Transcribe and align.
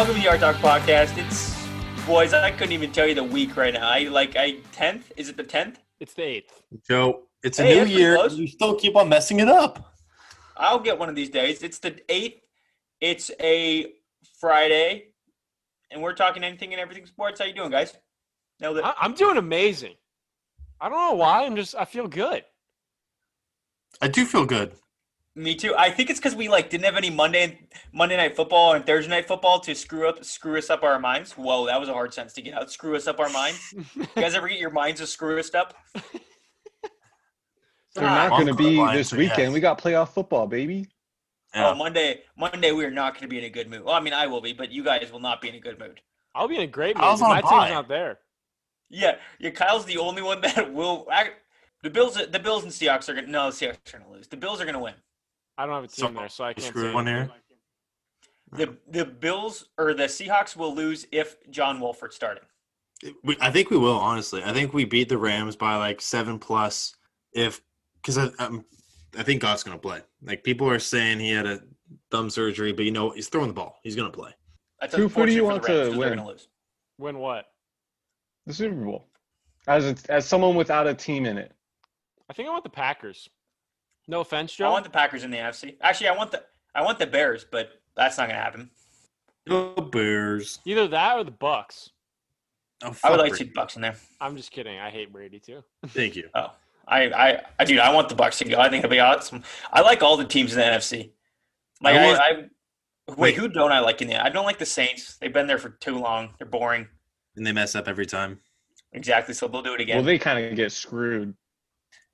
Hello, 0.00 0.14
welcome 0.14 0.22
to 0.22 0.38
the 0.40 0.46
Art 0.46 0.62
Talk 0.62 0.86
podcast. 0.86 1.18
It's 1.18 2.06
boys. 2.06 2.32
I 2.32 2.50
couldn't 2.52 2.72
even 2.72 2.90
tell 2.90 3.06
you 3.06 3.14
the 3.14 3.22
week 3.22 3.54
right 3.54 3.74
now. 3.74 3.86
I 3.86 4.04
like 4.04 4.34
I 4.34 4.52
tenth. 4.72 5.12
Is 5.18 5.28
it 5.28 5.36
the 5.36 5.42
tenth? 5.42 5.78
It's 6.00 6.14
the 6.14 6.22
eighth. 6.22 6.62
Joe, 6.88 7.24
it's 7.42 7.58
a 7.58 7.64
Hey, 7.64 7.84
new 7.84 7.84
year. 7.84 8.14
close. 8.16 8.34
You 8.34 8.46
still 8.46 8.76
keep 8.76 8.96
on 8.96 9.10
messing 9.10 9.40
it 9.40 9.48
up. 9.48 9.92
I'll 10.56 10.78
get 10.78 10.98
one 10.98 11.10
of 11.10 11.16
these 11.16 11.28
days. 11.28 11.62
It's 11.62 11.80
the 11.80 12.00
eighth. 12.08 12.40
It's 13.02 13.30
a 13.42 13.92
Friday, 14.40 15.08
and 15.90 16.00
we're 16.00 16.14
talking 16.14 16.44
anything 16.44 16.72
and 16.72 16.80
everything 16.80 17.04
sports. 17.04 17.38
How 17.38 17.44
you 17.44 17.52
doing, 17.52 17.70
guys? 17.70 17.94
Nailed 18.58 18.78
it. 18.78 18.84
I, 18.86 18.94
I'm 19.02 19.12
doing 19.12 19.36
amazing. 19.36 19.96
I 20.80 20.88
don't 20.88 21.10
know 21.10 21.16
why. 21.16 21.44
I'm 21.44 21.56
just. 21.56 21.74
I 21.74 21.84
feel 21.84 22.08
good. 22.08 22.42
I 24.00 24.08
do 24.08 24.24
feel 24.24 24.46
good. 24.46 24.72
Me 25.40 25.54
too. 25.54 25.74
I 25.78 25.90
think 25.90 26.10
it's 26.10 26.18
because 26.20 26.34
we 26.34 26.48
like 26.48 26.68
didn't 26.68 26.84
have 26.84 26.96
any 26.96 27.08
Monday 27.08 27.60
Monday 27.92 28.16
night 28.18 28.36
football 28.36 28.74
and 28.74 28.84
Thursday 28.84 29.08
night 29.08 29.26
football 29.26 29.58
to 29.60 29.74
screw 29.74 30.06
up 30.06 30.22
screw 30.22 30.58
us 30.58 30.68
up 30.68 30.82
our 30.82 30.98
minds. 30.98 31.32
Whoa, 31.32 31.64
that 31.66 31.80
was 31.80 31.88
a 31.88 31.94
hard 31.94 32.12
sentence 32.12 32.34
to 32.34 32.42
get 32.42 32.52
out. 32.52 32.70
Screw 32.70 32.94
us 32.94 33.06
up 33.06 33.18
our 33.18 33.30
minds. 33.30 33.74
You 33.96 34.06
guys 34.16 34.34
ever 34.34 34.48
get 34.48 34.58
your 34.58 34.70
minds 34.70 35.00
just 35.00 35.14
screw 35.14 35.38
us 35.38 35.54
up? 35.54 35.74
They're 37.94 38.04
not 38.04 38.30
going 38.30 38.46
to 38.48 38.54
be 38.54 38.76
this 38.92 39.12
weekend. 39.12 39.38
yes. 39.38 39.52
We 39.52 39.60
got 39.60 39.80
playoff 39.80 40.10
football, 40.10 40.46
baby. 40.46 40.86
Yeah. 41.54 41.70
Oh, 41.70 41.74
Monday 41.74 42.20
Monday 42.36 42.72
we 42.72 42.84
are 42.84 42.90
not 42.90 43.14
going 43.14 43.22
to 43.22 43.28
be 43.28 43.38
in 43.38 43.44
a 43.44 43.50
good 43.50 43.70
mood. 43.70 43.82
Well, 43.82 43.94
I 43.94 44.00
mean 44.00 44.12
I 44.12 44.26
will 44.26 44.42
be, 44.42 44.52
but 44.52 44.70
you 44.70 44.84
guys 44.84 45.10
will 45.10 45.20
not 45.20 45.40
be 45.40 45.48
in 45.48 45.54
a 45.54 45.60
good 45.60 45.78
mood. 45.78 46.02
I'll 46.34 46.48
be 46.48 46.56
in 46.56 46.62
a 46.62 46.66
great 46.66 46.96
mood. 46.96 47.04
I 47.04 47.12
was 47.12 47.20
but 47.20 47.26
on 47.26 47.30
My 47.36 47.40
bye. 47.40 47.48
team's 47.48 47.74
not 47.74 47.88
there. 47.88 48.18
Yeah, 48.90 49.16
yeah. 49.38 49.50
Kyle's 49.50 49.86
the 49.86 49.96
only 49.96 50.20
one 50.20 50.40
that 50.42 50.70
will. 50.70 51.06
I, 51.10 51.30
the 51.82 51.88
Bills, 51.88 52.20
the 52.30 52.38
Bills 52.38 52.62
and 52.62 52.70
Seahawks 52.72 53.08
are 53.08 53.14
gonna. 53.14 53.26
No, 53.26 53.50
the 53.50 53.56
Seahawks 53.56 53.94
are 53.94 53.98
gonna 53.98 54.12
lose. 54.12 54.28
The 54.28 54.36
Bills 54.36 54.60
are 54.60 54.66
gonna 54.66 54.80
win. 54.80 54.94
I 55.60 55.66
don't 55.66 55.74
have 55.74 55.84
a 55.84 55.88
So, 55.90 56.06
team 56.06 56.14
there, 56.14 56.28
so 56.30 56.44
I 56.44 56.54
can't 56.54 56.66
screw 56.68 56.84
say 56.88 56.94
one 56.94 57.06
anything. 57.06 57.34
here. 58.56 58.66
The 58.66 58.98
the 59.00 59.04
Bills 59.04 59.68
or 59.76 59.92
the 59.92 60.04
Seahawks 60.04 60.56
will 60.56 60.74
lose 60.74 61.06
if 61.12 61.36
John 61.50 61.78
Wolford's 61.80 62.16
starting. 62.16 62.44
We, 63.22 63.36
I 63.40 63.50
think 63.50 63.68
we 63.70 63.76
will, 63.76 63.98
honestly. 63.98 64.42
I 64.42 64.52
think 64.54 64.72
we 64.72 64.84
beat 64.86 65.08
the 65.10 65.18
Rams 65.18 65.56
by 65.56 65.76
like 65.76 66.00
seven 66.00 66.38
plus. 66.38 66.94
If 67.34 67.60
because 67.96 68.16
I, 68.16 68.30
um, 68.38 68.64
I 69.18 69.22
think 69.22 69.42
Goff's 69.42 69.62
going 69.62 69.76
to 69.76 69.80
play. 69.80 70.00
Like 70.22 70.42
people 70.44 70.66
are 70.68 70.78
saying 70.78 71.20
he 71.20 71.30
had 71.30 71.46
a 71.46 71.60
thumb 72.10 72.30
surgery, 72.30 72.72
but 72.72 72.86
you 72.86 72.90
know 72.90 73.10
he's 73.10 73.28
throwing 73.28 73.48
the 73.48 73.54
ball. 73.54 73.76
He's 73.82 73.94
going 73.96 74.10
to 74.10 74.16
play. 74.16 74.32
That's 74.80 74.94
Who- 74.94 75.08
who 75.08 75.26
do 75.26 75.32
you 75.32 75.44
unfortunate 75.44 75.44
for 75.44 75.44
the 75.44 75.44
want 75.44 75.54
Rams 75.54 75.66
to 75.66 75.72
'cause 75.72 75.90
They're 75.90 76.08
win? 76.08 76.18
gonna 76.18 76.28
lose. 76.28 76.48
Win 76.98 77.18
what? 77.18 77.44
The 78.46 78.54
Super 78.54 78.74
Bowl. 78.84 79.06
As 79.68 79.84
a, 79.86 79.96
as 80.12 80.26
someone 80.26 80.54
without 80.56 80.86
a 80.86 80.94
team 80.94 81.26
in 81.26 81.36
it. 81.36 81.52
I 82.28 82.32
think 82.32 82.48
I 82.48 82.52
want 82.52 82.64
the 82.64 82.70
Packers. 82.70 83.28
No 84.08 84.20
offense, 84.20 84.54
Joe. 84.54 84.66
I 84.66 84.70
want 84.70 84.84
the 84.84 84.90
Packers 84.90 85.24
in 85.24 85.30
the 85.30 85.36
NFC. 85.38 85.76
Actually, 85.80 86.08
I 86.08 86.16
want 86.16 86.30
the 86.32 86.42
I 86.74 86.82
want 86.82 86.98
the 86.98 87.06
Bears, 87.06 87.44
but 87.50 87.80
that's 87.96 88.18
not 88.18 88.28
gonna 88.28 88.40
happen. 88.40 88.70
The 89.46 89.88
Bears. 89.90 90.58
Either 90.64 90.88
that 90.88 91.16
or 91.18 91.24
the 91.24 91.30
Bucks. 91.30 91.90
Oh, 92.82 92.86
I 92.86 92.88
would 92.88 92.96
fuck 92.96 93.10
like 93.10 93.18
to 93.18 93.30
Brady. 93.30 93.44
see 93.44 93.50
Bucks 93.54 93.76
in 93.76 93.82
there. 93.82 93.96
I'm 94.20 94.36
just 94.36 94.50
kidding. 94.52 94.78
I 94.78 94.90
hate 94.90 95.12
Brady 95.12 95.38
too. 95.38 95.62
Thank 95.88 96.16
you. 96.16 96.28
Oh, 96.34 96.52
I 96.88 97.10
I, 97.10 97.42
I 97.58 97.64
dude, 97.64 97.78
I 97.78 97.92
want 97.94 98.08
the 98.08 98.14
Bucks 98.14 98.38
to 98.38 98.44
go. 98.44 98.58
I 98.58 98.68
think 98.68 98.84
it'll 98.84 98.90
be 98.92 99.00
awesome. 99.00 99.42
I 99.72 99.80
like 99.82 100.02
all 100.02 100.16
the 100.16 100.24
teams 100.24 100.52
in 100.52 100.58
the 100.58 100.64
NFC. 100.64 101.10
Like 101.82 101.94
I 101.96 102.02
I, 102.02 102.06
want- 102.06 102.20
I, 102.20 102.32
wait, 103.08 103.18
Wait. 103.18 103.34
who 103.36 103.48
don't 103.48 103.72
I 103.72 103.80
like 103.80 104.02
in 104.02 104.08
the? 104.08 104.22
I 104.22 104.28
don't 104.28 104.44
like 104.44 104.58
the 104.58 104.66
Saints. 104.66 105.16
They've 105.18 105.32
been 105.32 105.46
there 105.46 105.58
for 105.58 105.70
too 105.70 105.98
long. 105.98 106.34
They're 106.38 106.46
boring. 106.46 106.86
And 107.36 107.46
they 107.46 107.52
mess 107.52 107.74
up 107.74 107.86
every 107.88 108.06
time. 108.06 108.38
Exactly. 108.92 109.34
So 109.34 109.46
they'll 109.48 109.62
do 109.62 109.74
it 109.74 109.80
again. 109.80 109.96
Well, 109.98 110.04
they 110.04 110.18
kind 110.18 110.44
of 110.44 110.54
get 110.56 110.72
screwed. 110.72 111.34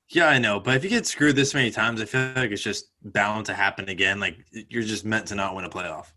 Yeah, 0.09 0.29
I 0.29 0.39
know, 0.39 0.61
but 0.61 0.77
if 0.77 0.85
you 0.85 0.91
get 0.91 1.07
screwed 1.07 1.35
this 1.37 1.53
many 1.55 1.71
times, 1.71 2.01
I 2.01 2.05
feel 2.05 2.33
like 2.37 2.51
it's 2.53 2.63
just 2.63 2.93
bound 3.03 3.47
to 3.47 3.55
happen 3.55 3.89
again. 3.89 4.21
Like 4.21 4.37
you're 4.53 4.83
just 4.85 5.05
meant 5.05 5.27
to 5.29 5.35
not 5.35 5.55
win 5.57 5.65
a 5.65 5.69
playoff 5.71 6.13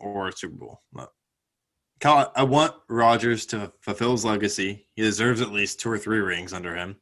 or 0.00 0.28
a 0.28 0.32
Super 0.32 0.54
Bowl. 0.56 0.82
But- 0.92 1.12
Kyle, 2.00 2.32
I 2.36 2.44
want 2.44 2.74
Rodgers 2.88 3.44
to 3.46 3.72
fulfill 3.80 4.12
his 4.12 4.24
legacy. 4.24 4.86
He 4.94 5.02
deserves 5.02 5.40
at 5.40 5.50
least 5.50 5.80
two 5.80 5.90
or 5.90 5.98
three 5.98 6.20
rings 6.20 6.52
under 6.52 6.74
him. 6.76 6.96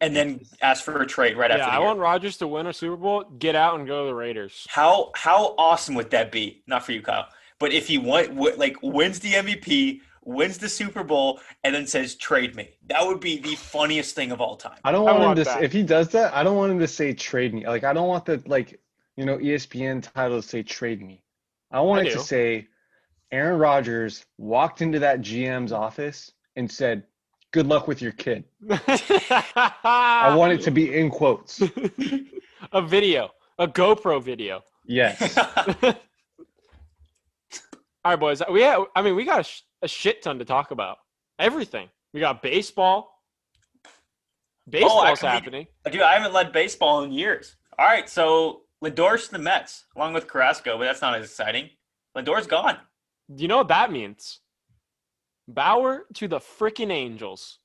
and 0.00 0.16
then 0.16 0.40
ask 0.62 0.82
for 0.82 1.02
a 1.02 1.06
trade 1.06 1.36
right 1.36 1.50
yeah, 1.50 1.58
after. 1.58 1.66
The 1.66 1.72
I 1.72 1.78
year. 1.78 1.86
want 1.88 1.98
Rodgers 1.98 2.38
to 2.38 2.46
win 2.48 2.66
a 2.66 2.72
Super 2.72 2.96
Bowl. 2.96 3.22
Get 3.38 3.54
out 3.54 3.78
and 3.78 3.86
go 3.86 4.04
to 4.04 4.06
the 4.08 4.14
Raiders. 4.14 4.66
How 4.70 5.10
how 5.14 5.54
awesome 5.58 5.94
would 5.96 6.08
that 6.10 6.32
be? 6.32 6.62
Not 6.66 6.86
for 6.86 6.92
you, 6.92 7.02
Kyle, 7.02 7.28
but 7.58 7.70
if 7.74 7.86
he 7.86 7.98
won, 7.98 8.28
w- 8.34 8.56
like 8.56 8.78
wins 8.82 9.20
the 9.20 9.34
MVP, 9.34 10.00
wins 10.24 10.58
the 10.58 10.68
Super 10.68 11.02
Bowl, 11.02 11.40
and 11.64 11.74
then 11.74 11.86
says 11.86 12.14
trade 12.14 12.54
me, 12.54 12.68
that 12.86 13.06
would 13.06 13.20
be 13.20 13.38
the 13.38 13.56
funniest 13.56 14.14
thing 14.14 14.32
of 14.32 14.40
all 14.40 14.56
time. 14.56 14.78
I 14.84 14.92
don't 14.92 15.08
I 15.08 15.12
want, 15.12 15.24
want 15.24 15.38
him 15.38 15.44
to. 15.44 15.50
that. 15.50 15.62
If 15.64 15.72
he 15.72 15.82
does 15.82 16.08
that, 16.10 16.34
I 16.34 16.42
don't 16.42 16.56
want 16.56 16.72
him 16.72 16.78
to 16.80 16.88
say 16.88 17.12
trade 17.12 17.54
me. 17.54 17.66
Like 17.66 17.84
I 17.84 17.92
don't 17.92 18.08
want 18.08 18.24
the 18.26 18.42
like 18.46 18.80
you 19.16 19.24
know 19.24 19.38
ESPN 19.38 20.02
title 20.12 20.40
to 20.40 20.46
say 20.46 20.62
trade 20.62 21.02
me. 21.02 21.22
I 21.70 21.80
want 21.80 22.00
I 22.00 22.02
it 22.02 22.12
do. 22.12 22.16
to 22.16 22.20
say 22.20 22.68
Aaron 23.32 23.58
Rodgers 23.58 24.24
walked 24.38 24.82
into 24.82 24.98
that 24.98 25.20
GM's 25.20 25.72
office 25.72 26.32
and 26.56 26.70
said, 26.70 27.04
"Good 27.52 27.66
luck 27.66 27.88
with 27.88 28.02
your 28.02 28.12
kid." 28.12 28.44
I 28.68 29.72
I 29.84 30.34
want 30.36 30.52
it 30.52 30.62
to 30.62 30.70
be 30.70 30.94
in 30.94 31.10
quotes. 31.10 31.62
a 32.72 32.82
video, 32.82 33.30
a 33.58 33.66
GoPro 33.66 34.22
video. 34.22 34.62
Yes. 34.86 35.38
All 38.02 38.12
right, 38.12 38.18
boys. 38.18 38.42
We 38.50 38.62
have, 38.62 38.84
I 38.96 39.02
mean, 39.02 39.14
we 39.14 39.24
got 39.24 39.40
a, 39.40 39.44
sh- 39.44 39.60
a 39.82 39.88
shit 39.88 40.22
ton 40.22 40.38
to 40.38 40.44
talk 40.44 40.70
about. 40.70 40.98
Everything. 41.38 41.88
We 42.12 42.20
got 42.20 42.42
baseball. 42.42 43.22
Baseball's 44.68 45.22
oh, 45.22 45.26
I 45.26 45.32
mean- 45.32 45.42
happening. 45.42 45.66
Dude, 45.90 46.02
I 46.02 46.14
haven't 46.14 46.32
led 46.32 46.52
baseball 46.52 47.02
in 47.02 47.12
years. 47.12 47.56
All 47.78 47.86
right, 47.86 48.08
so 48.08 48.62
Lindor's 48.82 49.26
to 49.26 49.32
the 49.32 49.38
Mets 49.38 49.84
along 49.96 50.12
with 50.12 50.26
Carrasco, 50.26 50.78
but 50.78 50.84
that's 50.84 51.00
not 51.00 51.14
as 51.14 51.24
exciting. 51.24 51.70
Lindor's 52.14 52.46
gone. 52.46 52.76
Do 53.34 53.42
you 53.42 53.48
know 53.48 53.58
what 53.58 53.68
that 53.68 53.92
means? 53.92 54.40
Bauer 55.48 56.06
to 56.14 56.28
the 56.28 56.38
freaking 56.38 56.90
Angels. 56.90 57.58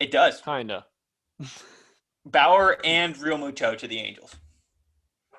It 0.00 0.10
does. 0.10 0.40
Kinda. 0.40 0.86
Bauer 2.26 2.78
and 2.84 3.14
Realmuto 3.14 3.76
to 3.78 3.86
the 3.86 3.98
Angels. 3.98 4.34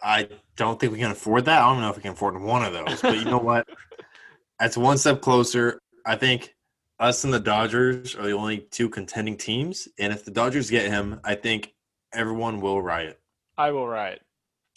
I 0.03 0.29
don't 0.55 0.79
think 0.79 0.93
we 0.93 0.99
can 0.99 1.11
afford 1.11 1.45
that. 1.45 1.61
I 1.61 1.65
don't 1.65 1.81
know 1.81 1.89
if 1.89 1.95
we 1.95 2.01
can 2.01 2.11
afford 2.11 2.39
one 2.39 2.63
of 2.63 2.73
those, 2.73 3.01
but 3.01 3.17
you 3.17 3.25
know 3.25 3.39
what? 3.39 3.67
That's 4.59 4.77
one 4.77 4.97
step 4.97 5.21
closer. 5.21 5.79
I 6.07 6.15
think 6.15 6.55
us 6.99 7.25
and 7.25 7.33
the 7.33 7.39
Dodgers 7.39 8.15
are 8.15 8.23
the 8.23 8.31
only 8.31 8.59
two 8.71 8.89
contending 8.89 9.35
teams, 9.35 9.89
and 9.99 10.13
if 10.13 10.23
the 10.23 10.31
Dodgers 10.31 10.69
get 10.69 10.89
him, 10.89 11.19
I 11.25 11.35
think 11.35 11.73
everyone 12.13 12.61
will 12.61 12.81
riot. 12.81 13.19
I 13.57 13.71
will 13.71 13.87
riot. 13.87 14.21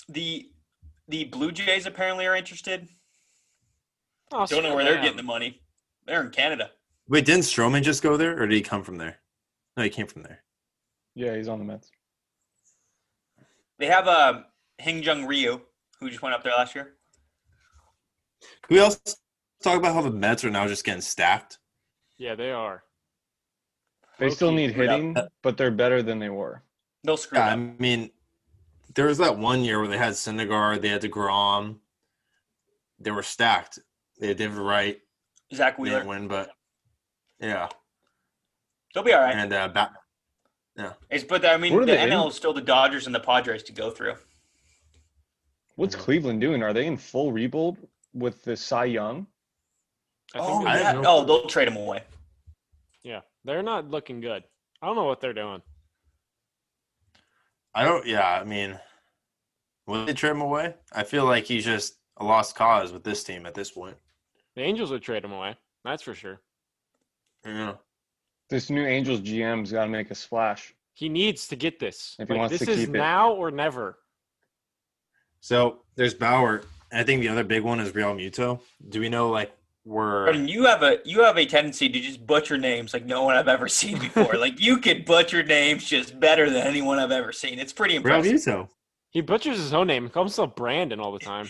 The 0.09 0.51
the 1.07 1.25
Blue 1.25 1.53
Jays 1.53 1.87
apparently 1.87 2.27
are 2.27 2.35
interested. 2.35 2.89
Oh, 4.33 4.45
Don't 4.45 4.65
know 4.65 4.75
where 4.75 4.85
they're 4.85 5.01
getting 5.01 5.17
the 5.17 5.23
money. 5.23 5.63
They're 6.07 6.21
in 6.23 6.31
Canada. 6.31 6.73
Wait, 7.09 7.25
didn't 7.25 7.43
Stroman 7.43 7.83
just 7.83 8.03
go 8.03 8.17
there, 8.17 8.41
or 8.41 8.47
did 8.47 8.55
he 8.55 8.63
come 8.63 8.83
from 8.83 8.97
there? 8.97 9.19
No, 9.77 9.85
he 9.85 9.89
came 9.89 10.07
from 10.07 10.23
there. 10.23 10.43
yeah, 11.15 11.37
he's 11.37 11.49
on 11.49 11.59
the 11.61 11.65
Mets. 11.65 11.91
They 13.79 13.87
have 13.87 14.09
uh, 14.09 14.43
Hing 14.79 15.03
Jung 15.03 15.27
Ryu, 15.27 15.61
who 16.01 16.11
just 16.11 16.23
went 16.23 16.35
up 16.35 16.43
there 16.43 16.53
last 16.53 16.75
year. 16.75 16.95
Can 18.63 18.77
we 18.77 18.81
also 18.81 18.99
talk 19.63 19.77
about 19.79 19.95
how 19.95 20.03
the 20.03 20.11
Mets 20.11 20.45
are 20.45 20.51
now 20.51 20.67
just 20.67 20.85
getting 20.85 21.01
stacked? 21.01 21.59
Yeah, 22.19 22.35
they 22.35 22.51
are. 22.51 22.83
They 24.19 24.31
still 24.31 24.49
Low-key. 24.49 24.67
need 24.67 24.73
hitting, 24.75 25.17
but 25.43 25.57
they're 25.57 25.71
better 25.71 26.03
than 26.03 26.19
they 26.19 26.29
were. 26.29 26.63
They'll 27.05 27.17
screw 27.17 27.39
Yeah, 27.39 27.47
I 27.47 27.57
mean, 27.57 28.11
there 28.95 29.07
was 29.07 29.19
that 29.19 29.39
one 29.39 29.65
year 29.65 29.79
where 29.79 29.89
they 29.89 29.97
had 29.97 30.13
Syndergaard, 30.13 30.83
they 30.83 30.89
had 30.89 31.01
DeGrom. 31.03 31.77
They 32.99 33.11
were 33.11 33.23
stacked. 33.23 33.79
They 34.19 34.29
had 34.29 34.37
David 34.37 34.59
Wright, 34.59 35.01
Zack 35.55 35.79
Wheeler. 35.79 35.99
didn't 36.01 36.09
win, 36.09 36.29
but 36.29 36.51
yeah. 37.41 37.69
They'll 38.93 39.03
be 39.05 39.15
all 39.15 39.23
right. 39.23 39.35
And 39.35 39.53
uh, 39.53 39.89
yeah. 40.77 40.93
It's, 41.09 41.25
but 41.25 41.47
I 41.47 41.57
mean, 41.57 41.73
What 41.73 41.85
are 41.85 41.87
the 41.87 41.93
they 41.93 42.03
in? 42.03 42.11
NL 42.11 42.29
is 42.29 42.35
still 42.35 42.53
the 42.53 42.61
Dodgers 42.61 43.07
and 43.07 43.15
the 43.15 43.21
Padres 43.21 43.63
to 43.65 43.73
go 43.73 43.91
through. 43.91 44.15
What's. 45.77 45.95
Cleveland 45.95 46.43
doing? 46.43 46.63
Are 46.63 46.75
they 46.75 46.87
in 46.87 46.99
full 46.99 47.33
rebuild 47.33 47.79
with 48.13 48.43
the 48.43 48.57
Cy 48.57 48.85
Young? 48.87 49.27
I 50.35 50.39
think 50.39 50.51
Oh 50.51 50.63
yeah. 50.65 50.93
No, 50.93 51.03
oh, 51.19 51.25
they'll 51.25 51.47
trade 51.47 51.69
him 51.69 51.77
away. 51.77 52.03
yeah, 53.03 53.21
they're 53.45 53.63
not 53.63 53.89
looking 53.91 54.21
good. 54.21 54.45
I 54.83 54.87
don't 54.87 54.97
know 54.97 55.05
what 55.05 55.21
they're 55.21 55.35
doing. 55.35 55.63
I 57.75 57.85
don't. 57.85 58.07
Yeah, 58.07 58.41
I 58.41 58.45
mean, 58.45 58.79
will 59.87 60.05
they 60.07 60.13
trade 60.15 60.31
him 60.31 60.41
away? 60.41 60.75
I 60.93 61.05
feel 61.05 61.25
like 61.25 61.45
he's 61.45 61.65
just 61.65 61.95
a 62.17 62.25
lost 62.25 62.55
cause 62.57 62.93
with 62.93 63.05
this 63.05 63.23
team 63.25 63.47
at 63.47 63.55
this 63.55 63.71
point. 63.71 63.97
The 64.57 64.63
Angels 64.63 64.91
would 64.91 65.03
trade 65.03 65.25
him 65.25 65.33
away. 65.33 65.57
That's 65.85 66.03
for 66.03 66.15
sure. 66.15 66.41
Yeah. 67.47 67.75
This 68.51 68.69
new 68.69 68.85
Angels 68.85 69.21
GM's 69.21 69.71
got 69.73 69.85
to 69.85 69.91
make 69.91 70.11
a 70.11 70.15
splash. 70.15 70.75
He 70.95 71.09
needs 71.09 71.47
to 71.49 71.57
get 71.57 71.79
this. 71.79 72.17
If 72.19 72.29
he 72.29 72.35
Like, 72.35 72.41
wants 72.41 72.59
this 72.59 72.67
to 72.67 72.73
is 72.73 72.81
keep 72.87 72.89
it. 72.95 72.99
now 72.99 73.33
or 73.33 73.51
never. 73.51 73.99
So 75.41 75.83
there's 75.95 76.13
Bauer. 76.15 76.63
I 76.93 77.05
think 77.05 77.23
the 77.23 77.29
other 77.29 77.45
big 77.45 77.63
one 77.63 77.79
is 77.81 77.93
Realmuto. 77.93 78.61
Do 78.89 79.01
we 79.01 79.09
know 79.09 79.31
like 79.31 79.53
we're 79.85 80.29
I 80.29 80.33
mean, 80.33 80.47
you 80.47 80.67
have 80.67 80.83
a 80.83 80.99
you 81.05 81.23
have 81.23 81.39
a 81.39 81.47
tendency 81.47 81.89
to 81.89 82.01
just 82.01 82.27
butcher 82.27 82.59
names 82.59 82.93
like 82.93 83.07
no 83.07 83.25
one 83.25 83.37
I've 83.37 83.49
ever 83.49 83.67
seen 83.67 83.99
before. 83.99 84.35
like 84.39 84.61
you 84.61 84.77
could 84.77 85.05
butcher 85.05 85.43
names 85.43 85.85
just 85.85 86.21
better 86.21 86.51
than 86.51 86.67
anyone 86.67 86.99
I've 86.99 87.13
ever 87.13 87.33
seen. 87.33 87.59
It's 87.59 87.73
pretty 87.73 87.99
Real 87.99 88.17
impressive. 88.17 88.53
Muto? 88.55 88.69
He 89.11 89.21
butchers 89.23 89.57
his 89.57 89.73
own 89.73 89.87
name. 89.87 90.05
He 90.05 90.11
calls 90.11 90.33
himself 90.33 90.55
Brandon 90.55 91.01
all 91.01 91.13
the 91.13 91.19
time. 91.19 91.49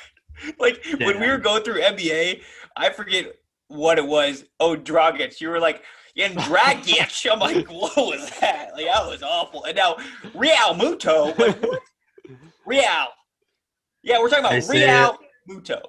like 0.58 0.84
when 1.00 1.20
we 1.20 1.28
were 1.28 1.38
going 1.38 1.62
through 1.62 1.80
NBA, 1.80 2.42
I 2.76 2.90
forget 2.90 3.32
what 3.68 3.98
it 3.98 4.06
was. 4.06 4.44
Oh, 4.58 4.76
Dragic. 4.76 5.40
You 5.40 5.50
were 5.50 5.60
like, 5.60 5.82
yeah, 6.14 6.26
and 6.26 6.36
Dragic. 6.36 7.30
I'm 7.32 7.38
like, 7.38 7.70
what 7.70 7.96
was 7.96 8.28
that? 8.40 8.72
Like 8.74 8.86
that 8.86 9.06
was 9.06 9.22
awful. 9.22 9.64
And 9.64 9.76
now 9.76 9.96
Realmuto. 10.34 11.38
Like, 11.38 11.62
what? 11.62 11.80
Real. 12.66 13.06
Yeah, 14.02 14.18
we're 14.18 14.28
talking 14.28 14.44
about 14.44 14.62
say 14.64 14.84
Real 14.86 15.16
Muto. 15.48 15.80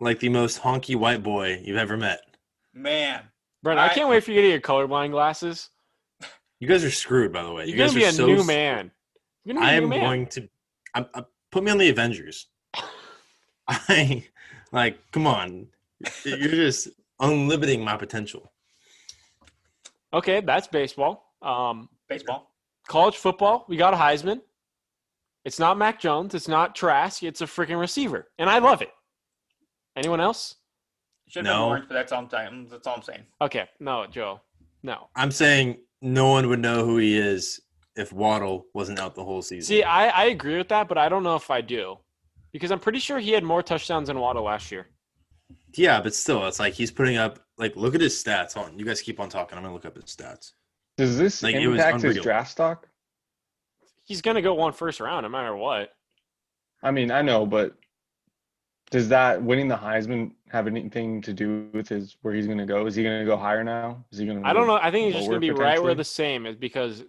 Like 0.00 0.18
the 0.20 0.28
most 0.30 0.60
honky 0.62 0.96
white 0.96 1.22
boy 1.22 1.60
you've 1.64 1.76
ever 1.76 1.96
met. 1.96 2.20
Man. 2.74 3.22
Brent, 3.62 3.78
I 3.78 3.86
I- 3.86 3.94
can't 3.94 4.08
wait 4.08 4.24
for 4.24 4.30
you 4.32 4.40
to 4.40 4.48
get 4.48 4.52
your 4.52 4.60
colorblind 4.60 5.10
glasses. 5.10 5.70
You 6.58 6.68
guys 6.68 6.84
are 6.84 6.90
screwed, 6.90 7.32
by 7.32 7.42
the 7.42 7.52
way. 7.52 7.64
You're 7.66 7.76
you 7.76 7.76
gonna 7.76 7.88
guys 7.88 7.94
be 7.94 8.04
are 8.04 8.08
a 8.08 8.12
so 8.12 8.26
new 8.26 8.44
man. 8.44 8.90
You're 9.44 9.54
gonna 9.54 9.66
be 9.66 9.70
I 9.70 9.74
a 9.74 9.80
new 9.80 9.84
am 9.84 9.88
man. 9.90 10.00
going 10.00 10.26
to. 10.28 10.48
I'm, 10.94 11.06
i 11.14 11.24
put 11.52 11.64
me 11.64 11.70
on 11.70 11.78
the 11.78 11.88
Avengers. 11.88 12.46
I 13.68 14.24
like. 14.72 14.98
Come 15.12 15.26
on, 15.26 15.66
you're 16.24 16.36
just 16.48 16.88
unlimiting 17.20 17.82
my 17.82 17.96
potential. 17.96 18.52
Okay, 20.12 20.40
that's 20.40 20.66
baseball. 20.66 21.34
Um, 21.40 21.88
Baseball. 22.08 22.50
college 22.88 23.16
football, 23.16 23.64
we 23.68 23.76
got 23.76 23.94
a 23.94 23.96
Heisman. 23.96 24.40
It's 25.44 25.58
not 25.58 25.78
Mac 25.78 25.98
Jones. 26.00 26.34
It's 26.34 26.48
not 26.48 26.74
Trask. 26.74 27.22
It's 27.22 27.40
a 27.40 27.46
freaking 27.46 27.80
receiver, 27.80 28.28
and 28.38 28.50
I 28.50 28.58
love 28.58 28.82
it. 28.82 28.90
Anyone 29.96 30.20
else? 30.20 30.56
Should 31.28 31.46
have 31.46 31.54
No. 31.54 31.60
been 31.64 31.68
orange, 31.70 31.84
but 31.88 31.94
that's 31.94 32.12
all 32.12 32.22
I'm 32.22 32.30
saying. 32.30 32.68
That's 32.70 32.86
all 32.86 32.96
I'm 32.96 33.02
saying. 33.02 33.24
Okay, 33.40 33.68
no, 33.78 34.06
Joe, 34.06 34.40
no. 34.82 35.08
I'm 35.14 35.30
saying 35.30 35.78
no 36.02 36.28
one 36.30 36.48
would 36.48 36.58
know 36.60 36.84
who 36.84 36.96
he 36.98 37.16
is 37.16 37.60
if 37.96 38.12
Waddle 38.12 38.66
wasn't 38.74 38.98
out 38.98 39.14
the 39.14 39.24
whole 39.24 39.42
season. 39.42 39.66
See, 39.68 39.82
I, 39.82 40.08
I 40.08 40.24
agree 40.26 40.56
with 40.56 40.68
that, 40.68 40.88
but 40.88 40.98
I 40.98 41.08
don't 41.08 41.22
know 41.22 41.36
if 41.36 41.50
I 41.50 41.60
do, 41.60 41.98
because 42.52 42.70
I'm 42.70 42.80
pretty 42.80 42.98
sure 42.98 43.18
he 43.18 43.30
had 43.30 43.44
more 43.44 43.62
touchdowns 43.62 44.08
than 44.08 44.18
Waddle 44.18 44.44
last 44.44 44.72
year. 44.72 44.88
yeah, 45.74 46.00
but 46.00 46.14
still, 46.14 46.46
it's 46.46 46.58
like 46.60 46.74
he's 46.74 46.90
putting 46.90 47.16
up. 47.16 47.38
Like, 47.58 47.76
look 47.76 47.94
at 47.94 48.00
his 48.00 48.14
stats. 48.22 48.56
On 48.56 48.76
you 48.78 48.84
guys 48.84 49.02
keep 49.02 49.20
on 49.20 49.28
talking. 49.28 49.56
I'm 49.58 49.62
gonna 49.62 49.74
look 49.74 49.84
up 49.84 49.94
his 49.96 50.04
stats. 50.04 50.52
Does 50.96 51.16
this 51.18 51.42
Like, 51.42 51.54
impact 51.54 52.02
his 52.02 52.16
draft 52.18 52.50
stock? 52.50 52.88
He's 54.04 54.22
gonna 54.22 54.42
go 54.42 54.54
one 54.54 54.72
first 54.72 54.98
round, 54.98 55.24
no 55.24 55.28
matter 55.28 55.54
what. 55.54 55.92
I 56.82 56.90
mean, 56.90 57.10
I 57.10 57.22
know, 57.22 57.44
but 57.46 57.76
does 58.90 59.08
that 59.08 59.40
winning 59.40 59.68
the 59.68 59.76
Heisman 59.76 60.32
have 60.48 60.66
anything 60.66 61.22
to 61.22 61.32
do 61.32 61.68
with 61.72 61.88
his 61.88 62.16
where 62.22 62.34
he's 62.34 62.46
going 62.46 62.58
to 62.58 62.66
go? 62.66 62.86
Is 62.86 62.94
he 62.96 63.02
going 63.02 63.20
to 63.20 63.24
go 63.24 63.36
higher 63.36 63.62
now? 63.62 64.04
Is 64.10 64.18
he 64.18 64.26
going 64.26 64.42
to? 64.42 64.48
I 64.48 64.52
don't 64.52 64.66
know. 64.66 64.74
I 64.74 64.90
think 64.90 65.06
he's 65.06 65.14
just 65.14 65.28
gonna 65.28 65.40
be 65.40 65.50
right 65.50 65.82
where 65.82 65.94
the 65.94 66.04
same 66.04 66.46
is 66.46 66.56
because, 66.56 67.04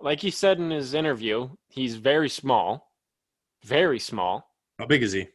like 0.00 0.20
he 0.20 0.30
said 0.30 0.58
in 0.58 0.70
his 0.70 0.94
interview, 0.94 1.48
he's 1.68 1.96
very 1.96 2.28
small, 2.28 2.92
very 3.64 3.98
small. 3.98 4.50
How 4.78 4.86
big 4.86 5.02
is 5.02 5.12
he? 5.12 5.28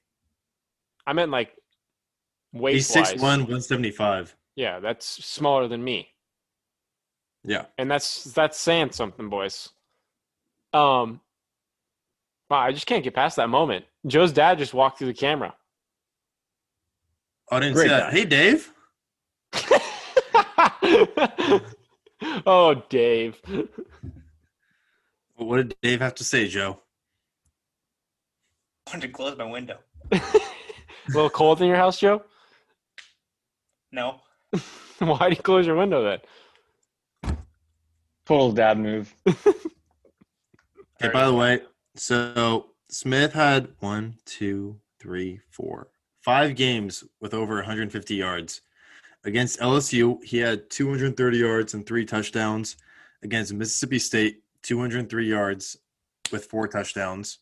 I 1.05 1.13
meant 1.13 1.31
like 1.31 1.53
weight 2.53 2.75
He's 2.75 2.91
6'1", 2.91 3.21
175. 3.21 4.35
Yeah, 4.57 4.79
that's 4.79 5.25
smaller 5.25 5.67
than 5.67 5.83
me. 5.83 6.09
Yeah. 7.45 7.65
and 7.77 7.89
that's 7.89 8.25
that's 8.25 8.59
saying 8.59 8.91
something, 8.91 9.29
boys. 9.29 9.69
Um, 10.73 11.21
wow, 12.49 12.59
I 12.59 12.73
just 12.73 12.85
can't 12.85 13.03
get 13.03 13.13
past 13.13 13.37
that 13.37 13.47
moment. 13.47 13.85
Joe's 14.07 14.31
dad 14.31 14.57
just 14.57 14.73
walked 14.73 14.97
through 14.97 15.07
the 15.07 15.13
camera. 15.13 15.53
Oh, 17.51 17.57
I 17.57 17.59
didn't 17.59 17.75
Great 17.75 17.83
see 17.83 17.89
that. 17.89 18.11
guy. 18.11 18.17
Hey, 18.17 18.25
Dave. 18.25 18.73
oh, 22.45 22.83
Dave. 22.89 23.41
What 25.35 25.57
did 25.57 25.75
Dave 25.81 26.01
have 26.01 26.15
to 26.15 26.23
say, 26.23 26.47
Joe? 26.47 26.79
I 28.87 28.91
wanted 28.91 29.07
to 29.07 29.13
close 29.13 29.37
my 29.37 29.45
window. 29.45 29.77
A 30.11 30.19
little 31.13 31.29
cold 31.29 31.61
in 31.61 31.67
your 31.67 31.77
house, 31.77 31.99
Joe? 31.99 32.23
No. 33.91 34.19
Why 34.99 35.29
do 35.29 35.35
you 35.35 35.41
close 35.41 35.65
your 35.67 35.75
window 35.75 36.03
then? 37.23 37.35
Total 38.25 38.51
dad 38.51 38.77
move. 38.77 39.13
Okay, 39.27 41.13
by 41.13 41.25
the 41.25 41.33
way, 41.33 41.61
so 41.95 42.71
Smith 42.89 43.33
had 43.33 43.69
one, 43.79 44.15
two, 44.25 44.79
three, 44.99 45.41
four, 45.49 45.89
five 46.21 46.55
games 46.55 47.03
with 47.19 47.33
over 47.33 47.55
150 47.55 48.15
yards. 48.15 48.61
Against 49.23 49.59
LSU, 49.59 50.23
he 50.23 50.37
had 50.37 50.69
230 50.69 51.37
yards 51.37 51.73
and 51.73 51.85
three 51.85 52.05
touchdowns. 52.05 52.77
Against 53.23 53.53
Mississippi 53.53 53.99
State, 53.99 54.43
203 54.61 55.27
yards 55.27 55.77
with 56.31 56.45
four 56.45 56.67
touchdowns. 56.67 57.39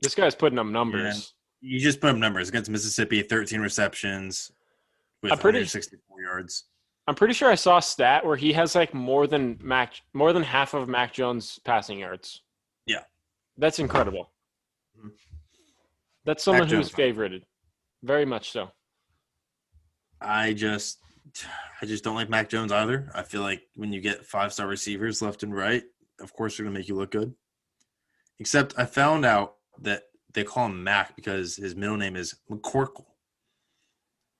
This 0.00 0.14
guy's 0.14 0.34
putting 0.34 0.58
up 0.58 0.66
numbers. 0.66 1.34
You 1.60 1.80
just 1.80 2.00
put 2.00 2.10
up 2.10 2.16
numbers 2.16 2.48
against 2.48 2.70
Mississippi, 2.70 3.20
13 3.22 3.60
receptions 3.60 4.52
with 5.22 5.32
I'm 5.32 5.38
pretty- 5.38 5.58
164 5.58 6.22
yards. 6.22 6.64
I'm 7.08 7.14
pretty 7.14 7.34
sure 7.34 7.50
I 7.50 7.54
saw 7.54 7.78
a 7.78 7.82
stat 7.82 8.24
where 8.24 8.36
he 8.36 8.52
has 8.52 8.74
like 8.74 8.92
more 8.94 9.26
than 9.26 9.58
Mac, 9.62 9.94
more 10.12 10.32
than 10.34 10.42
half 10.42 10.74
of 10.74 10.88
Mac 10.88 11.12
Jones' 11.12 11.58
passing 11.64 11.98
yards. 11.98 12.42
Yeah. 12.86 13.04
That's 13.58 13.78
incredible. 13.78 14.32
Mhm. 14.98 15.12
That's 16.24 16.42
someone 16.42 16.68
who's 16.68 16.90
favorited, 16.90 17.42
very 18.02 18.24
much 18.24 18.50
so. 18.50 18.70
I 20.20 20.52
just 20.52 20.98
I 21.82 21.86
just 21.86 22.02
don't 22.04 22.14
like 22.14 22.28
Mac 22.30 22.48
Jones 22.48 22.72
either. 22.72 23.10
I 23.14 23.22
feel 23.22 23.42
like 23.42 23.62
when 23.74 23.92
you 23.92 24.00
get 24.00 24.24
five 24.24 24.52
star 24.52 24.66
receivers 24.66 25.20
left 25.22 25.42
and 25.42 25.54
right, 25.54 25.84
of 26.20 26.32
course 26.32 26.56
they're 26.56 26.64
gonna 26.64 26.76
make 26.78 26.88
you 26.88 26.96
look 26.96 27.10
good. 27.10 27.34
Except 28.38 28.74
I 28.78 28.86
found 28.86 29.24
out 29.24 29.56
that 29.80 30.04
they 30.32 30.44
call 30.44 30.66
him 30.66 30.82
Mac 30.82 31.14
because 31.16 31.56
his 31.56 31.74
middle 31.76 31.96
name 31.96 32.16
is 32.16 32.34
McCorkle. 32.50 33.06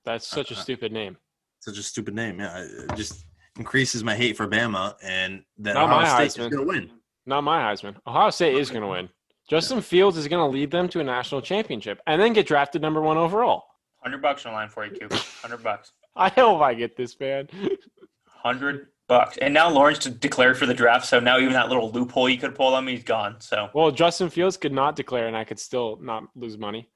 That's 0.05 0.26
such 0.26 0.50
a 0.50 0.55
Uh, 0.55 0.59
stupid 0.62 0.93
name. 0.93 1.19
Such 1.61 1.79
a 1.79 1.82
stupid 1.82 2.15
name. 2.15 2.41
Yeah, 2.41 2.59
it 2.65 2.94
just 2.97 3.26
increases 3.56 4.03
my 4.05 4.15
hate 4.17 4.37
for 4.37 4.47
Bama 4.49 4.97
and 5.03 5.44
that 5.59 5.75
Not 5.75 5.85
Ohio 5.91 6.29
State 6.29 6.43
is 6.44 6.50
gonna 6.50 6.65
win. 6.65 6.98
Not 7.29 7.44
my 7.44 7.61
Heisman. 7.61 7.94
Ohio 8.06 8.31
State 8.31 8.56
is 8.56 8.70
going 8.70 8.81
to 8.81 8.89
win. 8.89 9.11
Justin 9.51 9.82
Fields 9.82 10.17
is 10.17 10.29
going 10.29 10.43
to 10.51 10.51
lead 10.51 10.70
them 10.70 10.89
to 10.89 11.01
a 11.01 11.05
national 11.05 11.43
championship 11.43 12.01
and 12.06 12.20
then 12.20 12.32
get 12.32 12.47
drafted 12.47 12.81
number 12.81 13.03
one 13.03 13.19
overall. 13.19 13.65
Hundred 14.03 14.23
bucks 14.23 14.47
on 14.47 14.55
line 14.55 14.70
for 14.70 14.87
you, 14.87 14.99
Coop. 14.99 15.13
Hundred 15.13 15.63
bucks. 15.63 15.93
I 16.17 16.31
hope 16.31 16.63
I 16.63 16.73
get 16.73 16.97
this, 16.97 17.20
man. 17.20 17.49
Hundred 18.25 18.87
bucks. 19.08 19.37
And 19.43 19.53
now 19.53 19.69
Lawrence 19.69 19.99
declared 19.99 20.56
for 20.56 20.65
the 20.65 20.73
draft, 20.73 21.05
so 21.05 21.20
now 21.20 21.39
even 21.39 21.53
that 21.53 21.69
little 21.69 21.91
loophole 21.91 22.31
you 22.31 22.39
could 22.39 22.55
pull 22.55 22.75
on 22.75 22.87
me, 22.87 22.93
he's 22.94 23.05
gone. 23.05 23.37
So 23.41 23.69
Well, 23.75 23.91
Justin 23.91 24.31
Fields 24.31 24.56
could 24.56 24.73
not 24.73 24.97
declare, 24.97 25.27
and 25.27 25.37
I 25.37 25.44
could 25.44 25.58
still 25.58 25.99
not 26.01 26.25
lose 26.35 26.56
money. 26.56 26.89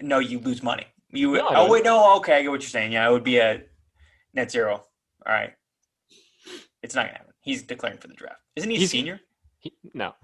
no, 0.00 0.20
you 0.20 0.38
lose 0.38 0.62
money. 0.62 0.86
You 1.10 1.32
No, 1.32 1.48
oh 1.50 1.70
wait, 1.70 1.84
no, 1.84 2.16
okay, 2.18 2.34
I 2.34 2.42
get 2.42 2.50
what 2.50 2.62
you're 2.62 2.68
saying. 2.68 2.92
Yeah, 2.92 3.08
it 3.08 3.12
would 3.12 3.24
be 3.24 3.38
a 3.38 3.62
net 4.34 4.52
zero. 4.52 4.84
All 5.26 5.32
right. 5.32 5.52
It's 6.82 6.94
not 6.94 7.06
gonna 7.06 7.18
happen. 7.18 7.25
He's 7.46 7.62
declaring 7.62 7.96
for 7.98 8.08
the 8.08 8.14
draft. 8.14 8.40
Isn't 8.56 8.68
he 8.70 8.76
a 8.76 8.78
He's- 8.80 8.90
senior? 8.90 9.20
He, 9.58 9.72
no, 9.94 10.14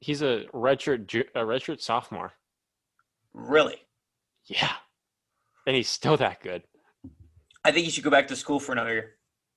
he's 0.00 0.22
a 0.22 0.44
redshirt, 0.54 1.12
a 1.34 1.40
redshirt 1.40 1.80
sophomore. 1.80 2.32
Really? 3.32 3.76
Yeah, 4.46 4.72
and 5.66 5.74
he's 5.74 5.88
still 5.88 6.16
that 6.18 6.40
good. 6.40 6.62
I 7.64 7.72
think 7.72 7.84
he 7.86 7.90
should 7.90 8.04
go 8.04 8.10
back 8.10 8.28
to 8.28 8.36
school 8.36 8.60
for 8.60 8.72
another 8.72 8.92
year. 8.92 9.14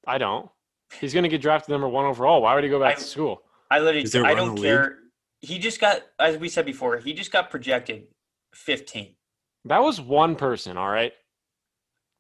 I 0.08 0.18
don't. 0.18 0.50
He's 1.00 1.14
going 1.14 1.24
to 1.24 1.30
get 1.30 1.42
drafted 1.42 1.70
number 1.72 1.88
one 1.90 2.06
overall. 2.06 2.42
Why 2.42 2.56
would 2.56 2.64
he 2.64 2.70
go 2.70 2.80
back 2.80 2.96
I- 2.96 3.00
to 3.00 3.04
school? 3.06 3.42
I 3.70 3.80
literally 3.80 4.10
I 4.26 4.34
don't 4.34 4.56
care. 4.56 5.00
He 5.42 5.60
just 5.60 5.80
got 5.82 6.02
as 6.20 6.38
we 6.38 6.48
said 6.50 6.66
before, 6.66 6.98
he 6.98 7.12
just 7.14 7.32
got 7.34 7.50
projected 7.52 8.08
15. 8.56 9.14
That 9.66 9.80
was 9.84 10.00
one 10.00 10.36
person. 10.38 10.78
All 10.78 10.90
right, 10.90 11.12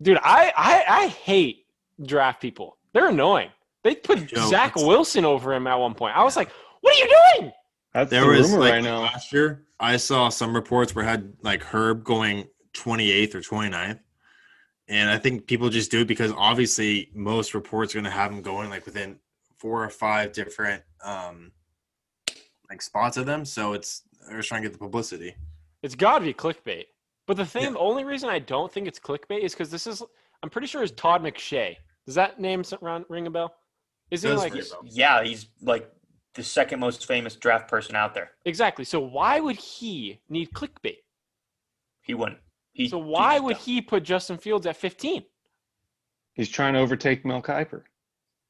dude. 0.02 0.18
I 0.22 0.52
I, 0.56 0.84
I 1.04 1.08
hate 1.08 1.66
draft 2.06 2.42
people. 2.42 2.78
They're 2.94 3.08
annoying. 3.08 3.50
They 3.88 3.96
put 3.96 4.28
Joe, 4.28 4.48
Zach 4.50 4.76
Wilson 4.76 5.24
over 5.24 5.54
him 5.54 5.66
at 5.66 5.76
one 5.76 5.94
point. 5.94 6.18
I 6.18 6.24
was 6.24 6.36
like, 6.36 6.50
"What 6.82 6.94
are 6.94 7.00
you 7.06 7.16
doing?" 7.40 7.54
That's 7.94 8.10
There 8.12 8.22
the 8.22 8.28
was 8.28 8.50
rumor 8.52 8.60
like 8.60 8.74
right 8.74 8.84
now. 8.84 9.00
last 9.04 9.32
year, 9.32 9.64
I 9.80 9.96
saw 9.96 10.28
some 10.28 10.54
reports 10.54 10.94
where 10.94 11.06
it 11.06 11.08
had 11.08 11.34
like 11.42 11.64
Herb 11.64 12.04
going 12.04 12.50
28th 12.74 13.34
or 13.36 13.40
29th. 13.42 14.00
And 14.90 15.10
I 15.10 15.18
think 15.18 15.48
people 15.48 15.70
just 15.70 15.90
do 15.90 16.02
it 16.02 16.08
because 16.08 16.34
obviously 16.36 17.10
most 17.14 17.54
reports 17.54 17.94
are 17.96 18.00
going 18.00 18.06
to 18.06 18.12
have 18.12 18.30
him 18.32 18.42
going 18.42 18.70
like 18.70 18.86
within 18.86 19.20
four 19.58 19.84
or 19.84 19.90
five 19.90 20.34
different 20.34 20.84
um 21.02 21.52
like 22.70 22.82
spots 22.82 23.16
of 23.16 23.26
them. 23.26 23.46
So 23.46 23.72
it's 23.74 24.04
they're 24.28 24.38
just 24.38 24.50
trying 24.50 24.64
to 24.64 24.68
get 24.68 24.74
the 24.74 24.80
publicity. 24.80 25.34
It's 25.82 25.96
got 25.96 26.20
to 26.20 26.26
be 26.26 26.34
clickbait. 26.34 26.86
But 27.26 27.38
the 27.38 27.46
thing, 27.46 27.64
Yeah. 27.64 27.70
the 27.72 27.80
only 27.80 28.04
reason 28.04 28.28
I 28.30 28.40
don't 28.40 28.72
think 28.72 28.88
it's 28.88 29.00
clickbait 29.00 29.40
is 29.44 29.54
because 29.54 29.70
this 29.70 29.88
is, 29.88 30.02
I'm 30.44 30.50
pretty 30.50 30.68
sure 30.68 30.84
it's 30.84 30.92
Todd 30.94 31.24
McShay. 31.24 31.76
Does 32.06 32.16
that 32.16 32.40
name 32.40 32.64
ring 33.10 33.28
a 33.28 33.30
bell? 33.32 33.54
Is 34.12 34.24
he 34.24 34.30
like 34.32 34.54
ring 34.54 34.64
a 34.64 34.66
bell. 34.66 34.82
Yeah, 34.86 35.24
he's 35.24 35.48
like 35.62 35.92
the 36.34 36.44
second 36.44 36.80
most 36.80 37.06
famous 37.06 37.36
draft 37.36 37.68
person 37.68 37.96
out 37.96 38.14
there. 38.14 38.32
exactly? 38.46 38.86
So 38.86 39.00
why 39.00 39.40
would 39.40 39.58
he 39.58 40.22
need 40.30 40.52
clickbait? 40.52 40.98
He 42.02 42.14
wouldn't. 42.14 42.40
He, 42.74 42.88
So 42.88 42.98
why 43.00 43.34
just 43.36 43.44
would 43.44 43.54
don't. 43.56 43.64
he 43.64 43.82
put 43.82 44.04
Justin 44.04 44.38
Fields 44.38 44.66
at 44.68 44.78
15? 44.78 45.24
He's 46.34 46.48
trying 46.50 46.74
to 46.74 46.80
overtake 46.80 47.26
Mel 47.26 47.42
Kiper. 47.42 47.84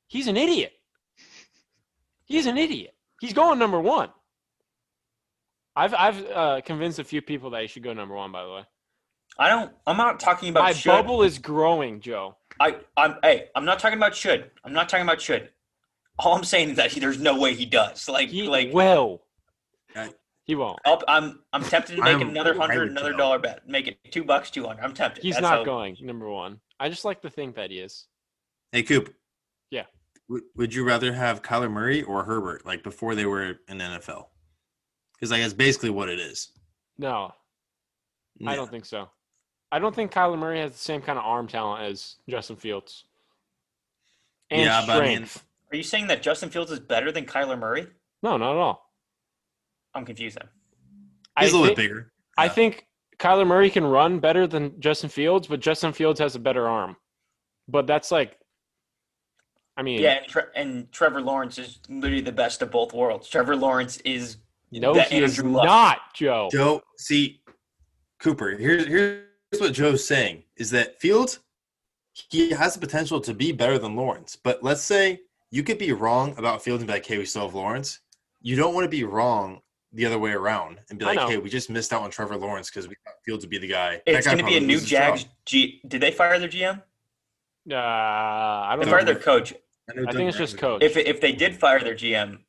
He's 0.08 0.28
an 0.28 0.36
idiot. 0.38 0.74
He's 2.26 2.46
an 2.46 2.58
idiot. 2.58 2.94
He's 3.22 3.34
going 3.34 3.58
number 3.58 3.80
one. 3.80 4.10
I've 5.76 5.94
I've 5.94 6.26
uh, 6.26 6.62
convinced 6.66 7.00
a 7.00 7.04
few 7.04 7.22
people 7.22 7.52
that 7.52 7.62
he 7.62 7.68
should 7.68 7.84
go 7.84 7.94
number 7.94 8.16
one. 8.16 8.32
By 8.32 8.44
the 8.44 8.50
way, 8.52 8.62
I 9.40 9.50
don't. 9.50 9.72
I'm 9.86 9.98
not 9.98 10.20
talking 10.20 10.50
about 10.50 10.64
my 10.64 10.74
should. 10.74 10.90
bubble 10.90 11.24
is 11.24 11.38
growing, 11.38 12.00
Joe. 12.00 12.36
I, 12.60 12.78
I'm. 12.96 13.16
Hey, 13.24 13.50
I'm 13.56 13.66
not 13.66 13.80
talking 13.80 13.98
about 13.98 14.16
should. 14.16 14.50
I'm 14.64 14.74
not 14.74 14.90
talking 14.90 15.06
about 15.06 15.22
should. 15.22 15.50
All 16.20 16.36
I'm 16.36 16.44
saying 16.44 16.72
is 16.72 16.78
that 16.78 16.92
he, 16.92 17.00
there's 17.00 17.20
no 17.20 17.40
way 17.40 17.54
he 17.54 17.66
does. 17.66 18.10
Like, 18.10 18.30
He 18.30 18.48
like 18.48 18.74
will. 18.74 19.22
I- 19.96 20.14
He 20.46 20.56
won't. 20.56 20.80
I'll, 20.86 21.02
I'm. 21.08 21.40
I'm 21.54 21.64
tempted 21.64 21.98
to 21.98 22.02
make 22.04 22.16
I'm 22.16 22.30
another 22.30 22.56
hundred, 22.56 22.90
another 22.90 23.12
you. 23.12 23.18
dollar 23.18 23.38
bet. 23.38 23.68
Make 23.68 23.88
it 23.88 24.00
two 24.12 24.24
bucks, 24.24 24.50
two 24.50 24.66
hundred. 24.66 24.84
I'm 24.84 24.94
tempted. 24.94 25.24
He's 25.24 25.36
That's 25.36 25.44
not 25.44 25.58
how- 25.60 25.64
going 25.64 25.98
number 26.02 26.30
one. 26.30 26.60
I 26.80 26.90
just 26.90 27.06
like 27.06 27.22
to 27.22 27.30
think 27.30 27.56
that 27.56 27.70
he 27.72 27.78
is. 27.80 28.06
Hey, 28.72 28.84
Coop. 28.84 29.14
Yeah. 29.72 29.84
Would, 30.30 30.44
would 30.56 30.74
you 30.74 30.84
rather 30.86 31.14
have 31.14 31.42
Kyler 31.42 31.72
Murray 31.72 32.04
or 32.04 32.24
Herbert, 32.24 32.66
like 32.66 32.84
before 32.84 33.16
they 33.16 33.26
were 33.26 33.60
in 33.68 33.78
the 33.78 33.84
NFL? 33.84 34.26
Because 35.14 35.32
like 35.32 35.42
that's 35.42 35.54
basically 35.54 35.90
what 35.90 36.10
it 36.10 36.20
is. 36.20 36.52
No, 36.98 37.32
I 38.46 38.56
don't 38.56 38.70
think 38.70 38.86
so. 38.86 39.10
I 39.72 39.80
don't 39.80 39.94
think 39.94 40.12
Kyler 40.12 40.38
Murray 40.38 40.60
has 40.60 40.72
the 40.72 40.78
same 40.78 41.02
kind 41.02 41.18
of 41.20 41.26
arm 41.26 41.48
talent 41.48 41.84
as 41.84 42.16
Justin 42.30 42.56
Fields. 42.56 43.06
And 44.50 44.62
Yeah, 44.62 44.84
but 44.86 45.04
I 45.04 45.06
mean- 45.08 45.26
strength. 45.26 45.44
Are 45.72 45.76
you 45.76 45.84
saying 45.84 46.08
that 46.08 46.22
Justin 46.22 46.50
Fields 46.50 46.72
is 46.72 46.80
better 46.80 47.12
than 47.12 47.26
Kyler 47.26 47.60
Murray? 47.60 47.88
no, 48.24 48.38
not 48.38 48.52
at 48.52 48.58
all. 48.58 48.90
I'm 49.94 50.06
confused. 50.06 50.38
Then. 50.40 50.48
He's 51.40 51.54
I 51.54 51.58
a 51.58 51.60
little 51.60 51.66
think, 51.68 51.78
bit 51.78 51.84
bigger. 51.84 52.12
I 52.38 52.48
think 52.48 52.88
Kyler 53.20 53.46
Murray 53.46 53.70
can 53.70 53.84
run 53.86 54.20
better 54.20 54.48
than 54.48 54.80
Justin 54.80 55.10
Fields, 55.10 55.48
but 55.48 55.60
Justin 55.60 55.92
Fields 55.92 56.20
has 56.20 56.36
a 56.36 56.40
better 56.40 56.68
arm. 56.70 56.96
But 57.68 57.86
that's 57.88 58.12
like, 58.12 58.38
I 59.76 59.82
mean, 59.84 60.02
Yeah, 60.02 60.20
and, 60.20 60.28
Tre- 60.28 60.44
and 60.56 60.92
Trevor 60.92 61.22
Lawrence 61.22 61.58
is 61.58 61.80
literally 61.90 62.22
the 62.22 62.32
best 62.32 62.62
of 62.62 62.72
both 62.72 62.94
worlds. 62.94 63.28
Trevor 63.28 63.56
Lawrence 63.56 63.98
is 63.98 64.38
no, 64.72 64.94
the 64.94 65.04
he 65.04 65.18
is 65.22 65.38
Andrew 65.38 65.52
Luck. 65.54 65.66
not, 65.66 66.00
Joe. 66.16 66.48
Joe, 66.52 66.82
see, 66.98 67.42
Cooper. 68.20 68.52
Here's 68.52 68.86
here's 68.88 69.26
what 69.52 69.74
Joe's 69.74 70.08
saying 70.08 70.44
is 70.58 70.70
that 70.72 71.00
Fields, 71.00 71.40
he 72.14 72.52
has 72.52 72.74
the 72.74 72.80
potential 72.80 73.20
to 73.22 73.34
be 73.34 73.52
better 73.52 73.78
than 73.78 73.96
Lawrence. 73.96 74.36
But 74.36 74.64
let's 74.64 74.82
say 74.82 75.22
you 75.52 75.64
could 75.64 75.78
be 75.78 75.92
wrong 75.94 76.36
about 76.38 76.64
Fields 76.64 76.82
and 76.82 76.88
be 76.88 76.94
like, 76.94 77.06
"Hey, 77.06 77.18
we 77.18 77.26
still 77.26 77.44
have 77.44 77.56
Lawrence." 77.56 78.00
You 78.42 78.56
don't 78.56 78.74
want 78.74 78.86
to 78.86 78.90
be 78.90 79.04
wrong 79.04 79.62
the 79.94 80.06
other 80.06 80.20
way 80.20 80.32
around 80.32 80.80
and 80.90 81.00
be 81.00 81.06
like, 81.06 81.20
"Hey, 81.20 81.38
we 81.38 81.50
just 81.50 81.70
missed 81.70 81.94
out 81.94 82.02
on 82.02 82.12
Trevor 82.12 82.38
Lawrence 82.38 82.70
because 82.70 82.88
we 82.88 82.96
thought 83.06 83.16
Fields 83.24 83.44
would 83.44 83.50
be 83.50 83.58
the 83.58 83.68
guy." 83.68 84.02
It's 84.06 84.26
going 84.28 84.40
to 84.40 84.44
be 84.44 84.58
a 84.58 84.60
new 84.60 84.76
loses. 84.76 84.90
Jags. 84.90 85.26
G- 85.46 85.82
Did 85.88 86.02
they 86.02 86.12
fire 86.12 86.38
their 86.40 86.50
GM? 86.50 86.82
Uh, 87.70 87.76
I 87.76 88.76
don't 88.76 88.86
fired 88.86 89.06
know. 89.06 89.14
their 89.14 89.22
coach. 89.22 89.54
know 89.94 90.06
I 90.08 90.12
think 90.12 90.30
it's 90.30 90.38
just 90.38 90.58
coach. 90.58 90.84
If 90.84 90.98
if 90.98 91.22
they 91.22 91.32
did 91.32 91.56
fire 91.56 91.80
their 91.80 91.96
GM, 91.96 92.40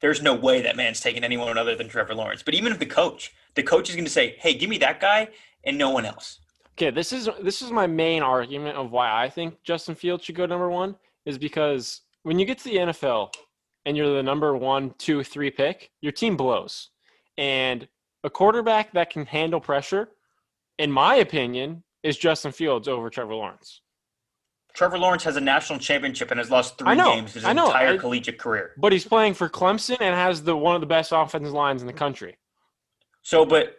there's 0.00 0.22
no 0.22 0.34
way 0.34 0.62
that 0.62 0.76
man's 0.76 1.00
taking 1.00 1.24
anyone 1.24 1.56
other 1.56 1.76
than 1.76 1.88
Trevor 1.88 2.14
Lawrence. 2.14 2.42
But 2.42 2.54
even 2.54 2.72
if 2.72 2.78
the 2.78 2.86
coach, 2.86 3.32
the 3.54 3.62
coach 3.62 3.88
is 3.88 3.94
going 3.96 4.04
to 4.04 4.10
say, 4.10 4.36
"Hey, 4.38 4.54
give 4.54 4.70
me 4.70 4.78
that 4.78 5.00
guy 5.00 5.28
and 5.66 5.76
no 5.78 5.90
one 5.90 6.04
else." 6.04 6.40
Okay, 6.76 6.90
this 6.90 7.12
is 7.12 7.28
this 7.42 7.62
is 7.62 7.70
my 7.70 7.86
main 7.86 8.22
argument 8.22 8.76
of 8.76 8.90
why 8.90 9.22
I 9.22 9.28
think 9.28 9.62
Justin 9.62 9.94
Fields 9.94 10.24
should 10.24 10.34
go 10.34 10.46
number 10.46 10.70
one 10.70 10.96
is 11.24 11.38
because 11.38 12.02
when 12.24 12.38
you 12.38 12.44
get 12.44 12.58
to 12.58 12.64
the 12.64 12.76
NFL 12.76 13.32
and 13.86 13.96
you're 13.96 14.14
the 14.14 14.22
number 14.22 14.56
one, 14.56 14.94
two, 14.98 15.22
three 15.22 15.50
pick, 15.50 15.90
your 16.00 16.12
team 16.12 16.36
blows, 16.36 16.90
and 17.38 17.86
a 18.24 18.30
quarterback 18.30 18.92
that 18.92 19.10
can 19.10 19.26
handle 19.26 19.60
pressure, 19.60 20.08
in 20.78 20.90
my 20.90 21.16
opinion, 21.16 21.84
is 22.02 22.16
Justin 22.16 22.50
Fields 22.52 22.88
over 22.88 23.08
Trevor 23.08 23.34
Lawrence. 23.34 23.82
Trevor 24.72 24.98
Lawrence 24.98 25.22
has 25.22 25.36
a 25.36 25.40
national 25.40 25.78
championship 25.78 26.32
and 26.32 26.38
has 26.38 26.50
lost 26.50 26.78
three 26.78 26.96
know, 26.96 27.14
games 27.14 27.34
his 27.34 27.44
entire 27.44 27.90
I- 27.90 27.96
collegiate 27.96 28.38
career. 28.38 28.72
But 28.76 28.92
he's 28.92 29.06
playing 29.06 29.34
for 29.34 29.48
Clemson 29.48 29.98
and 30.00 30.14
has 30.14 30.42
the 30.42 30.56
one 30.56 30.74
of 30.74 30.80
the 30.80 30.86
best 30.86 31.12
offensive 31.14 31.52
lines 31.52 31.80
in 31.80 31.86
the 31.86 31.92
country. 31.92 32.36
So, 33.22 33.46
but 33.46 33.76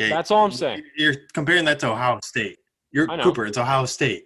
Okay, 0.00 0.08
That's 0.10 0.30
all 0.30 0.44
I'm 0.44 0.50
saying. 0.52 0.82
You're 0.96 1.14
comparing 1.34 1.64
that 1.66 1.78
to 1.80 1.90
Ohio 1.90 2.18
State. 2.24 2.58
You're 2.90 3.06
Cooper. 3.06 3.44
It's 3.46 3.58
Ohio 3.58 3.84
State. 3.84 4.24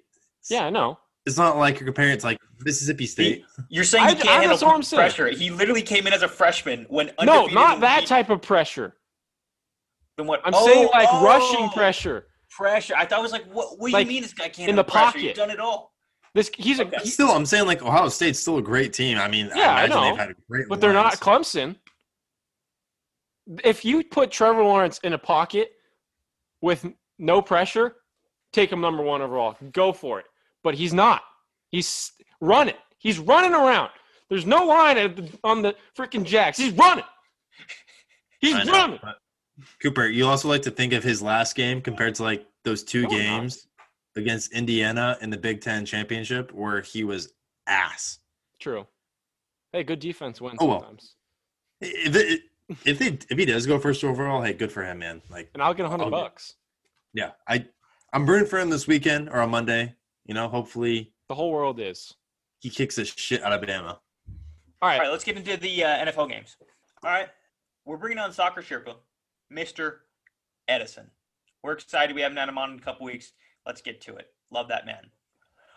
Yeah, 0.49 0.67
I 0.67 0.71
know. 0.71 0.99
It's 1.27 1.37
not 1.39 1.57
like 1.57 1.81
you're 1.81 1.87
comparing 1.87 2.13
it 2.13 2.21
to 2.21 2.27
like 2.27 2.39
Mississippi 2.65 3.07
State. 3.07 3.45
you're 3.71 3.83
saying 3.85 4.05
I- 4.05 4.09
he 4.11 4.15
can't 4.17 4.29
I- 4.29 4.33
handle 4.41 4.51
that's 4.51 4.63
I'm 4.63 4.83
saying. 4.83 5.01
pressure. 5.01 5.29
He 5.31 5.51
literally 5.51 5.83
came 5.83 6.07
in 6.07 6.13
as 6.13 6.23
a 6.23 6.29
freshman 6.29 6.85
when 6.89 7.07
No, 7.07 7.13
undefeated 7.19 7.55
not 7.55 7.81
that 7.81 8.01
beat- 8.01 8.09
type 8.09 8.31
of 8.31 8.41
pressure. 8.43 8.97
then 10.17 10.27
what? 10.27 10.41
I'm 10.45 10.53
Oh, 10.55 10.67
saying 10.67 10.89
like 10.93 11.09
oh, 11.11 11.25
rushing 11.25 11.67
oh, 11.67 11.75
pressure. 11.75 12.29
Pressure. 12.51 12.95
I 12.97 13.05
thought 13.07 13.19
it 13.19 13.23
was 13.23 13.33
like, 13.33 13.47
what? 13.47 13.79
What 13.81 13.89
do 13.89 13.95
Like, 13.95 14.07
you 14.07 14.13
mean 14.13 14.23
this 14.23 14.33
guy 14.35 14.49
can't 14.49 14.69
in 14.71 14.77
the 14.77 14.85
pressure? 14.85 15.07
pocket. 15.07 15.23
You've 15.23 15.35
done 15.37 15.51
it 15.51 15.59
all. 15.59 15.93
This 16.35 16.51
he's 16.57 16.79
a 16.79 16.85
Okay. 16.87 16.99
he- 17.03 17.09
Still, 17.11 17.31
I'm 17.31 17.47
saying 17.47 17.67
like 17.67 17.83
Ohio 17.83 18.09
State's 18.11 18.39
still 18.39 18.59
a 18.59 18.63
great 18.63 18.93
team. 18.93 19.19
I 19.19 19.27
mean, 19.29 19.51
Yeah, 19.57 19.71
I 19.75 19.83
I 19.83 19.85
imagine 19.85 19.91
know. 19.91 20.03
they've 20.11 20.19
had 20.19 20.31
a 20.31 20.35
great, 20.49 20.69
but 20.69 20.81
they're 20.81 20.93
not 20.93 21.05
lines. 21.07 21.21
Clemson. 21.21 21.77
If 23.63 23.85
you 23.85 24.03
put 24.05 24.31
Trevor 24.31 24.63
Lawrence 24.63 24.99
in 25.05 25.13
a 25.13 25.19
pocket 25.19 25.73
with 26.63 26.87
no 27.19 27.43
pressure, 27.43 27.97
take 28.53 28.73
him 28.73 28.81
number 28.81 29.03
one 29.03 29.23
overall. 29.23 29.57
Go 29.73 29.93
for 29.93 30.21
it. 30.21 30.27
But 30.63 30.75
he's 30.75 30.95
not. 30.95 31.23
He's 31.71 32.13
running. 32.41 32.77
He's 32.99 33.19
running 33.19 33.53
around. 33.53 33.91
There's 34.31 34.47
no 34.47 34.65
line 34.65 34.97
at 34.97 35.17
the, 35.17 35.31
on 35.45 35.61
the 35.61 35.77
freaking 35.97 36.25
Jacks. 36.25 36.57
He's 36.57 36.73
running. 36.73 37.05
He's 38.41 38.65
know, 38.65 38.73
running. 38.73 38.99
Cooper, 39.83 40.07
you 40.07 40.27
also 40.27 40.49
like 40.49 40.63
to 40.63 40.71
think 40.71 40.93
of 40.93 41.05
his 41.05 41.21
last 41.23 41.55
game 41.55 41.81
compared 41.81 42.15
to 42.17 42.23
like 42.23 42.47
those 42.65 42.83
two 42.83 43.07
games 43.09 43.67
against 44.17 44.53
Indiana 44.53 45.19
in 45.21 45.31
the 45.31 45.37
Big 45.37 45.61
Ten 45.61 45.85
championship 45.85 46.53
where 46.53 46.81
he 46.81 47.05
was 47.05 47.35
ass. 47.67 48.19
True. 48.59 48.87
Hey, 49.73 49.83
good 49.83 49.99
defense 49.99 50.41
wins 50.41 50.59
Oh, 50.61 50.67
well. 50.67 50.81
sometimes. 50.81 51.15
If 51.81 52.17
it, 52.17 52.43
if 52.85 52.99
they 52.99 53.19
if 53.31 53.39
he 53.39 53.45
does 53.45 53.67
go 53.67 53.79
first 53.79 54.03
overall, 54.05 54.43
hey, 54.43 54.53
good 54.55 54.73
for 54.73 54.83
him, 54.85 54.99
man. 55.01 55.23
Like, 55.31 55.51
And 55.55 55.63
I'll 55.63 55.75
get 55.75 55.87
a 55.87 55.89
hundred 55.89 56.11
bucks. 56.11 56.55
yeah, 57.13 57.31
I 57.49 57.67
I'm 58.13 58.27
rooting 58.27 58.49
for 58.49 58.59
him 58.59 58.71
this 58.71 58.87
weekend 58.87 59.29
or 59.29 59.41
on 59.41 59.51
Monday. 59.51 59.95
You 60.27 60.35
know, 60.35 60.49
hopefully 60.49 61.13
The 61.29 61.35
whole 61.35 61.51
world 61.53 61.79
is. 61.81 62.15
he 62.61 62.71
kicks 62.71 62.97
the 62.97 63.05
shit 63.05 63.43
out 63.43 63.53
of 63.53 63.61
Bama. 63.61 63.85
All 63.89 64.01
All 64.83 64.89
right. 64.89 65.01
right, 65.01 65.11
let's 65.11 65.25
get 65.25 65.37
into 65.37 65.57
the 65.57 65.85
uh, 65.85 66.07
NFL 66.07 66.29
games. 66.31 66.57
All 67.03 67.11
right, 67.11 67.29
we're 67.85 67.97
bringing 67.99 68.19
on 68.19 68.33
soccer 68.33 68.63
Sherpa, 68.63 68.95
Mister 69.51 70.03
Edison. 70.69 71.11
We're 71.63 71.73
excited. 71.73 72.15
We 72.15 72.23
haven't 72.23 72.37
had 72.39 72.49
him 72.49 72.59
on 72.59 72.73
in 72.73 72.79
a 72.79 72.83
couple 72.83 73.07
weeks. 73.07 73.33
Let's 73.67 73.81
get 73.83 74.01
to 74.03 74.17
it. 74.17 74.29
Love 74.51 74.69
that 74.69 74.85
man. 74.87 75.11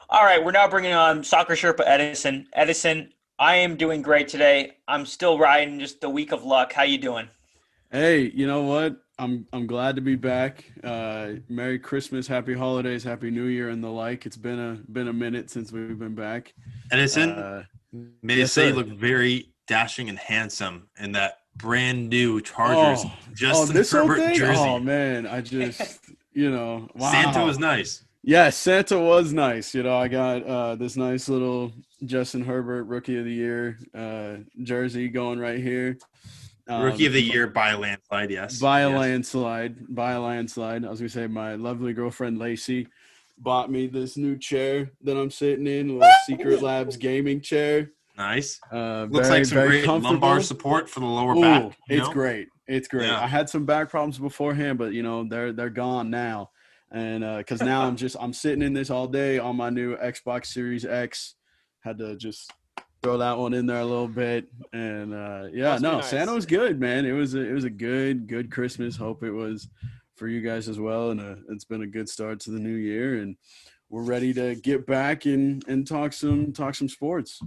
All 0.09 0.23
right, 0.23 0.43
we're 0.43 0.51
now 0.51 0.67
bringing 0.69 0.93
on 0.93 1.23
soccer 1.23 1.53
Sherpa 1.55 1.83
Edison. 1.85 2.47
Edison, 2.53 3.11
I 3.39 3.57
am 3.57 3.75
doing 3.75 4.01
great 4.01 4.27
today. 4.27 4.77
I'm 4.87 5.05
still 5.05 5.37
riding 5.37 5.79
just 5.79 6.01
the 6.01 6.09
week 6.09 6.31
of 6.31 6.43
luck. 6.43 6.73
How 6.73 6.83
you 6.83 6.97
doing? 6.97 7.29
Hey, 7.91 8.31
you 8.33 8.47
know 8.47 8.63
what? 8.63 8.97
I'm 9.19 9.47
I'm 9.53 9.67
glad 9.67 9.95
to 9.95 10.01
be 10.01 10.15
back. 10.15 10.65
Uh, 10.83 11.33
Merry 11.47 11.77
Christmas, 11.77 12.27
Happy 12.27 12.53
Holidays, 12.53 13.03
Happy 13.03 13.29
New 13.29 13.45
Year, 13.45 13.69
and 13.69 13.83
the 13.83 13.89
like. 13.89 14.25
It's 14.25 14.37
been 14.37 14.59
a 14.59 14.91
been 14.91 15.07
a 15.07 15.13
minute 15.13 15.51
since 15.51 15.71
we've 15.71 15.97
been 15.97 16.15
back. 16.15 16.53
Edison, 16.91 17.31
Uh, 17.31 17.63
may 18.21 18.41
I 18.41 18.45
say, 18.45 18.69
you 18.69 18.73
look 18.73 18.87
very 18.87 19.53
dashing 19.67 20.09
and 20.09 20.17
handsome 20.17 20.89
in 20.99 21.11
that 21.11 21.39
brand 21.55 22.09
new 22.09 22.41
Chargers 22.41 23.05
oh, 23.05 23.13
oh, 23.13 23.33
Justin 23.33 23.75
this 23.75 23.91
whole 23.91 24.07
Herbert 24.07 24.33
jersey. 24.33 24.59
Oh 24.59 24.79
man, 24.79 25.27
I 25.27 25.41
just 25.41 25.99
you 26.33 26.49
know, 26.49 26.87
wow. 26.95 27.11
Santa 27.11 27.43
was 27.45 27.59
nice. 27.59 28.03
Yeah, 28.23 28.49
Santa 28.49 28.99
was 28.99 29.31
nice. 29.31 29.73
You 29.73 29.83
know, 29.83 29.95
I 29.97 30.07
got 30.07 30.43
uh, 30.43 30.75
this 30.75 30.97
nice 30.97 31.29
little 31.29 31.71
Justin 32.05 32.43
Herbert 32.43 32.83
Rookie 32.85 33.17
of 33.17 33.25
the 33.25 33.31
Year 33.33 33.77
uh, 33.95 34.37
jersey 34.63 35.07
going 35.07 35.39
right 35.39 35.59
here. 35.59 35.97
Um, 36.69 36.83
Rookie 36.83 37.05
of 37.05 37.13
the 37.13 37.21
year 37.21 37.47
by 37.47 37.69
a 37.69 37.77
landslide, 37.77 38.29
yes. 38.29 38.59
by 38.59 38.81
a 38.81 38.89
Yes. 38.89 38.99
landslide 38.99 39.95
by 39.95 40.11
a 40.11 40.19
landslide 40.19 40.83
i 40.83 40.89
was 40.89 40.99
gonna 40.99 41.07
say 41.07 41.25
my 41.25 41.55
lovely 41.55 41.93
girlfriend 41.93 42.39
lacey 42.39 42.89
bought 43.37 43.71
me 43.71 43.87
this 43.87 44.17
new 44.17 44.37
chair 44.37 44.91
that 45.03 45.15
i'm 45.15 45.31
sitting 45.31 45.65
in 45.65 45.91
a 45.91 45.93
little 45.93 46.11
secret 46.25 46.61
labs 46.61 46.97
gaming 46.97 47.39
chair 47.39 47.89
Nice. 48.17 48.59
uh 48.73 49.07
Looks 49.09 49.29
very, 49.29 49.39
like 49.39 49.45
some 49.45 49.65
great 49.65 49.87
lumbar 49.87 50.41
support 50.41 50.89
for 50.89 50.99
the 50.99 51.05
lower 51.05 51.35
Ooh, 51.37 51.41
back. 51.41 51.77
it's 51.87 52.05
know? 52.05 52.11
great 52.13 52.49
it's 52.67 52.89
great 52.89 53.07
Yeah. 53.07 53.21
i 53.23 53.27
had 53.27 53.47
some 53.49 53.63
back 53.65 53.89
problems 53.89 54.17
beforehand 54.19 54.77
but 54.77 54.91
you 54.91 55.03
know 55.03 55.23
they're 55.23 55.53
they're 55.53 55.69
gone 55.69 56.09
now 56.09 56.49
and 56.91 57.23
uh 57.23 57.37
because 57.37 57.61
now 57.61 57.81
i'm 57.83 57.95
just 58.05 58.15
i'm 58.19 58.33
sitting 58.33 58.61
in 58.61 58.73
this 58.73 58.89
all 58.89 59.07
day 59.07 59.39
on 59.39 59.55
my 59.55 59.69
new 59.69 59.95
xbox 59.97 60.47
series 60.47 60.85
x. 60.85 61.35
Had 61.81 61.99
to 61.99 62.17
just 62.17 62.51
throw 63.01 63.17
that 63.19 63.37
one 63.37 63.53
in 63.53 63.65
there 63.65 63.79
a 63.79 63.85
little 63.85 64.07
bit. 64.07 64.47
And 64.73 65.13
uh 65.13 65.47
yeah 65.53 65.77
no 65.77 65.97
nice. 65.97 66.07
santa 66.07 66.33
was 66.33 66.45
good 66.45 66.79
man. 66.79 67.05
It 67.05 67.13
was 67.13 67.35
a, 67.35 67.39
it 67.39 67.53
was 67.53 67.63
a 67.63 67.69
good 67.69 68.27
good 68.27 68.51
christmas. 68.51 68.95
Hope 68.97 69.23
it 69.23 69.31
was 69.31 69.69
for 70.15 70.27
you 70.27 70.41
guys 70.41 70.67
as 70.67 70.79
well. 70.79 71.11
And 71.11 71.21
uh, 71.21 71.35
it's 71.49 71.65
been 71.65 71.83
a 71.83 71.87
good 71.87 72.09
start 72.09 72.39
to 72.41 72.51
the 72.51 72.59
new 72.59 72.75
year. 72.75 73.21
And 73.21 73.37
we're 73.89 74.03
ready 74.03 74.33
to 74.33 74.55
get 74.55 74.85
back 74.85 75.25
and 75.25 75.63
and 75.67 75.87
talk 75.87 76.13
some 76.13 76.51
talk 76.51 76.75
some 76.75 76.89
sports. 76.89 77.39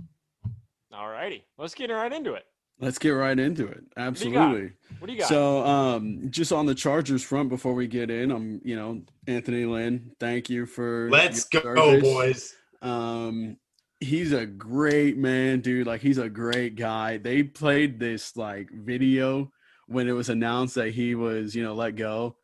All 0.93 1.09
righty. 1.09 1.45
Let's 1.59 1.75
get 1.75 1.91
right 1.91 2.13
into 2.13 2.35
it. 2.35 2.45
Let's 2.81 2.99
get 2.99 3.11
right 3.11 3.39
into 3.39 3.67
it 3.67 3.75
do 3.77 3.83
you 3.83 3.85
got? 3.95 4.07
absolutely 4.07 4.73
What 4.99 5.07
do 5.07 5.13
you 5.13 5.19
got? 5.21 5.29
so, 5.29 5.65
um, 5.67 6.31
just 6.31 6.53
on 6.53 6.67
the 6.67 6.75
Chargers 6.75 7.23
front, 7.23 7.49
before 7.49 7.75
we 7.75 7.87
get 7.87 8.11
in, 8.11 8.31
I'm, 8.31 8.61
you 8.65 8.77
know, 8.77 9.03
Anthony 9.27 9.65
Lynn. 9.65 10.13
Thank 10.19 10.51
you 10.51 10.67
for 10.67 11.09
Let's 11.11 11.45
go, 11.45 11.61
your 11.63 11.77
service. 11.77 12.03
boys. 12.03 12.55
Um, 12.83 13.57
he's 14.01 14.33
a 14.33 14.47
great 14.47 15.17
man, 15.19 15.61
dude. 15.61 15.87
Like, 15.87 16.01
he's 16.01 16.19
a 16.19 16.29
great 16.29 16.77
guy. 16.77 17.19
They 17.19 17.43
played 17.43 17.99
this 18.01 18.37
like 18.37 18.71
video 18.73 19.53
when 19.87 20.09
it 20.09 20.13
was 20.13 20.29
announced 20.29 20.75
that 20.77 20.91
he 20.91 21.15
was, 21.15 21.55
you 21.55 21.63
know, 21.63 21.75
let 21.75 21.97
go. 21.97 22.37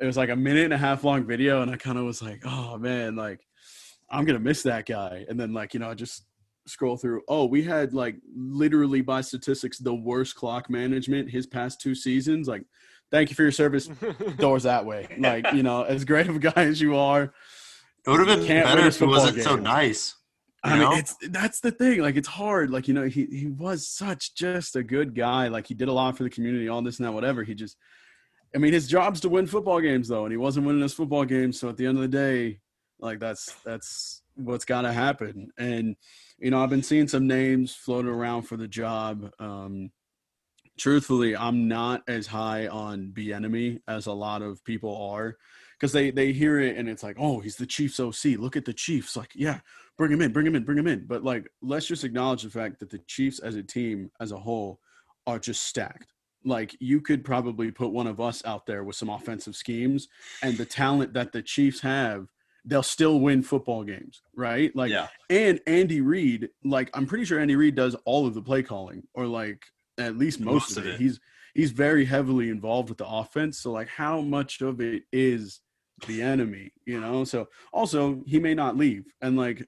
It 0.00 0.06
was 0.06 0.16
like 0.16 0.30
a 0.30 0.36
minute 0.36 0.64
and 0.64 0.72
a 0.74 0.78
half 0.78 1.04
long 1.04 1.26
video, 1.26 1.62
and 1.62 1.70
I 1.70 1.76
kind 1.76 1.98
of 1.98 2.04
was 2.04 2.22
like, 2.22 2.42
oh 2.46 2.78
man, 2.78 3.16
like 3.16 3.40
I'm 4.10 4.24
gonna 4.24 4.38
miss 4.38 4.62
that 4.62 4.86
guy. 4.86 5.24
And 5.28 5.38
then 5.38 5.52
like 5.52 5.74
you 5.74 5.80
know, 5.80 5.90
I 5.90 5.94
just 5.94 6.24
scroll 6.66 6.96
through. 6.96 7.22
Oh, 7.28 7.46
we 7.46 7.62
had 7.62 7.92
like 7.92 8.16
literally 8.34 9.00
by 9.00 9.20
statistics 9.22 9.78
the 9.78 9.94
worst 9.94 10.34
clock 10.36 10.68
management 10.70 11.30
his 11.30 11.46
past 11.46 11.80
two 11.80 11.94
seasons. 11.94 12.48
Like, 12.48 12.62
thank 13.10 13.30
you 13.30 13.34
for 13.36 13.42
your 13.42 13.52
service. 13.52 13.88
Doors 14.38 14.64
that 14.64 14.84
way. 14.86 15.08
Like 15.18 15.52
you 15.52 15.62
know, 15.62 15.82
as 15.82 16.04
great 16.04 16.28
of 16.28 16.36
a 16.36 16.38
guy 16.38 16.64
as 16.64 16.80
you 16.80 16.96
are, 16.96 17.32
It 18.06 18.10
would 18.10 18.26
have 18.26 18.38
been 18.38 18.46
better 18.46 18.86
if 18.86 19.00
it 19.00 19.06
wasn't 19.06 19.42
so 19.42 19.54
game. 19.56 19.64
nice. 19.64 20.16
I 20.62 20.74
You 20.74 20.80
mean, 20.80 20.90
know? 20.90 20.96
it's 20.96 21.16
that's 21.30 21.60
the 21.60 21.70
thing. 21.70 22.00
Like, 22.02 22.16
it's 22.16 22.28
hard. 22.28 22.70
Like, 22.70 22.86
you 22.86 22.92
know, 22.92 23.04
he 23.08 23.24
he 23.26 23.46
was 23.46 23.88
such 23.88 24.34
just 24.34 24.76
a 24.76 24.82
good 24.82 25.14
guy. 25.14 25.48
Like, 25.48 25.66
he 25.66 25.74
did 25.74 25.88
a 25.88 25.92
lot 25.92 26.16
for 26.18 26.22
the 26.22 26.28
community, 26.30 26.68
all 26.68 26.82
this 26.82 26.98
and 26.98 27.06
that, 27.08 27.12
whatever. 27.12 27.42
He 27.44 27.54
just, 27.54 27.78
I 28.54 28.58
mean, 28.58 28.74
his 28.74 28.86
job's 28.86 29.20
to 29.22 29.30
win 29.30 29.46
football 29.46 29.80
games 29.80 30.08
though, 30.08 30.24
and 30.26 30.32
he 30.32 30.36
wasn't 30.36 30.66
winning 30.66 30.82
his 30.82 30.92
football 30.92 31.24
games. 31.24 31.58
So 31.58 31.70
at 31.70 31.78
the 31.78 31.86
end 31.86 31.96
of 31.96 32.02
the 32.02 32.08
day, 32.08 32.60
like 32.98 33.20
that's 33.20 33.54
that's 33.64 34.19
what's 34.34 34.64
got 34.64 34.82
to 34.82 34.92
happen. 34.92 35.50
And 35.58 35.96
you 36.38 36.50
know, 36.50 36.62
I've 36.62 36.70
been 36.70 36.82
seeing 36.82 37.08
some 37.08 37.26
names 37.26 37.74
floating 37.74 38.10
around 38.10 38.42
for 38.42 38.56
the 38.56 38.68
job. 38.68 39.30
Um, 39.38 39.90
truthfully, 40.78 41.36
I'm 41.36 41.68
not 41.68 42.02
as 42.08 42.26
high 42.26 42.66
on 42.68 43.12
Bieniemy 43.14 43.80
as 43.86 44.06
a 44.06 44.12
lot 44.12 44.40
of 44.42 44.64
people 44.64 44.96
are. 45.12 45.36
Because 45.78 45.92
they, 45.92 46.10
they 46.10 46.32
hear 46.32 46.60
it 46.60 46.76
and 46.76 46.90
it's 46.90 47.02
like, 47.02 47.16
oh, 47.18 47.40
he's 47.40 47.56
the 47.56 47.66
Chiefs 47.66 48.00
OC. 48.00 48.38
Look 48.38 48.56
at 48.56 48.66
the 48.66 48.72
Chiefs. 48.72 49.16
Like, 49.16 49.30
yeah, 49.34 49.60
bring 49.96 50.12
him 50.12 50.20
in, 50.20 50.30
bring 50.30 50.46
him 50.46 50.54
in, 50.54 50.64
bring 50.64 50.76
him 50.76 50.86
in. 50.86 51.06
But 51.06 51.24
like, 51.24 51.48
let's 51.62 51.86
just 51.86 52.04
acknowledge 52.04 52.42
the 52.42 52.50
fact 52.50 52.80
that 52.80 52.90
the 52.90 52.98
Chiefs 53.06 53.38
as 53.38 53.54
a 53.54 53.62
team, 53.62 54.10
as 54.20 54.32
a 54.32 54.38
whole, 54.38 54.80
are 55.26 55.38
just 55.38 55.64
stacked. 55.64 56.12
Like, 56.44 56.76
you 56.80 57.00
could 57.00 57.24
probably 57.24 57.70
put 57.70 57.92
one 57.92 58.06
of 58.06 58.20
us 58.20 58.44
out 58.44 58.66
there 58.66 58.84
with 58.84 58.96
some 58.96 59.08
offensive 59.08 59.56
schemes 59.56 60.08
and 60.42 60.56
the 60.56 60.66
talent 60.66 61.14
that 61.14 61.32
the 61.32 61.42
Chiefs 61.42 61.80
have, 61.80 62.28
they'll 62.64 62.82
still 62.82 63.20
win 63.20 63.42
football 63.42 63.84
games, 63.84 64.22
right? 64.36 64.74
Like, 64.76 64.90
yeah. 64.90 65.08
and 65.28 65.60
Andy 65.66 66.00
Reid, 66.00 66.48
like, 66.64 66.90
I'm 66.94 67.06
pretty 67.06 67.24
sure 67.24 67.38
Andy 67.40 67.56
Reid 67.56 67.74
does 67.74 67.94
all 68.04 68.26
of 68.26 68.34
the 68.34 68.42
play 68.42 68.62
calling, 68.62 69.02
or 69.14 69.26
like 69.26 69.64
at 69.98 70.16
least 70.18 70.40
most, 70.40 70.70
Most 70.70 70.76
of 70.78 70.86
it. 70.86 70.94
it. 70.94 71.00
He's 71.00 71.20
he's 71.54 71.70
very 71.72 72.04
heavily 72.04 72.48
involved 72.48 72.88
with 72.88 72.98
the 72.98 73.06
offense. 73.08 73.58
So 73.58 73.72
like, 73.72 73.88
how 73.88 74.20
much 74.20 74.60
of 74.60 74.80
it 74.80 75.02
is 75.12 75.60
the 76.06 76.20
Bieniemy, 76.20 76.70
you 76.86 77.00
know? 77.00 77.24
So 77.24 77.48
also, 77.72 78.22
he 78.26 78.38
may 78.38 78.54
not 78.54 78.76
leave. 78.76 79.04
And 79.20 79.36
like, 79.36 79.66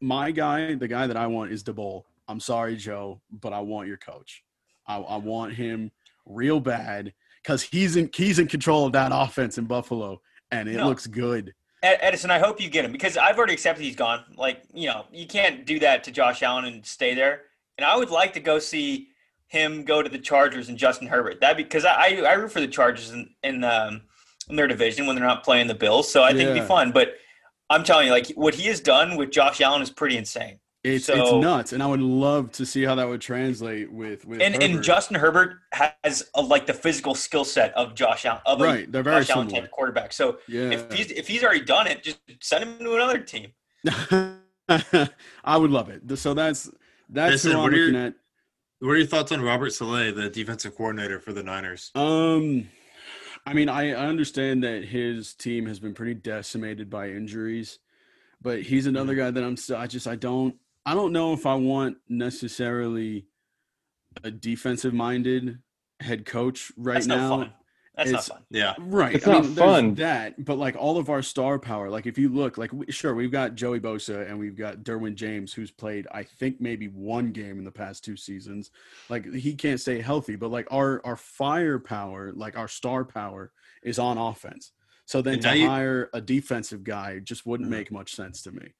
my 0.00 0.30
guy, 0.30 0.74
the 0.74 0.88
guy 0.88 1.06
that 1.06 1.16
I 1.16 1.26
want 1.26 1.52
is 1.52 1.62
Daboll. 1.64 2.02
I'm 2.28 2.40
sorry, 2.40 2.76
Joe, 2.76 3.20
but 3.30 3.52
I 3.52 3.60
want 3.60 3.88
your 3.88 3.96
coach. 3.98 4.42
I, 4.86 4.96
I 4.98 5.16
want 5.16 5.54
him 5.54 5.90
real 6.26 6.60
bad 6.60 7.12
because 7.42 7.62
he's 7.62 7.96
in 7.96 8.10
he's 8.14 8.38
in 8.38 8.46
control 8.48 8.86
of 8.86 8.92
that 8.92 9.10
offense 9.14 9.56
in 9.58 9.64
Buffalo, 9.66 10.20
and 10.50 10.68
it 10.68 10.76
No. 10.76 10.86
looks 10.88 11.06
good. 11.06 11.54
Ed- 11.84 11.98
Edison, 12.00 12.30
I 12.30 12.38
hope 12.38 12.60
you 12.60 12.70
get 12.70 12.84
him 12.84 12.92
because 12.92 13.16
I've 13.16 13.36
already 13.36 13.52
accepted 13.52 13.84
he's 13.84 13.94
gone. 13.94 14.24
Like, 14.36 14.62
you 14.72 14.88
know, 14.88 15.04
you 15.12 15.26
can't 15.26 15.66
do 15.66 15.78
that 15.80 16.02
to 16.04 16.10
Josh 16.10 16.42
Allen 16.42 16.64
and 16.64 16.84
stay 16.84 17.14
there. 17.14 17.42
And 17.76 17.84
I 17.84 17.96
would 17.96 18.10
like 18.10 18.32
to 18.34 18.40
go 18.40 18.58
see 18.58 19.08
him 19.48 19.84
go 19.84 20.02
to 20.02 20.08
the 20.08 20.18
Chargers 20.18 20.68
and 20.68 20.78
Justin 20.78 21.08
Herbert. 21.08 21.40
That 21.40 21.56
because 21.56 21.84
I, 21.84 21.92
I 21.92 22.06
I 22.22 22.32
root 22.34 22.52
for 22.52 22.60
the 22.60 22.68
Chargers 22.68 23.10
in 23.10 23.30
in, 23.42 23.62
um, 23.64 24.02
in 24.48 24.56
their 24.56 24.66
division 24.66 25.06
when 25.06 25.14
they're 25.14 25.26
not 25.26 25.44
playing 25.44 25.66
the 25.66 25.74
Bills. 25.74 26.10
So 26.10 26.22
I 26.22 26.30
think 26.30 26.42
it'd 26.50 26.54
be 26.62 26.66
fun. 26.66 26.90
But 26.92 27.14
I'm 27.68 27.84
telling 27.84 28.06
you, 28.06 28.12
like 28.12 28.28
what 28.34 28.54
he 28.54 28.68
has 28.68 28.80
done 28.80 29.16
with 29.16 29.30
Josh 29.30 29.60
Allen 29.60 29.82
is 29.82 29.90
pretty 29.90 30.16
insane. 30.16 30.60
It's 30.84 31.08
it's 31.08 31.32
nuts, 31.32 31.72
and 31.72 31.82
I 31.82 31.86
would 31.86 32.02
love 32.02 32.52
to 32.52 32.66
see 32.66 32.82
how 32.84 32.94
that 32.96 33.08
would 33.08 33.22
translate 33.22 33.90
with 33.90 34.26
with 34.26 34.42
And 34.42 34.62
and 34.62 34.82
Justin 34.82 35.16
Herbert 35.16 35.56
has 35.72 36.28
a, 36.34 36.42
like 36.42 36.66
the 36.66 36.74
physical 36.74 37.14
skill 37.14 37.44
set 37.44 37.72
of 37.74 37.94
Josh 37.94 38.26
Allen 38.26 38.42
of 38.44 38.60
Right, 38.60 38.86
a 38.86 38.90
they're 38.90 39.02
very 39.02 39.22
Josh 39.24 39.30
Allen 39.34 39.48
similar. 39.48 39.62
type 39.66 39.70
quarterback. 39.72 40.12
So 40.12 40.38
yeah. 40.46 40.70
if 40.72 40.92
he's 40.92 41.10
if 41.10 41.26
he's 41.26 41.42
already 41.42 41.64
done 41.64 41.86
it, 41.86 42.02
just 42.02 42.18
send 42.42 42.64
him 42.64 42.78
to 42.80 42.94
another 42.96 43.18
team. 43.18 43.52
I 44.68 45.56
would 45.56 45.70
love 45.70 45.88
it. 45.88 46.02
So 46.18 46.34
that's 46.34 46.70
that's 47.08 47.32
Listen, 47.32 47.52
who 47.52 47.56
I'm 47.58 47.62
what 47.64 47.72
are 47.74 47.76
your- 47.76 47.96
at. 47.96 48.14
What 48.80 48.90
are 48.90 48.96
your 48.98 49.06
thoughts 49.06 49.32
on 49.32 49.40
Robert 49.40 49.70
Saleh, 49.72 50.14
the 50.14 50.28
defensive 50.28 50.76
coordinator 50.76 51.18
for 51.18 51.32
the 51.32 51.42
Niners? 51.42 51.90
Um, 51.94 52.68
I 53.46 53.54
mean, 53.54 53.70
I, 53.70 53.92
I 53.92 54.06
understand 54.06 54.62
that 54.64 54.84
his 54.84 55.32
team 55.34 55.64
has 55.66 55.78
been 55.80 55.94
pretty 55.94 56.12
decimated 56.14 56.90
by 56.90 57.08
injuries, 57.08 57.78
but 58.42 58.60
he's 58.62 58.86
another 58.86 59.12
Mm-hmm. 59.14 59.20
guy 59.22 59.30
that 59.30 59.42
I'm 59.44 59.56
still. 59.56 59.76
I 59.76 59.86
just 59.86 60.06
I 60.06 60.16
don't 60.16 60.56
I 60.86 60.94
don't 60.94 61.12
know 61.12 61.32
if 61.32 61.46
I 61.46 61.54
want 61.54 61.98
necessarily 62.08 63.26
a 64.22 64.30
defensive 64.30 64.94
minded 64.94 65.58
head 66.00 66.24
coach 66.26 66.70
right 66.76 66.94
That's 66.94 67.06
now. 67.06 67.28
no 67.28 67.36
fun. 67.44 67.52
That's 67.96 68.10
not 68.10 68.24
fun. 68.24 68.42
Yeah. 68.50 68.74
Right. 68.80 69.14
It's 69.14 69.26
I 69.26 69.32
not 69.32 69.44
mean, 69.44 69.54
fun. 69.54 69.94
That, 69.94 70.44
but 70.44 70.58
like 70.58 70.74
all 70.76 70.98
of 70.98 71.08
our 71.10 71.22
star 71.22 71.60
power, 71.60 71.88
like 71.90 72.06
if 72.06 72.18
you 72.18 72.28
look, 72.28 72.58
like 72.58 72.72
we, 72.72 72.90
sure 72.90 73.14
we've 73.14 73.30
got 73.30 73.54
Joey 73.54 73.78
Bosa 73.78 74.28
and 74.28 74.36
we've 74.36 74.56
got 74.56 74.78
Derwin 74.78 75.14
James, 75.14 75.52
who's 75.52 75.70
played 75.70 76.08
I 76.12 76.24
think 76.24 76.60
maybe 76.60 76.88
one 76.88 77.30
game 77.30 77.56
in 77.58 77.64
the 77.64 77.70
past 77.70 78.04
two 78.04 78.16
seasons. 78.16 78.72
Like 79.08 79.32
he 79.32 79.54
can't 79.54 79.80
stay 79.80 80.00
healthy, 80.00 80.34
but 80.34 80.50
like 80.50 80.66
our 80.72 81.00
our 81.04 81.16
firepower, 81.16 82.32
like 82.32 82.58
our 82.58 82.68
star 82.68 83.04
power, 83.04 83.52
is 83.84 84.00
on 84.00 84.18
offense. 84.18 84.72
So 85.06 85.22
then 85.22 85.34
And 85.34 85.42
to 85.42 85.48
now 85.48 85.54
you- 85.54 85.68
hire 85.68 86.10
a 86.12 86.20
defensive 86.20 86.82
guy 86.82 87.20
just 87.20 87.46
wouldn't 87.46 87.68
Mhm. 87.68 87.72
make 87.72 87.92
much 87.92 88.12
sense 88.14 88.42
to 88.42 88.50
me. 88.52 88.72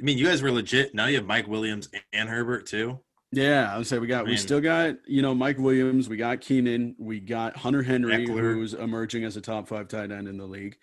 I 0.00 0.04
mean, 0.04 0.18
you 0.18 0.26
guys 0.26 0.42
were 0.42 0.50
legit. 0.50 0.94
Now 0.94 1.06
you 1.06 1.16
have 1.16 1.26
Mike 1.26 1.46
Williams 1.46 1.88
and 2.12 2.28
Herbert 2.28 2.66
too. 2.66 3.00
Yeah, 3.34 3.72
I 3.72 3.78
would 3.78 3.86
say 3.86 3.98
we 3.98 4.06
got 4.06 4.26
we 4.26 4.36
still 4.36 4.60
got 4.60 4.96
you 5.06 5.22
know 5.22 5.34
Mike 5.34 5.58
Williams, 5.58 6.08
we 6.08 6.16
got 6.18 6.40
Keenan, 6.42 6.94
we 6.98 7.18
got 7.18 7.56
Hunter 7.56 7.82
Henry, 7.82 8.26
Ekeler. 8.26 8.52
who's 8.54 8.74
emerging 8.74 9.24
as 9.24 9.36
a 9.36 9.40
top 9.40 9.68
five 9.68 9.88
tight 9.88 10.10
end 10.10 10.28
in 10.28 10.36
the 10.36 10.44
league, 10.44 10.76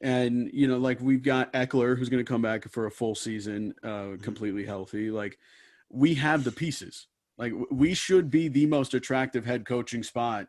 and 0.00 0.48
you 0.52 0.68
know 0.68 0.78
like 0.78 1.00
we've 1.00 1.24
got 1.24 1.52
Ekeler, 1.54 1.98
who's 1.98 2.08
going 2.08 2.24
to 2.24 2.30
come 2.30 2.42
back 2.42 2.70
for 2.70 2.86
a 2.86 2.90
full 2.90 3.16
season, 3.16 3.74
uh, 3.82 4.10
completely 4.22 4.64
healthy. 4.64 5.10
Like 5.10 5.38
we 5.90 6.14
have 6.14 6.44
the 6.44 6.52
pieces. 6.52 7.08
Like 7.36 7.52
we 7.70 7.94
should 7.94 8.30
be 8.30 8.46
the 8.46 8.66
most 8.66 8.94
attractive 8.94 9.44
head 9.44 9.66
coaching 9.66 10.04
spot 10.04 10.46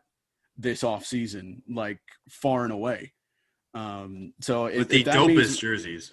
this 0.56 0.84
off 0.84 1.04
season, 1.04 1.62
like 1.68 1.98
far 2.28 2.62
and 2.62 2.72
away. 2.72 3.12
Um, 3.74 4.34
so 4.40 4.66
if, 4.66 4.78
With 4.78 4.88
the 4.90 5.00
if 5.00 5.06
dopest 5.06 5.26
means- 5.36 5.56
jerseys. 5.56 6.12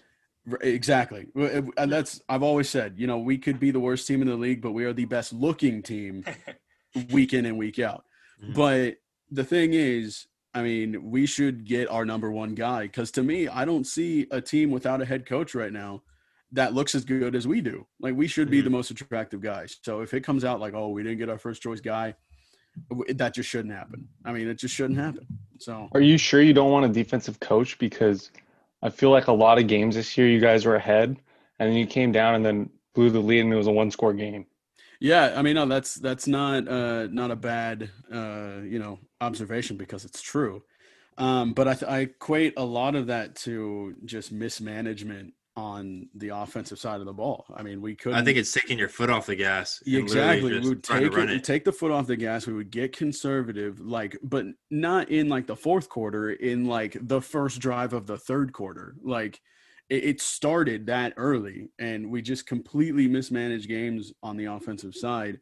R- 0.52 0.60
Exactly. 0.62 1.28
Uh, 1.36 1.62
And 1.78 1.92
that's 1.92 2.22
I've 2.30 2.44
always 2.44 2.70
said, 2.70 2.96
you 2.98 3.08
know, 3.08 3.18
we 3.18 3.38
could 3.38 3.60
be 3.60 3.72
the 3.72 3.80
worst 3.80 4.08
team 4.08 4.22
in 4.22 4.28
the 4.28 4.36
league, 4.36 4.62
but 4.62 4.72
we 4.72 4.86
are 4.86 4.94
the 4.94 5.06
best 5.06 5.34
looking 5.34 5.82
team 5.82 6.24
week 7.12 7.34
in 7.34 7.46
and 7.46 7.58
week 7.58 7.80
out. 7.80 8.06
Mhm. 8.44 8.54
But 8.56 8.98
the 9.32 9.44
thing 9.44 9.74
is, 9.74 10.28
I 10.54 10.64
mean, 10.64 11.12
we 11.12 11.26
should 11.26 11.66
get 11.66 11.90
our 11.90 12.06
number 12.06 12.32
one 12.32 12.56
guy 12.56 12.84
because 12.84 13.12
to 13.12 13.24
me, 13.24 13.48
I 13.48 13.66
don't 13.66 13.86
see 13.86 14.28
a 14.32 14.42
team 14.42 14.72
without 14.72 15.02
a 15.02 15.06
head 15.06 15.26
coach 15.26 15.54
right 15.54 15.74
now 15.74 16.04
that 16.54 16.74
looks 16.74 16.96
as 16.96 17.04
good 17.04 17.36
as 17.36 17.46
we 17.48 17.60
do. 17.62 17.86
Like 18.00 18.16
we 18.16 18.28
should 18.28 18.50
be 18.50 18.62
Mhm. 18.62 18.66
the 18.66 18.70
most 18.70 18.90
attractive 18.90 19.42
guys. 19.42 19.78
So 19.84 20.02
if 20.02 20.14
it 20.14 20.22
comes 20.24 20.46
out 20.46 20.60
like, 20.62 20.74
oh, 20.74 20.90
we 20.90 21.04
didn't 21.04 21.18
get 21.20 21.30
our 21.30 21.38
first 21.38 21.62
choice 21.62 21.82
guy, 21.82 22.16
that 23.10 23.34
just 23.34 23.50
shouldn't 23.50 23.74
happen. 23.74 24.08
I 24.24 24.32
mean, 24.32 24.48
it 24.48 24.56
just 24.58 24.74
shouldn't 24.74 25.00
happen. 25.00 25.26
So 25.60 25.90
Are 25.94 26.00
you 26.02 26.18
sure 26.18 26.42
you 26.42 26.54
don't 26.54 26.72
want 26.72 26.86
a 26.86 26.90
defensive 26.90 27.40
coach? 27.40 27.78
Because 27.80 28.32
I 28.82 28.90
feel 28.90 29.10
like 29.12 29.28
a 29.28 29.34
lot 29.34 29.58
of 29.60 29.68
games 29.68 29.96
this 29.96 30.18
year 30.18 30.28
you 30.28 30.40
guys 30.40 30.66
were 30.66 30.76
ahead, 30.76 31.18
and 31.60 31.70
then 31.70 31.78
you 31.78 31.88
came 31.88 32.12
down 32.12 32.36
and 32.36 32.46
then 32.46 32.70
blew 32.94 33.10
the 33.10 33.20
lead, 33.20 33.42
and 33.42 33.54
it 33.54 33.58
was 33.58 33.68
a 33.68 33.72
one-score 33.72 34.14
game. 34.14 34.46
Yeah, 35.00 35.34
I 35.36 35.42
mean, 35.42 35.56
no, 35.56 35.66
that's 35.66 35.96
that's 35.96 36.28
not 36.28 36.68
uh, 36.68 37.08
not 37.08 37.32
a 37.32 37.36
bad 37.36 37.92
uh, 38.12 38.62
you 38.64 38.80
know 38.80 39.00
observation 39.22 39.78
because 39.78 40.06
it's 40.06 40.22
true. 40.22 40.64
Um, 41.18 41.54
but 41.54 41.68
I, 41.68 41.74
th- 41.74 41.92
I 41.92 42.00
equate 42.02 42.54
a 42.58 42.64
lot 42.64 42.96
of 42.96 43.08
that 43.08 43.36
to 43.38 43.96
just 44.06 44.32
mismanagement 44.32 45.34
on 45.58 46.08
the 46.14 46.30
offensive 46.30 46.78
side 46.78 47.00
of 47.00 47.08
the 47.08 47.14
ball. 47.14 47.44
I 47.54 47.64
mean, 47.64 47.82
we 47.82 47.96
could 47.96 48.14
I 48.14 48.24
think 48.24 48.38
it's 48.38 48.54
taking 48.54 48.78
your 48.78 48.90
foot 48.90 49.10
off 49.10 49.26
the 49.26 49.36
gas. 49.36 49.82
exactly 49.88 50.60
we 50.60 50.70
would 50.70 50.84
take 50.84 51.16
run 51.16 51.30
it, 51.30 51.44
take 51.44 51.66
the 51.66 51.72
foot 51.72 51.92
off 51.92 52.06
the 52.06 52.16
gas. 52.16 52.46
We 52.46 52.54
would 52.54 52.70
get 52.70 52.96
conservative, 52.96 53.80
like, 53.80 54.16
but 54.22 54.46
not 54.70 55.10
in 55.10 55.30
like 55.30 55.48
the 55.48 55.56
fourth 55.56 55.90
quarter. 55.90 56.32
In 56.32 56.66
like 56.66 56.96
the 57.02 57.20
first 57.20 57.60
drive 57.60 57.94
of 57.94 58.06
the 58.06 58.20
third 58.20 58.54
quarter, 58.54 58.96
like 59.04 59.42
it, 59.90 60.04
it 60.04 60.22
started 60.22 60.86
that 60.86 61.14
early, 61.18 61.70
and 61.80 62.12
we 62.12 62.22
just 62.22 62.46
completely 62.46 63.08
mismanaged 63.08 63.68
games 63.68 64.14
on 64.22 64.38
the 64.38 64.46
offensive 64.46 64.94
side. 64.94 65.40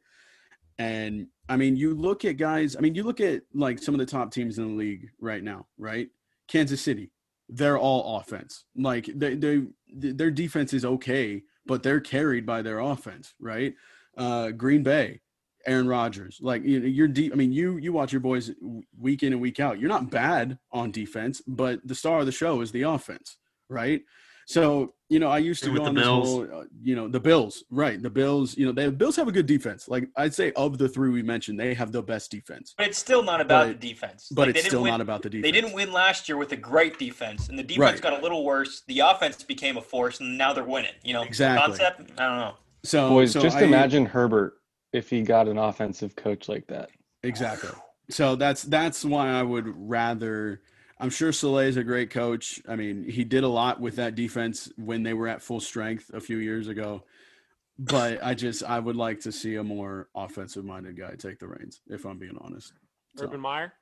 And 0.80 1.28
I 1.50 1.58
mean, 1.58 1.76
you 1.76 1.94
look 1.94 2.24
at 2.24 2.38
guys. 2.38 2.78
I 2.78 2.80
mean, 2.80 2.96
you 2.96 3.04
look 3.04 3.20
at 3.20 3.42
like 3.54 3.80
some 3.80 3.94
of 3.94 4.00
the 4.00 4.06
top 4.06 4.32
teams 4.32 4.58
in 4.60 4.70
the 4.70 4.74
league 4.76 5.10
right 5.20 5.44
now, 5.44 5.68
right? 5.78 6.08
Kansas 6.48 6.82
City, 6.82 7.12
they're 7.50 7.78
all 7.78 8.18
offense. 8.18 8.66
Like 8.76 9.10
they, 9.14 9.36
they 9.36 9.64
their 9.94 10.32
defense 10.32 10.74
is 10.74 10.86
okay, 10.86 11.44
but 11.66 11.84
they're 11.84 12.00
carried 12.00 12.46
by 12.46 12.62
their 12.62 12.80
offense, 12.80 13.34
right? 13.40 13.74
Uh, 14.18 14.52
Green 14.52 14.84
Bay, 14.84 15.22
Aaron 15.66 15.88
Rodgers, 15.88 16.40
like 16.42 16.64
you 16.64 16.80
know, 16.80 16.88
you're 16.88 17.08
deep. 17.08 17.32
I 17.34 17.36
mean, 17.36 17.52
you 17.52 17.78
you 17.78 17.94
watch 17.94 18.12
your 18.12 18.22
boys 18.22 18.52
week 19.00 19.24
in 19.24 19.34
and 19.34 19.42
week 19.42 19.60
out. 19.60 19.80
You're 19.80 19.90
not 19.90 20.10
bad 20.10 20.58
on 20.72 20.92
defense, 20.92 21.42
but 21.48 21.86
the 21.86 21.96
star 21.96 22.20
of 22.20 22.26
the 22.26 22.32
show 22.32 22.62
is 22.62 22.72
the 22.72 22.84
offense, 22.84 23.38
right? 23.70 24.02
So 24.48 24.95
you 25.10 25.20
know, 25.20 25.30
I 25.30 25.38
used 25.38 25.64
to 25.64 25.70
With 25.72 25.80
go 25.80 25.84
the 25.86 25.90
on 25.90 25.96
this 25.96 26.04
Bills. 26.04 26.28
whole, 26.30 26.62
uh, 26.62 26.64
you 26.82 26.96
know, 26.96 27.08
the 27.08 27.20
Bills, 27.20 27.64
right? 27.70 28.02
The 28.02 28.10
Bills, 28.10 28.58
you 28.58 28.66
know, 28.66 28.72
the 28.72 28.92
Bills 28.92 29.16
have 29.18 29.28
a 29.28 29.32
good 29.32 29.46
defense. 29.46 29.88
Like 29.88 30.10
I'd 30.16 30.34
say, 30.34 30.52
of 30.54 30.78
the 30.80 30.90
three 30.90 31.10
we 31.12 31.22
mentioned, 31.22 31.60
they 31.60 31.74
have 31.76 31.92
the 31.92 32.02
best 32.02 32.32
defense. 32.32 32.74
But 32.78 32.88
it's 32.88 32.98
still 32.98 33.22
not 33.22 33.40
about 33.40 33.68
But- 33.68 33.80
the 33.80 33.88
defense. 33.90 34.30
But 34.32 34.42
Like, 34.42 34.46
they 34.48 34.60
it's 34.60 34.64
didn't 34.64 34.70
still 34.72 34.82
win- 34.84 34.92
not 34.92 35.02
about 35.02 35.22
the 35.22 35.30
defense. 35.30 35.46
They 35.48 35.52
didn't 35.62 35.74
win 35.76 35.92
last 35.92 36.28
year 36.28 36.38
with 36.38 36.52
a 36.54 36.58
great 36.58 36.98
defense, 36.98 37.50
and 37.50 37.60
the 37.60 37.64
defense 37.64 37.80
Right. 37.80 38.02
got 38.02 38.20
a 38.20 38.22
little 38.24 38.44
worse. 38.44 38.82
The 38.88 39.00
offense 39.00 39.44
became 39.44 39.78
a 39.78 39.82
force, 39.82 40.20
and 40.20 40.38
now 40.38 40.54
they're 40.54 40.64
winning. 40.64 40.94
You 41.04 41.14
know, 41.14 41.22
Exactly. 41.24 41.68
concept. 41.78 42.12
I 42.20 42.28
don't 42.28 42.38
know. 42.40 42.54
So, 42.84 43.10
Boys, 43.10 43.32
so 43.32 43.42
just 43.42 43.58
I- 43.58 43.64
imagine 43.64 44.06
Herbert 44.08 44.56
if 44.92 45.10
he 45.10 45.22
got 45.22 45.48
an 45.48 45.58
offensive 45.60 46.16
coach 46.16 46.50
like 46.50 46.66
that. 46.68 46.90
Exactly. 47.24 47.70
So 48.10 48.36
that's 48.36 48.64
that's 48.64 49.04
why 49.06 49.30
I 49.30 49.44
would 49.44 49.66
rather. 49.68 50.62
I'm 50.98 51.10
sure 51.10 51.32
Saleh's 51.32 51.78
a 51.78 51.84
great 51.84 52.10
coach. 52.10 52.62
I 52.68 52.76
mean, 52.76 53.04
he 53.04 53.24
did 53.24 53.44
a 53.44 53.50
lot 53.50 53.82
with 53.82 53.98
that 53.98 54.16
defense 54.16 54.72
when 54.78 55.04
they 55.04 55.14
were 55.14 55.28
at 55.28 55.42
full 55.42 55.60
strength 55.60 56.10
a 56.14 56.22
few 56.22 56.38
years 56.38 56.68
ago. 56.68 57.04
But 57.78 58.24
I 58.24 58.34
just 58.34 58.64
I 58.64 58.80
would 58.80 58.96
like 58.96 59.20
to 59.22 59.32
see 59.34 59.56
a 59.56 59.64
more 59.64 60.08
offensive 60.16 60.64
minded 60.64 60.98
guy 60.98 61.16
take 61.18 61.40
the 61.40 61.48
reins, 61.48 61.82
if 61.88 62.06
I'm 62.06 62.18
being 62.18 62.38
honest. 62.40 62.72
So- 63.18 63.26
Urban 63.26 63.42
Meyer. 63.42 63.74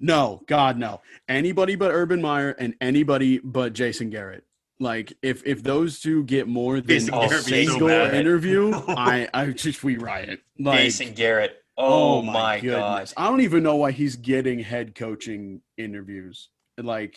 No, 0.00 0.42
God, 0.46 0.78
no. 0.78 1.00
Anybody 1.28 1.76
but 1.76 1.92
Urban 1.92 2.20
Meyer 2.20 2.50
and 2.58 2.74
anybody 2.80 3.38
but 3.38 3.72
Jason 3.72 4.10
Garrett. 4.10 4.44
Like 4.80 5.12
if 5.22 5.46
if 5.46 5.62
those 5.62 6.00
two 6.00 6.24
get 6.24 6.48
more 6.48 6.80
than 6.80 6.88
Jason 6.88 7.14
a 7.14 7.18
Garrett 7.18 7.30
would 7.32 7.42
so 7.44 7.48
single 7.50 7.88
interview, 7.88 8.72
I 8.88 9.28
I 9.32 9.46
just 9.50 9.84
we 9.84 9.96
riot. 9.98 10.40
Like 10.58 10.80
Jason 10.80 11.12
Garrett. 11.14 11.61
Oh, 11.78 12.20
my, 12.22 12.60
god. 12.60 13.10
I 13.16 13.28
don't 13.28 13.40
even 13.40 13.62
know 13.62 13.76
why 13.76 13.92
he's 13.92 14.16
getting 14.16 14.58
head 14.58 14.94
coaching 14.94 15.62
interviews. 15.76 16.48
Like 16.78 17.16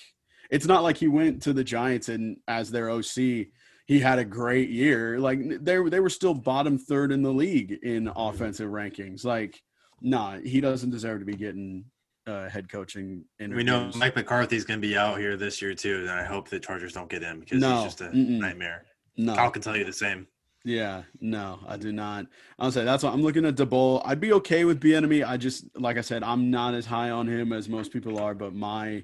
it's 0.51 0.65
not 0.65 0.83
like 0.83 0.97
he 0.97 1.07
went 1.07 1.41
to 1.43 1.53
the 1.53 1.63
Giants 1.63 2.09
and 2.09 2.37
as 2.47 2.71
their 2.71 2.89
OC 2.89 3.47
he 3.87 3.99
had 3.99 4.17
a 4.19 4.25
great 4.25 4.69
year. 4.69 5.19
Like 5.19 5.39
they 5.63 5.77
they 5.89 5.99
were 5.99 6.09
still 6.09 6.33
bottom 6.33 6.77
third 6.77 7.11
in 7.11 7.21
the 7.21 7.31
league 7.31 7.71
in 7.83 8.11
offensive 8.15 8.69
rankings. 8.69 9.23
Like 9.25 9.61
nah, 10.01 10.37
he 10.39 10.59
doesn't 10.61 10.89
deserve 10.89 11.19
to 11.19 11.25
be 11.25 11.35
getting 11.35 11.85
uh, 12.27 12.49
head 12.49 12.69
coaching 12.71 13.23
interviews. 13.39 13.57
We 13.57 13.63
know 13.63 13.91
Mike 13.95 14.15
McCarthy's 14.15 14.65
going 14.65 14.81
to 14.81 14.87
be 14.87 14.97
out 14.97 15.19
here 15.19 15.37
this 15.37 15.61
year 15.61 15.73
too, 15.75 15.99
and 16.01 16.09
I 16.09 16.23
hope 16.23 16.49
the 16.49 16.59
Chargers 16.59 16.93
don't 16.93 17.09
get 17.09 17.21
him 17.21 17.39
because 17.41 17.59
No. 17.61 17.75
he's 17.75 17.83
just 17.85 18.01
a 18.01 18.05
Mm-mm. 18.05 18.39
nightmare. 18.39 18.85
no. 19.17 19.35
Kyle 19.35 19.51
can 19.51 19.61
tell 19.61 19.77
you 19.77 19.85
the 19.85 19.93
same. 19.93 20.27
Yeah, 20.65 21.04
no, 21.21 21.60
I 21.67 21.78
do 21.78 21.91
not. 21.91 22.25
I'll 22.58 22.71
say 22.71 22.84
that's 22.84 23.04
why 23.04 23.12
I'm 23.12 23.21
looking 23.21 23.45
at 23.45 23.56
Daboll. 23.56 24.01
I'd 24.04 24.19
be 24.19 24.34
okay 24.34 24.65
with 24.65 24.82
Bieniemy. 24.82 25.25
I 25.25 25.38
just, 25.38 25.65
like 25.80 25.97
I 25.97 26.01
said, 26.01 26.23
I'm 26.23 26.49
not 26.49 26.73
as 26.73 26.88
high 26.88 27.12
on 27.12 27.28
him 27.28 27.54
as 27.54 27.69
most 27.69 27.93
people 27.93 28.19
are. 28.19 28.34
But 28.34 28.56
my, 28.56 29.04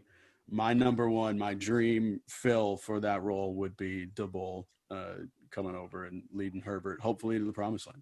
my 0.50 0.74
number 0.74 1.08
one, 1.08 1.38
my 1.38 1.54
dream 1.54 2.19
fill 2.28 2.78
for 2.78 3.00
that 3.02 3.21
role 3.21 3.54
would 3.54 3.78
be 3.78 4.08
Daboll 4.08 4.65
uh, 4.89 5.13
coming 5.52 5.76
over 5.76 6.06
and 6.06 6.24
leading 6.34 6.62
Herbert, 6.62 7.00
hopefully 7.00 7.38
to 7.38 7.45
the 7.45 7.54
promised 7.54 7.86
land. 7.86 8.02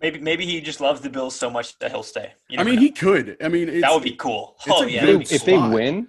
Maybe 0.00 0.18
maybe 0.18 0.46
he 0.46 0.60
just 0.60 0.80
loves 0.80 1.00
the 1.00 1.10
Bills 1.10 1.36
so 1.36 1.50
much 1.50 1.78
that 1.78 1.92
he'll 1.92 2.02
stay. 2.02 2.32
You 2.48 2.58
I 2.58 2.64
mean, 2.64 2.76
know. 2.76 2.80
he 2.80 2.90
could. 2.90 3.36
I 3.40 3.48
mean, 3.48 3.68
it's, 3.68 3.82
that 3.82 3.92
would 3.92 4.02
be 4.02 4.16
cool. 4.16 4.56
Oh 4.66 4.84
yeah, 4.84 5.04
good 5.04 5.20
that'd 5.20 5.32
if 5.32 5.44
they 5.44 5.56
win, 5.56 6.08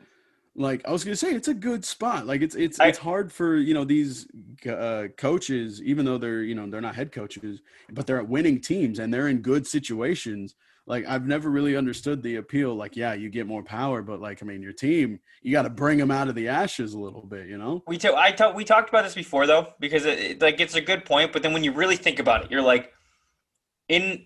like 0.56 0.88
I 0.88 0.92
was 0.92 1.04
gonna 1.04 1.16
say, 1.16 1.32
it's 1.34 1.48
a 1.48 1.54
good 1.54 1.84
spot. 1.84 2.28
Like 2.28 2.42
it's 2.42 2.56
it's 2.56 2.80
I- 2.80 2.88
it's 2.88 3.00
hard 3.00 3.32
for 3.32 3.58
you 3.58 3.74
know 3.74 3.84
these 3.84 4.28
uh, 4.70 5.08
coaches, 5.18 5.82
even 5.82 6.06
though 6.06 6.18
they're 6.18 6.44
you 6.44 6.56
know 6.56 6.70
they're 6.70 6.82
not 6.82 6.96
head 6.96 7.12
coaches, 7.12 7.62
but 7.92 8.06
they're 8.06 8.20
at 8.20 8.28
winning 8.30 8.62
teams 8.62 9.00
and 9.00 9.14
they're 9.14 9.28
in 9.30 9.40
good 9.42 9.66
situations. 9.66 10.56
Like 10.86 11.06
I've 11.08 11.26
never 11.26 11.50
really 11.50 11.76
understood 11.76 12.22
the 12.22 12.36
appeal. 12.36 12.76
Like 12.76 12.96
yeah, 12.96 13.14
you 13.14 13.30
get 13.30 13.48
more 13.48 13.64
power, 13.64 14.02
but 14.02 14.20
like 14.22 14.44
I 14.44 14.46
mean, 14.46 14.62
your 14.62 14.74
team, 14.74 15.20
you 15.42 15.52
got 15.52 15.64
to 15.64 15.70
bring 15.70 15.98
them 15.98 16.12
out 16.12 16.28
of 16.28 16.36
the 16.36 16.50
ashes 16.50 16.94
a 16.94 17.00
little 17.00 17.22
bit. 17.22 17.48
You 17.48 17.58
know? 17.58 17.84
We 17.88 17.98
ta- 17.98 18.16
I 18.16 18.32
ta- 18.32 18.52
we 18.54 18.64
talked 18.64 18.90
about 18.90 19.06
this 19.06 19.16
before 19.16 19.48
though 19.48 19.74
because 19.80 20.06
it, 20.06 20.20
it, 20.20 20.42
like 20.42 20.60
it's 20.60 20.76
a 20.76 20.82
good 20.82 21.06
point, 21.06 21.32
but 21.34 21.42
then 21.42 21.54
when 21.54 21.64
you 21.64 21.72
really 21.72 21.96
think 21.96 22.20
about 22.20 22.46
it, 22.46 22.52
you're 22.52 22.62
like 22.62 22.92
in 23.88 24.26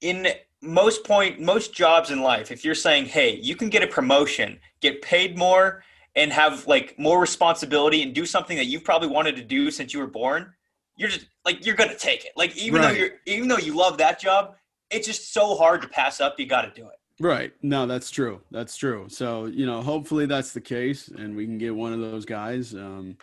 in 0.00 0.28
most 0.66 1.04
point 1.04 1.40
most 1.40 1.72
jobs 1.72 2.10
in 2.10 2.20
life, 2.20 2.50
if 2.50 2.64
you're 2.64 2.74
saying, 2.74 3.06
"Hey, 3.06 3.36
you 3.36 3.56
can 3.56 3.68
get 3.68 3.82
a 3.82 3.86
promotion, 3.86 4.58
get 4.80 5.00
paid 5.02 5.38
more 5.38 5.82
and 6.14 6.32
have 6.32 6.66
like 6.66 6.98
more 6.98 7.20
responsibility 7.20 8.02
and 8.02 8.14
do 8.14 8.26
something 8.26 8.56
that 8.56 8.66
you've 8.66 8.84
probably 8.84 9.08
wanted 9.08 9.36
to 9.36 9.42
do 9.42 9.70
since 9.70 9.92
you 9.94 10.00
were 10.00 10.06
born," 10.06 10.52
you're 10.96 11.08
just 11.08 11.26
like 11.44 11.64
you're 11.64 11.76
to 11.76 11.96
take 11.96 12.24
it. 12.24 12.32
Like 12.36 12.56
even 12.56 12.80
Right. 12.80 12.92
though 12.92 12.98
you're 12.98 13.10
even 13.26 13.48
though 13.48 13.58
you 13.58 13.76
love 13.76 13.98
that 13.98 14.20
job, 14.20 14.56
it's 14.90 15.06
just 15.06 15.32
so 15.32 15.54
hard 15.56 15.82
to 15.82 15.88
pass 15.88 16.20
up. 16.20 16.38
You 16.38 16.46
got 16.46 16.62
to 16.62 16.80
do 16.80 16.88
it. 16.88 16.96
Right. 17.18 17.52
No, 17.62 17.86
that's 17.86 18.10
true. 18.10 18.42
That's 18.50 18.76
true. 18.76 19.06
So 19.08 19.46
you 19.46 19.66
know, 19.66 19.82
hopefully 19.82 20.26
that's 20.26 20.52
the 20.52 20.60
case, 20.60 21.08
and 21.08 21.36
we 21.36 21.46
can 21.46 21.58
get 21.58 21.74
one 21.74 21.92
of 21.92 22.00
those 22.00 22.24
guys. 22.24 22.74
Um, 22.74 23.16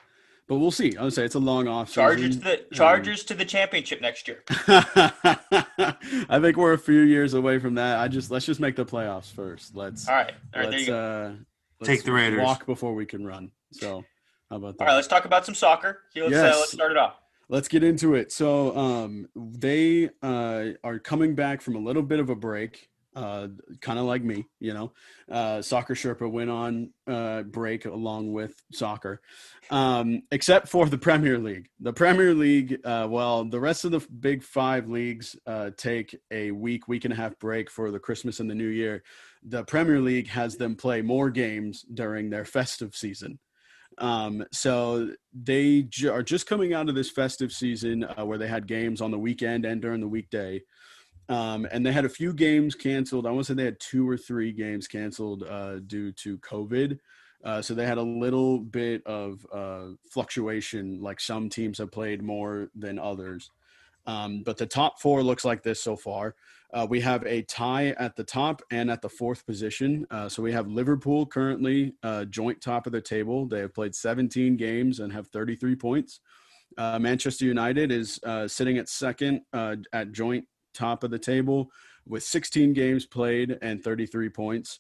but 0.54 0.60
we'll 0.60 0.70
see. 0.70 0.96
I 0.96 1.04
would 1.04 1.14
say 1.14 1.26
it's 1.26 1.34
a 1.34 1.40
long 1.40 1.68
off. 1.68 1.92
Chargers 1.92 2.38
to 2.38 2.44
the 2.44 2.66
Chargers 2.74 3.24
to 3.24 3.34
the 3.34 3.44
championship 3.44 4.02
next 4.02 4.28
year. 4.28 4.44
I 4.68 6.40
think 6.40 6.58
we're 6.58 6.74
a 6.74 6.78
few 6.78 7.00
years 7.02 7.34
away 7.34 7.58
from 7.58 7.74
that. 7.76 7.98
I 7.98 8.08
just 8.08 8.30
let's 8.30 8.46
just 8.46 8.60
make 8.60 8.76
the 8.76 8.86
playoffs 8.86 9.32
first. 9.32 9.76
Let's 9.76 10.08
All 10.08 10.14
right. 10.14 10.32
All 10.54 10.62
right, 10.62 10.70
there 10.70 10.72
let's 10.72 10.82
you 10.82 10.88
go. 10.88 10.98
uh 11.00 11.32
let's 11.80 11.88
Take 11.88 12.04
the 12.04 12.12
Raiders. 12.12 12.42
Walk 12.44 12.68
before 12.68 12.94
we 12.94 13.06
can 13.08 13.26
run. 13.26 13.50
So 13.72 14.04
how 14.52 14.58
about 14.58 14.78
that? 14.78 14.84
All 14.84 14.88
right, 14.90 14.96
let's 14.96 15.08
talk 15.08 15.26
about 15.26 15.44
some 15.44 15.56
soccer. 15.56 16.02
Here, 16.14 16.24
Let's, 16.26 16.34
Yes. 16.36 16.56
uh, 16.56 16.60
let's 16.60 16.72
start 16.72 16.92
it 16.92 16.98
off. 16.98 17.16
Let's 17.50 17.68
get 17.68 17.84
into 17.84 18.14
it. 18.14 18.32
So 18.32 18.78
um 18.78 19.28
they 19.36 20.12
uh 20.22 20.66
are 20.84 21.00
coming 21.00 21.34
back 21.34 21.62
from 21.62 21.76
a 21.76 21.80
little 21.80 22.04
bit 22.04 22.20
of 22.20 22.30
a 22.30 22.36
break. 22.36 22.90
Uh, 23.16 23.48
kind 23.80 24.00
of 24.00 24.06
like 24.06 24.24
me, 24.24 24.46
you 24.60 24.74
know. 24.74 24.92
Uh, 25.32 25.62
soccer 25.62 25.94
Sherpa 25.94 26.30
went 26.30 26.50
on 26.50 26.92
uh, 27.08 27.44
break 27.44 27.86
along 27.86 28.34
with 28.34 28.56
soccer, 28.72 29.22
um, 29.70 30.24
except 30.32 30.68
for 30.68 30.88
the 30.88 30.98
Premier 30.98 31.38
League. 31.38 31.70
The 31.80 31.94
Premier 31.94 32.34
League, 32.34 32.80
uh, 32.84 33.08
well, 33.08 33.46
the 33.46 33.60
rest 33.60 33.86
of 33.86 33.92
the 33.92 34.00
big 34.00 34.42
five 34.42 34.90
leagues 34.90 35.36
uh, 35.46 35.70
take 35.78 36.18
a 36.32 36.50
week, 36.52 36.88
week 36.88 37.06
and 37.06 37.14
a 37.14 37.18
half 37.18 37.38
break 37.38 37.70
for 37.70 37.92
the 37.92 38.00
Christmas 38.00 38.40
and 38.40 38.50
the 38.50 38.56
New 38.56 38.68
Year. 38.68 39.04
The 39.44 39.64
Premier 39.64 40.00
League 40.00 40.30
has 40.30 40.56
them 40.56 40.76
play 40.76 41.04
more 41.04 41.30
games 41.30 41.86
during 41.94 42.32
their 42.32 42.46
festive 42.46 42.96
season. 42.96 43.38
Um, 44.00 44.44
so 44.52 45.12
they 45.34 45.84
ju- 45.84 46.12
are 46.12 46.24
just 46.24 46.48
coming 46.48 46.74
out 46.74 46.90
of 46.90 46.96
this 46.96 47.12
festive 47.12 47.52
season 47.52 48.04
uh, 48.04 48.26
where 48.26 48.38
they 48.38 48.48
had 48.48 48.68
games 48.68 49.02
on 49.02 49.12
the 49.12 49.20
weekend 49.20 49.66
and 49.66 49.82
during 49.82 50.02
the 50.02 50.08
weekday. 50.08 50.62
Um, 51.30 51.68
and 51.72 51.86
they 51.86 51.92
had 51.92 52.06
a 52.06 52.10
few 52.10 52.34
games 52.34 52.76
canceled. 52.76 53.26
I 53.26 53.32
want 53.32 53.46
to 53.46 53.54
say 53.54 53.56
they 53.56 53.66
had 53.66 53.80
two 53.80 54.08
or 54.08 54.18
three 54.18 54.52
games 54.52 54.88
canceled 54.88 55.44
uh, 55.44 55.80
due 55.80 56.12
to 56.14 56.38
COVID. 56.40 57.00
Uh, 57.44 57.62
so 57.62 57.74
they 57.74 57.86
had 57.86 57.98
a 57.98 58.04
little 58.04 58.60
bit 58.60 59.06
of 59.06 59.46
uh, 59.54 59.96
fluctuation. 60.10 61.02
Like 61.02 61.20
some 61.20 61.50
teams 61.50 61.78
have 61.78 61.92
played 61.92 62.22
more 62.22 62.70
than 62.76 63.00
others. 63.00 63.52
Um, 64.06 64.44
but 64.44 64.58
the 64.58 64.66
top 64.66 65.00
four 65.00 65.24
looks 65.24 65.46
like 65.46 65.64
this 65.64 65.82
so 65.82 65.96
far. 65.96 66.36
Uh, 66.74 66.88
we 66.90 67.00
have 67.02 67.24
a 67.26 67.44
tie 67.44 67.90
at 68.00 68.16
the 68.16 68.24
top 68.24 68.62
and 68.72 68.90
at 68.90 69.02
the 69.02 69.10
fourth 69.10 69.46
position. 69.46 70.06
Uh, 70.10 70.28
so 70.28 70.42
we 70.42 70.52
have 70.52 70.68
Liverpool 70.68 71.26
currently 71.26 71.94
uh, 72.02 72.26
joint 72.26 72.60
top 72.62 72.88
of 72.88 72.92
the 72.92 73.02
table. 73.02 73.46
They 73.46 73.60
have 73.60 73.74
played 73.74 73.94
17 73.94 74.58
games 74.58 75.00
and 75.00 75.14
have 75.14 75.28
33 75.28 75.76
points. 75.76 76.20
Uh, 76.78 76.98
Manchester 76.98 77.46
United 77.46 77.92
is 77.92 78.20
uh, 78.24 78.48
sitting 78.48 78.78
at 78.80 78.90
second 78.90 79.42
uh, 79.54 79.76
at 79.94 80.12
joint 80.12 80.46
top 80.74 81.04
of 81.04 81.12
the 81.12 81.20
table 81.20 81.72
with 82.08 82.24
16 82.24 82.74
games 82.74 83.06
played 83.06 83.58
and 83.62 83.84
33 83.84 84.30
points. 84.30 84.80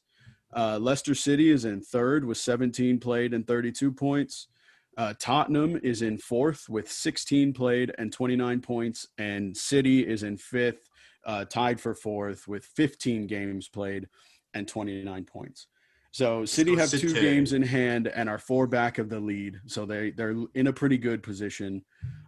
Uh, 0.55 0.77
Leicester 0.79 1.15
City 1.15 1.49
is 1.49 1.65
in 1.65 1.81
third 1.81 2.25
with 2.25 2.37
17 2.37 2.99
played 2.99 3.33
and 3.33 3.47
32 3.47 3.91
points. 3.91 4.47
Uh, 4.97 5.13
Tottenham 5.17 5.79
is 5.81 6.03
in 6.03 6.17
fourth 6.17 6.69
with 6.69 6.91
16 6.91 7.53
played 7.53 7.93
and 7.97 8.11
29 8.13 8.61
points, 8.61 9.07
and 9.17 9.55
City 9.55 10.07
is 10.07 10.21
in 10.21 10.37
fifth, 10.37 10.89
uh, 11.25 11.45
tied 11.45 11.79
for 11.79 11.95
fourth 11.95 12.47
with 12.47 12.65
15 12.65 13.25
games 13.25 13.67
played 13.67 14.07
and 14.53 14.67
29 14.67 15.25
points. 15.25 15.67
So 16.13 16.45
City 16.45 16.75
have 16.75 16.91
two 16.91 17.11
games 17.11 17.53
in 17.53 17.63
hand 17.63 18.07
and 18.07 18.29
are 18.29 18.37
four 18.37 18.67
back 18.67 18.99
of 18.99 19.09
the 19.09 19.19
lead, 19.19 19.59
so 19.65 19.83
they 19.83 20.11
they're 20.11 20.35
in 20.53 20.67
a 20.67 20.73
pretty 20.73 20.97
good 20.99 21.23
position. 21.23 21.83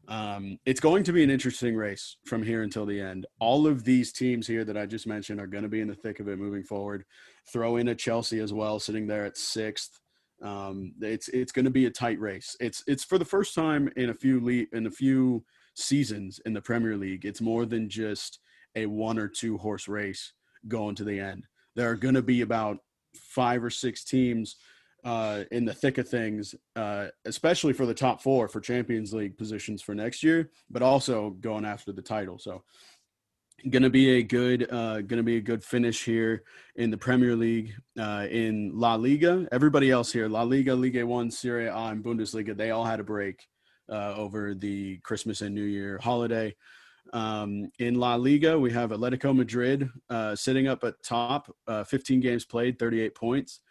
Um, 0.08 0.58
it's 0.66 0.80
going 0.80 1.04
to 1.04 1.14
be 1.14 1.24
an 1.24 1.30
interesting 1.30 1.76
race 1.76 2.18
from 2.26 2.42
here 2.42 2.64
until 2.64 2.88
the 2.88 3.00
end. 3.00 3.28
All 3.40 3.68
of 3.68 3.84
these 3.84 4.12
teams 4.12 4.48
here 4.48 4.66
that 4.66 4.76
I 4.76 4.88
just 4.88 5.06
mentioned 5.06 5.40
are 5.40 5.46
going 5.46 5.62
to 5.62 5.70
be 5.70 5.82
in 5.82 5.88
the 5.88 5.94
thick 5.94 6.20
of 6.20 6.28
it 6.28 6.40
moving 6.40 6.64
forward. 6.64 7.06
Throw 7.54 7.78
in 7.78 7.90
a 7.90 7.96
Chelsea 7.96 8.40
as 8.40 8.52
well, 8.52 8.80
sitting 8.80 9.06
there 9.06 9.24
at 9.24 9.38
sixth. 9.38 10.00
Um, 10.42 10.94
it's 11.00 11.28
it's 11.28 11.52
going 11.52 11.66
to 11.66 11.72
be 11.72 11.86
a 11.86 11.92
tight 11.92 12.20
race. 12.20 12.58
It's 12.60 12.84
it's 12.88 13.04
for 13.04 13.20
the 13.20 13.24
first 13.24 13.54
time 13.54 13.92
in 13.96 14.10
a 14.10 14.16
few 14.16 14.44
le- 14.44 14.76
in 14.76 14.88
a 14.88 14.92
few 14.92 15.46
seasons 15.76 16.40
in 16.48 16.54
the 16.54 16.62
Premier 16.62 16.98
League. 16.98 17.24
It's 17.24 17.40
more 17.40 17.68
than 17.68 17.88
just 17.88 18.40
a 18.76 18.88
one 18.88 19.20
or 19.20 19.28
two 19.28 19.60
horse 19.60 19.88
race 19.88 20.34
going 20.68 20.96
to 20.96 21.04
the 21.04 21.20
end. 21.20 21.44
There 21.76 21.92
are 21.92 21.96
going 21.96 22.16
to 22.16 22.24
be 22.24 22.42
about 22.42 22.80
five 23.18 23.64
or 23.64 23.70
six 23.70 24.04
teams 24.04 24.58
uh, 25.04 25.44
in 25.52 25.66
the 25.66 25.74
thick 25.74 25.98
of 25.98 26.10
things, 26.10 26.56
uh, 26.76 27.08
especially 27.26 27.74
for 27.74 27.86
the 27.86 27.94
top 27.94 28.22
four 28.22 28.48
for 28.48 28.60
Champions 28.60 29.14
League 29.14 29.38
positions 29.38 29.82
for 29.82 29.94
next 29.94 30.24
year, 30.24 30.50
but 30.70 30.82
also 30.82 31.32
going 31.42 31.66
after 31.66 31.92
the 31.92 32.02
title. 32.02 32.40
So 32.40 32.64
Gonna 33.70 33.90
be 33.90 34.18
a 34.18 34.24
good, 34.24 34.72
uh, 34.72 35.02
gonna 35.02 35.24
be 35.24 35.38
a 35.38 35.42
good 35.42 35.64
finish 35.64 36.04
here 36.04 36.44
in 36.76 36.92
the 36.92 36.98
Premier 36.98 37.36
League, 37.36 37.74
uh, 37.98 38.28
in 38.30 38.72
La 38.76 38.94
Liga. 38.94 39.48
Everybody 39.52 39.90
else 39.90 40.12
here, 40.12 40.28
La 40.28 40.44
Liga, 40.44 40.76
Ligue 40.76 41.04
One, 41.04 41.32
Serie 41.32 41.68
A, 41.68 41.76
and 41.76 42.04
Bundesliga, 42.04 42.56
they 42.56 42.70
all 42.70 42.84
had 42.84 43.00
a 43.00 43.04
break 43.04 43.48
uh, 43.90 44.14
over 44.16 44.54
the 44.54 45.00
Christmas 45.00 45.42
and 45.42 45.56
New 45.56 45.64
Year 45.64 45.98
holiday. 45.98 46.56
Um, 47.14 47.72
in 47.80 47.96
La 47.96 48.16
Liga, 48.16 48.60
we 48.60 48.72
have 48.72 48.92
Atletico 48.92 49.36
Madrid 49.36 49.90
uh, 50.10 50.36
sitting 50.36 50.68
up 50.68 50.84
at 50.84 51.02
top, 51.04 51.54
uh, 51.68 51.84
15 51.84 52.20
games 52.20 52.46
played, 52.46 52.80
38 52.80 53.16
points. 53.16 53.62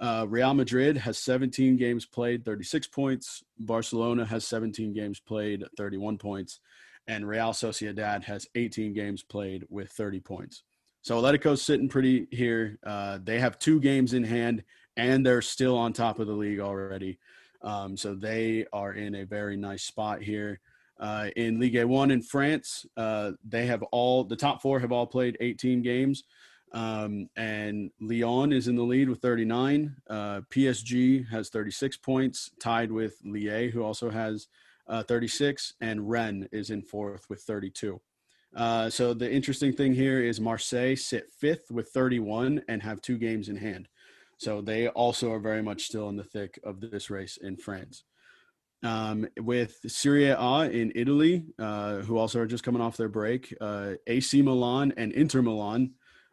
Uh, 0.00 0.26
Real 0.28 0.54
Madrid 0.54 0.96
has 0.96 1.18
17 1.18 1.76
games 1.76 2.04
played, 2.04 2.44
36 2.44 2.88
points. 2.88 3.42
Barcelona 3.58 4.24
has 4.24 4.46
17 4.46 4.92
games 4.92 5.20
played, 5.20 5.64
31 5.76 6.18
points. 6.18 6.60
And 7.06 7.28
Real 7.28 7.50
Sociedad 7.50 8.24
has 8.24 8.46
18 8.54 8.92
games 8.92 9.22
played 9.22 9.64
with 9.68 9.90
30 9.90 10.20
points. 10.20 10.62
So 11.02 11.20
Atletico's 11.20 11.62
sitting 11.62 11.88
pretty 11.88 12.26
here. 12.30 12.78
Uh, 12.84 13.18
they 13.22 13.38
have 13.38 13.58
two 13.58 13.78
games 13.78 14.14
in 14.14 14.24
hand, 14.24 14.64
and 14.96 15.24
they're 15.24 15.42
still 15.42 15.76
on 15.76 15.92
top 15.92 16.18
of 16.18 16.26
the 16.26 16.32
league 16.32 16.60
already. 16.60 17.18
Um, 17.60 17.96
so 17.96 18.14
they 18.14 18.66
are 18.72 18.94
in 18.94 19.14
a 19.14 19.24
very 19.24 19.56
nice 19.56 19.82
spot 19.82 20.22
here. 20.22 20.60
Uh, 20.98 21.28
in 21.36 21.58
Ligue 21.58 21.84
1 21.84 22.10
in 22.10 22.22
France, 22.22 22.86
uh, 22.96 23.32
they 23.46 23.66
have 23.66 23.82
all 23.84 24.24
the 24.24 24.36
top 24.36 24.62
four 24.62 24.78
have 24.78 24.92
all 24.92 25.06
played 25.06 25.36
18 25.40 25.82
games. 25.82 26.24
Um, 26.72 27.28
and 27.36 27.90
Lyon 28.00 28.52
is 28.52 28.66
in 28.66 28.74
the 28.74 28.82
lead 28.82 29.08
with 29.08 29.20
39. 29.20 29.94
Uh, 30.10 30.40
PSG 30.50 31.28
has 31.28 31.48
36 31.48 31.96
points, 31.98 32.50
tied 32.58 32.90
with 32.90 33.16
Lille, 33.24 33.70
who 33.70 33.82
also 33.82 34.10
has 34.10 34.48
uh, 34.88 35.02
36, 35.04 35.74
and 35.80 36.10
Rennes 36.10 36.48
is 36.52 36.70
in 36.70 36.82
fourth 36.82 37.30
with 37.30 37.40
32. 37.42 38.00
Uh, 38.56 38.90
so 38.90 39.14
the 39.14 39.30
interesting 39.30 39.72
thing 39.72 39.94
here 39.94 40.22
is 40.22 40.40
Marseille 40.40 40.96
sit 40.96 41.32
fifth 41.32 41.70
with 41.70 41.88
31 41.88 42.62
and 42.68 42.82
have 42.82 43.00
two 43.00 43.18
games 43.18 43.48
in 43.48 43.56
hand. 43.56 43.88
So 44.38 44.60
they 44.60 44.88
also 44.88 45.32
are 45.32 45.40
very 45.40 45.62
much 45.62 45.84
still 45.84 46.08
in 46.08 46.16
the 46.16 46.24
thick 46.24 46.58
of 46.64 46.80
this 46.80 47.08
race 47.08 47.36
in 47.36 47.56
France. 47.56 48.04
Um, 48.84 49.26
with 49.40 49.78
Serie 49.86 50.28
A 50.28 50.60
in 50.70 50.92
Italy, 50.94 51.46
uh, 51.58 52.00
who 52.00 52.18
also 52.18 52.38
are 52.40 52.46
just 52.46 52.62
coming 52.62 52.82
off 52.82 52.98
their 52.98 53.08
break, 53.08 53.54
uh, 53.58 53.92
AC 54.06 54.42
Milan 54.42 54.92
and 54.98 55.10
Inter 55.12 55.40
Milan 55.40 55.92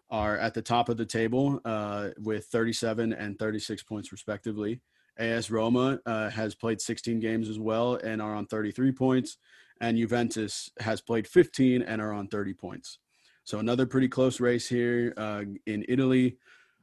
are 0.09 0.37
at 0.37 0.53
the 0.53 0.61
top 0.61 0.89
of 0.89 0.97
the 0.97 1.05
table 1.05 1.61
uh, 1.63 2.09
with 2.19 2.47
37 2.47 3.13
and 3.13 3.39
36 3.39 3.83
points 3.83 4.11
respectively. 4.11 4.81
AS 5.17 5.49
Roma 5.49 5.99
uh, 6.05 6.29
has 6.29 6.53
played 6.53 6.81
16 6.81 7.21
games 7.21 7.47
as 7.47 7.57
well 7.57 7.95
and 7.95 8.21
are 8.21 8.35
on 8.35 8.45
33 8.47 8.91
points, 8.91 9.37
and 9.79 9.97
Juventus 9.97 10.69
has 10.81 10.99
played 10.99 11.27
15 11.27 11.81
and 11.81 12.01
are 12.01 12.11
on 12.11 12.27
30 12.27 12.53
points. 12.53 12.99
So 13.45 13.59
another 13.59 13.85
pretty 13.85 14.09
close 14.09 14.41
race 14.41 14.67
here 14.67 15.13
uh, 15.15 15.43
in 15.65 15.85
Italy. 15.87 16.37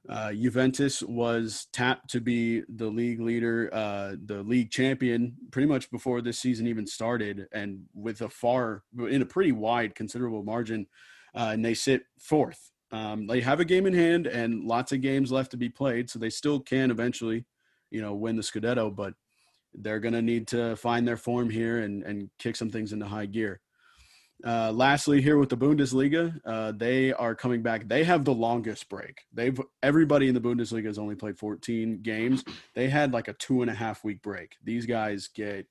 Uh, 0.09 0.33
Juventus 0.33 1.03
was 1.03 1.67
tapped 1.73 2.11
to 2.11 2.21
be 2.21 2.63
the 2.69 2.87
league 2.87 3.21
leader, 3.21 3.71
uh, 3.73 4.17
the 4.25 4.43
league 4.43 4.71
champion, 4.71 5.35
pretty 5.51 5.69
much 5.69 5.91
before 5.91 6.21
this 6.23 6.39
season 6.39 6.67
even 6.67 6.87
started, 6.87 7.47
and 7.53 7.81
with 7.95 8.23
a 8.23 8.29
far, 8.29 8.83
in 9.09 9.23
a 9.23 9.27
pretty 9.27 9.53
wide, 9.53 9.95
considerable 9.95 10.43
margin, 10.43 10.87
uh, 11.35 11.51
and 11.53 11.65
they 11.65 11.75
sit 11.75 12.03
fourth. 12.19 12.71
Um, 12.91 13.27
they 13.27 13.41
have 13.43 13.61
a 13.61 13.67
game 13.67 13.87
in 13.87 13.93
hand 13.93 14.27
and 14.27 14.65
lots 14.65 14.93
of 14.93 15.03
games 15.03 15.31
left 15.31 15.51
to 15.51 15.57
be 15.57 15.69
played, 15.69 16.09
so 16.09 16.19
they 16.19 16.31
still 16.31 16.59
can 16.59 16.91
eventually, 16.91 17.45
you 17.91 18.01
know, 18.01 18.15
win 18.15 18.37
the 18.37 18.43
Scudetto. 18.43 18.95
But 18.95 19.15
they're 19.75 20.01
going 20.01 20.15
to 20.15 20.23
need 20.23 20.47
to 20.49 20.75
find 20.77 21.07
their 21.07 21.19
form 21.19 21.51
here 21.51 21.81
and 21.81 22.03
and 22.03 22.31
kick 22.39 22.57
some 22.57 22.71
things 22.71 22.93
into 22.93 23.07
high 23.07 23.27
gear. 23.27 23.61
Uh, 24.45 24.71
lastly, 24.71 25.21
here 25.21 25.37
with 25.37 25.49
the 25.49 25.57
Bundesliga, 25.57 26.39
uh, 26.45 26.73
they 26.73 27.13
are 27.13 27.35
coming 27.35 27.61
back. 27.61 27.89
They 27.89 28.05
have 28.05 28.25
the 28.25 28.35
longest 28.35 28.89
break. 28.89 29.23
They've 29.33 29.61
everybody 29.83 30.29
in 30.29 30.35
the 30.35 30.41
Bundesliga 30.41 30.87
has 30.87 30.99
only 30.99 31.17
played 31.17 31.37
14 31.37 32.01
games. 32.03 32.45
They 32.75 32.89
had 32.89 33.13
like 33.13 33.27
a 33.27 33.33
two 33.33 33.63
and 33.63 33.71
a 33.71 33.75
half 33.75 34.05
week 34.05 34.23
break. 34.23 34.57
These 34.63 34.87
guys 34.87 35.29
get 35.29 35.67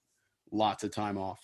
lots 0.51 0.83
of 0.83 0.91
time 0.91 1.17
off. 1.17 1.39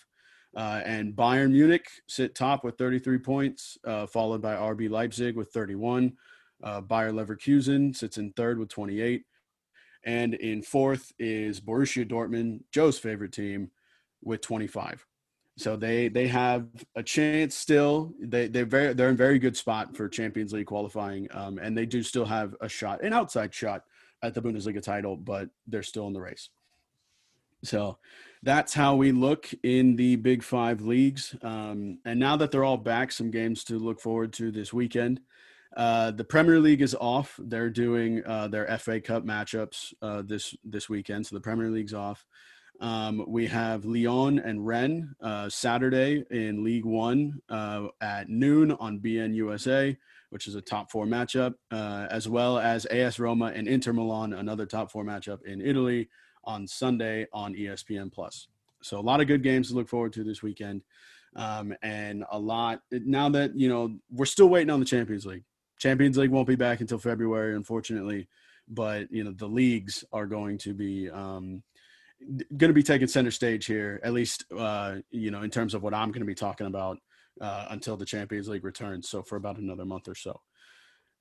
Uh, 0.54 0.82
and 0.84 1.16
Bayern 1.16 1.50
Munich 1.50 1.86
sit 2.06 2.34
top 2.34 2.62
with 2.62 2.78
33 2.78 3.18
points, 3.18 3.78
uh, 3.84 4.06
followed 4.06 4.42
by 4.42 4.54
RB 4.54 4.88
Leipzig 4.90 5.36
with 5.36 5.50
31. 5.50 6.12
Uh, 6.62 6.80
Bayer 6.80 7.12
Leverkusen 7.12 7.96
sits 7.96 8.18
in 8.18 8.32
third 8.32 8.58
with 8.58 8.68
28. 8.68 9.22
And 10.04 10.34
in 10.34 10.62
fourth 10.62 11.12
is 11.18 11.60
Borussia 11.60 12.08
Dortmund, 12.08 12.60
Joe's 12.70 12.98
favorite 12.98 13.32
team, 13.32 13.70
with 14.22 14.42
25. 14.42 15.06
So 15.56 15.76
they 15.76 16.08
they 16.08 16.26
have 16.26 16.66
a 16.96 17.02
chance 17.02 17.54
still. 17.54 18.12
They 18.20 18.48
they 18.48 18.62
very 18.62 18.92
they're 18.92 19.08
in 19.08 19.16
very 19.16 19.38
good 19.38 19.56
spot 19.56 19.96
for 19.96 20.08
Champions 20.08 20.52
League 20.52 20.66
qualifying, 20.66 21.28
um, 21.30 21.58
and 21.58 21.78
they 21.78 21.86
do 21.86 22.02
still 22.02 22.24
have 22.24 22.56
a 22.60 22.68
shot, 22.68 23.04
an 23.04 23.12
outside 23.12 23.54
shot 23.54 23.84
at 24.22 24.34
the 24.34 24.42
Bundesliga 24.42 24.82
title, 24.82 25.16
but 25.16 25.48
they're 25.66 25.82
still 25.82 26.08
in 26.08 26.12
the 26.12 26.20
race. 26.20 26.48
So 27.62 27.98
that's 28.42 28.74
how 28.74 28.96
we 28.96 29.12
look 29.12 29.48
in 29.62 29.96
the 29.96 30.16
Big 30.16 30.42
Five 30.42 30.80
leagues. 30.80 31.36
Um, 31.42 31.98
and 32.04 32.18
now 32.18 32.36
that 32.36 32.50
they're 32.50 32.64
all 32.64 32.76
back, 32.76 33.12
some 33.12 33.30
games 33.30 33.64
to 33.64 33.78
look 33.78 34.00
forward 34.00 34.32
to 34.34 34.50
this 34.50 34.72
weekend. 34.72 35.20
Uh, 35.76 36.10
the 36.10 36.24
Premier 36.24 36.60
League 36.60 36.82
is 36.82 36.94
off. 36.94 37.38
They're 37.38 37.70
doing 37.70 38.24
uh, 38.24 38.48
their 38.48 38.66
FA 38.78 39.00
Cup 39.00 39.24
matchups 39.24 39.92
uh, 40.02 40.22
this 40.22 40.54
this 40.64 40.88
weekend, 40.88 41.26
so 41.26 41.36
the 41.36 41.40
Premier 41.40 41.70
League's 41.70 41.94
off. 41.94 42.24
Um, 42.80 43.24
we 43.28 43.46
have 43.46 43.84
Lyon 43.84 44.38
and 44.40 44.66
Rennes 44.66 45.08
uh, 45.20 45.48
Saturday 45.48 46.24
in 46.30 46.64
League 46.64 46.84
One 46.84 47.40
uh, 47.48 47.88
at 48.00 48.28
noon 48.28 48.72
on 48.72 48.98
beIN 48.98 49.34
USA, 49.34 49.96
which 50.30 50.48
is 50.48 50.54
a 50.54 50.60
top 50.60 50.90
four 50.90 51.06
matchup, 51.06 51.54
uh, 51.70 52.06
as 52.10 52.28
well 52.28 52.58
as 52.58 52.84
AS 52.86 53.20
Roma 53.20 53.52
and 53.54 53.68
Inter 53.68 53.92
Milan, 53.92 54.32
another 54.32 54.66
top 54.66 54.90
four 54.90 55.04
matchup 55.04 55.42
in 55.44 55.60
Italy 55.60 56.08
on 56.42 56.66
Sunday 56.66 57.26
on 57.32 57.54
ESPN 57.54 58.12
Plus. 58.12 58.48
So 58.82 58.98
a 58.98 59.00
lot 59.00 59.20
of 59.20 59.28
good 59.28 59.42
games 59.42 59.68
to 59.68 59.74
look 59.74 59.88
forward 59.88 60.12
to 60.14 60.24
this 60.24 60.42
weekend, 60.42 60.82
um, 61.36 61.74
and 61.82 62.24
a 62.30 62.38
lot 62.38 62.80
now 62.90 63.28
that 63.30 63.56
you 63.56 63.68
know 63.68 63.96
we're 64.10 64.26
still 64.26 64.48
waiting 64.48 64.70
on 64.70 64.80
the 64.80 64.86
Champions 64.86 65.24
League. 65.24 65.44
Champions 65.78 66.18
League 66.18 66.30
won't 66.30 66.48
be 66.48 66.56
back 66.56 66.80
until 66.80 66.98
February, 66.98 67.54
unfortunately, 67.54 68.28
but 68.68 69.10
you 69.10 69.24
know 69.24 69.32
the 69.32 69.48
leagues 69.48 70.04
are 70.12 70.26
going 70.26 70.58
to 70.58 70.74
be. 70.74 71.08
Um, 71.08 71.62
going 72.56 72.70
to 72.70 72.74
be 72.74 72.82
taking 72.82 73.08
center 73.08 73.30
stage 73.30 73.66
here, 73.66 74.00
at 74.02 74.12
least 74.12 74.44
uh, 74.56 74.96
you 75.10 75.30
know 75.30 75.42
in 75.42 75.50
terms 75.50 75.74
of 75.74 75.82
what 75.82 75.94
I'm 75.94 76.10
going 76.10 76.20
to 76.20 76.26
be 76.26 76.34
talking 76.34 76.66
about 76.66 76.98
uh, 77.40 77.66
until 77.70 77.96
the 77.96 78.06
Champions 78.06 78.48
League 78.48 78.64
returns. 78.64 79.08
So 79.08 79.22
for 79.22 79.36
about 79.36 79.58
another 79.58 79.84
month 79.84 80.08
or 80.08 80.14
so. 80.14 80.40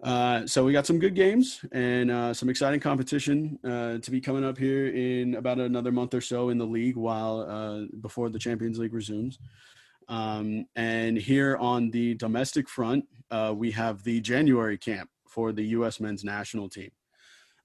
Uh, 0.04 0.46
so 0.46 0.66
we 0.66 0.74
got 0.74 0.86
some 0.86 1.00
good 1.00 1.16
games 1.16 1.64
and 1.72 2.12
uh, 2.12 2.34
some 2.34 2.50
exciting 2.50 2.80
competition 2.80 3.58
uh, 3.64 3.98
to 4.00 4.12
be 4.12 4.20
coming 4.20 4.44
up 4.44 4.58
here 4.58 4.88
in 4.88 5.36
about 5.36 5.60
another 5.60 5.94
month 5.94 6.14
or 6.14 6.20
so 6.20 6.50
in 6.50 6.58
the 6.58 6.66
league 6.66 6.98
while 6.98 7.42
uh, 7.50 7.86
before 8.02 8.30
the 8.30 8.40
Champions 8.40 8.78
League 8.78 8.94
resumes. 8.94 9.40
Um, 10.10 10.66
and 10.76 11.18
here 11.18 11.56
on 11.58 11.90
the 11.92 12.16
domestic 12.16 12.68
front, 12.68 13.06
uh, 13.32 13.54
we 13.56 13.72
have 13.72 14.04
the 14.04 14.20
January 14.20 14.78
camp 14.78 15.10
for 15.28 15.54
the 15.54 15.64
U.S. 15.68 16.02
men's 16.02 16.26
national 16.26 16.68
team. 16.68 16.92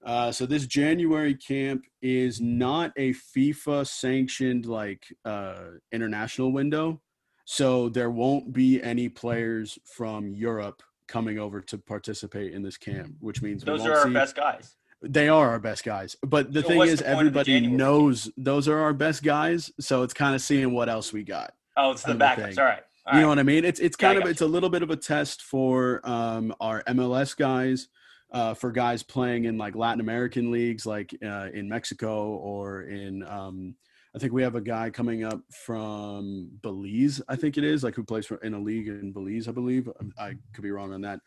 Uh, 0.04 0.30
so 0.30 0.46
this 0.46 0.66
January 0.66 1.34
camp 1.34 1.84
is 2.00 2.40
not 2.40 2.92
a 2.96 3.12
FIFA 3.12 3.86
sanctioned 3.86 4.66
like 4.66 5.06
uh, 5.24 5.64
international 5.92 6.52
window. 6.52 7.00
So 7.44 7.88
there 7.88 8.10
won't 8.10 8.52
be 8.52 8.82
any 8.82 9.08
players 9.08 9.78
from 9.84 10.34
Europe 10.34 10.82
coming 11.08 11.38
over 11.38 11.60
to 11.62 11.78
participate 11.78 12.52
in 12.52 12.62
this 12.62 12.76
camp, 12.76 13.14
which 13.20 13.42
means 13.42 13.64
those 13.64 13.86
are 13.86 13.96
our 13.96 14.06
see, 14.06 14.12
best 14.12 14.36
guys. 14.36 14.76
They 15.00 15.28
are 15.28 15.48
our 15.48 15.58
best 15.58 15.84
guys. 15.84 16.16
But 16.22 16.52
the 16.52 16.62
So 16.62 16.68
thing 16.68 16.82
is, 16.82 16.98
the 16.98 17.06
of 17.06 17.18
everybody 17.18 17.66
knows 17.66 18.30
those 18.36 18.68
are 18.68 18.78
our 18.78 18.92
best 18.92 19.22
guys. 19.22 19.72
So 19.80 20.02
it's 20.02 20.14
kind 20.14 20.34
of 20.34 20.42
seeing 20.42 20.72
what 20.72 20.88
else 20.88 21.12
we 21.12 21.24
got. 21.24 21.54
Oh, 21.76 21.92
it's 21.92 22.02
the 22.02 22.12
of 22.12 22.18
backups. 22.18 22.58
All 22.58 22.64
right. 22.64 22.82
All 23.06 23.14
you 23.14 23.22
know 23.22 23.28
what 23.28 23.38
I 23.38 23.42
mean? 23.42 23.64
It's 23.64 23.80
it's 23.80 23.96
Yeah, 23.98 24.08
kind 24.08 24.18
of 24.18 24.24
got 24.24 24.30
it's 24.30 24.42
a 24.42 24.46
little 24.46 24.68
bit 24.68 24.82
of 24.82 24.90
a 24.90 24.96
test 24.96 25.42
for 25.42 26.00
um, 26.04 26.54
our 26.60 26.82
MLS 26.84 27.34
guys, 27.34 27.88
uh, 28.30 28.54
for 28.54 28.70
guys 28.70 29.02
playing 29.02 29.44
in 29.44 29.58
like 29.58 29.74
Latin 29.74 30.00
American 30.00 30.50
leagues, 30.50 30.86
like 30.86 31.14
uh, 31.24 31.48
in 31.52 31.68
Mexico 31.68 32.28
or 32.28 32.82
in. 32.82 33.24
Um, 33.26 33.74
I 34.16 34.18
think 34.18 34.32
we 34.32 34.42
have 34.42 34.54
a 34.54 34.60
guy 34.60 34.88
coming 34.90 35.22
up 35.22 35.40
from 35.52 36.50
Belize. 36.62 37.20
I 37.28 37.36
think 37.36 37.58
it 37.58 37.64
is 37.64 37.84
like 37.84 37.94
who 37.94 38.02
plays 38.02 38.26
for, 38.26 38.36
in 38.38 38.54
a 38.54 38.58
league 38.58 38.88
in 38.88 39.12
Belize. 39.12 39.46
I 39.48 39.52
believe 39.52 39.88
I 40.18 40.34
could 40.54 40.62
be 40.62 40.70
wrong 40.70 40.92
on 40.92 41.02
that. 41.02 41.20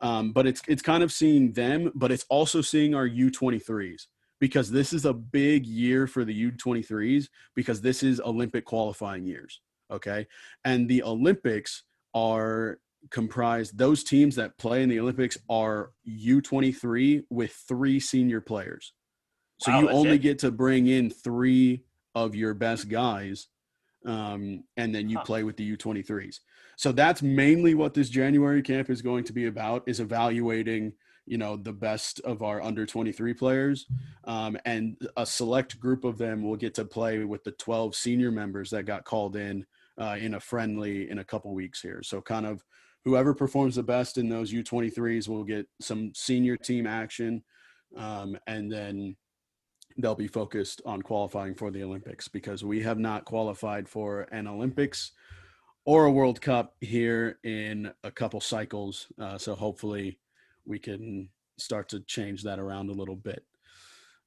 Um, 0.00 0.32
but 0.32 0.46
it's 0.46 0.62
it's 0.66 0.82
kind 0.82 1.02
of 1.02 1.12
seeing 1.12 1.52
them, 1.52 1.92
but 1.94 2.10
it's 2.10 2.24
also 2.28 2.60
seeing 2.60 2.94
our 2.94 3.08
U23s 3.08 4.06
because 4.40 4.70
this 4.70 4.92
is 4.92 5.04
a 5.04 5.12
big 5.12 5.66
year 5.66 6.08
for 6.08 6.24
the 6.24 6.50
U23s 6.50 7.28
because 7.54 7.80
this 7.80 8.02
is 8.02 8.20
Olympic 8.20 8.64
qualifying 8.64 9.24
years. 9.24 9.60
Okay. 9.88 10.26
And 10.64 10.88
the 10.88 11.04
Olympics 11.04 11.84
are 12.12 12.80
comprised, 13.10 13.78
those 13.78 14.04
teams 14.04 14.36
that 14.36 14.58
play 14.58 14.82
in 14.82 14.88
the 14.88 15.00
Olympics 15.00 15.38
are 15.48 15.92
U23 16.08 17.24
with 17.30 17.52
three 17.68 18.00
senior 18.00 18.40
players. 18.40 18.92
So 19.58 19.70
Wow, 19.70 19.78
you 19.78 19.88
only 19.90 20.16
it? 20.16 20.22
get 20.22 20.38
to 20.40 20.50
bring 20.50 20.86
in 20.86 21.10
three 21.10 21.84
of 22.14 22.34
your 22.34 22.54
best 22.54 22.88
guys. 22.88 23.48
Um, 24.04 24.64
and 24.76 24.92
then 24.92 25.08
you 25.08 25.18
Huh. 25.18 25.24
play 25.26 25.44
with 25.44 25.56
the 25.56 25.76
U23s. 25.76 26.40
So 26.76 26.90
that's 26.90 27.22
mainly 27.22 27.74
what 27.74 27.94
this 27.94 28.08
January 28.08 28.60
camp 28.62 28.90
is 28.90 29.00
going 29.00 29.22
to 29.24 29.32
be 29.32 29.46
about: 29.46 29.84
is 29.86 30.00
evaluating, 30.00 30.94
you 31.26 31.38
know, 31.38 31.56
the 31.56 31.72
best 31.72 32.18
of 32.20 32.42
our 32.42 32.60
under 32.60 32.84
23 32.84 33.34
players, 33.34 33.86
um, 34.24 34.58
and 34.64 34.96
a 35.16 35.24
select 35.24 35.78
group 35.78 36.02
of 36.04 36.18
them 36.18 36.42
will 36.42 36.56
get 36.56 36.74
to 36.74 36.84
play 36.84 37.24
with 37.24 37.44
the 37.44 37.52
12 37.52 37.94
senior 37.94 38.32
members 38.32 38.70
that 38.70 38.86
got 38.86 39.04
called 39.04 39.36
in 39.36 39.64
uh, 39.98 40.16
in 40.18 40.34
a 40.34 40.40
friendly 40.40 41.08
in 41.08 41.18
a 41.18 41.24
couple 41.24 41.54
weeks 41.54 41.80
here. 41.80 42.02
So 42.02 42.20
kind 42.20 42.46
of 42.46 42.64
whoever 43.04 43.34
performs 43.34 43.76
the 43.76 43.82
best 43.82 44.18
in 44.18 44.28
those 44.28 44.52
U23s 44.52 45.28
will 45.28 45.44
get 45.44 45.66
some 45.80 46.12
senior 46.14 46.56
team 46.56 46.86
action, 46.86 47.42
um, 47.96 48.36
and 48.46 48.70
then 48.70 49.16
they'll 49.98 50.14
be 50.14 50.28
focused 50.28 50.80
on 50.86 51.02
qualifying 51.02 51.54
for 51.54 51.70
the 51.70 51.82
Olympics 51.82 52.28
because 52.28 52.64
we 52.64 52.82
have 52.82 52.98
not 52.98 53.24
qualified 53.24 53.88
for 53.88 54.22
an 54.32 54.46
Olympics 54.46 55.12
or 55.84 56.06
a 56.06 56.10
World 56.10 56.40
Cup 56.40 56.76
here 56.80 57.38
in 57.44 57.92
a 58.04 58.10
couple 58.10 58.40
cycles. 58.40 59.08
Uh, 59.20 59.36
so 59.36 59.54
hopefully 59.54 60.18
we 60.64 60.78
can 60.78 61.28
start 61.58 61.88
to 61.90 62.00
change 62.00 62.42
that 62.44 62.58
around 62.58 62.88
a 62.88 62.94
little 62.94 63.16
bit. 63.16 63.44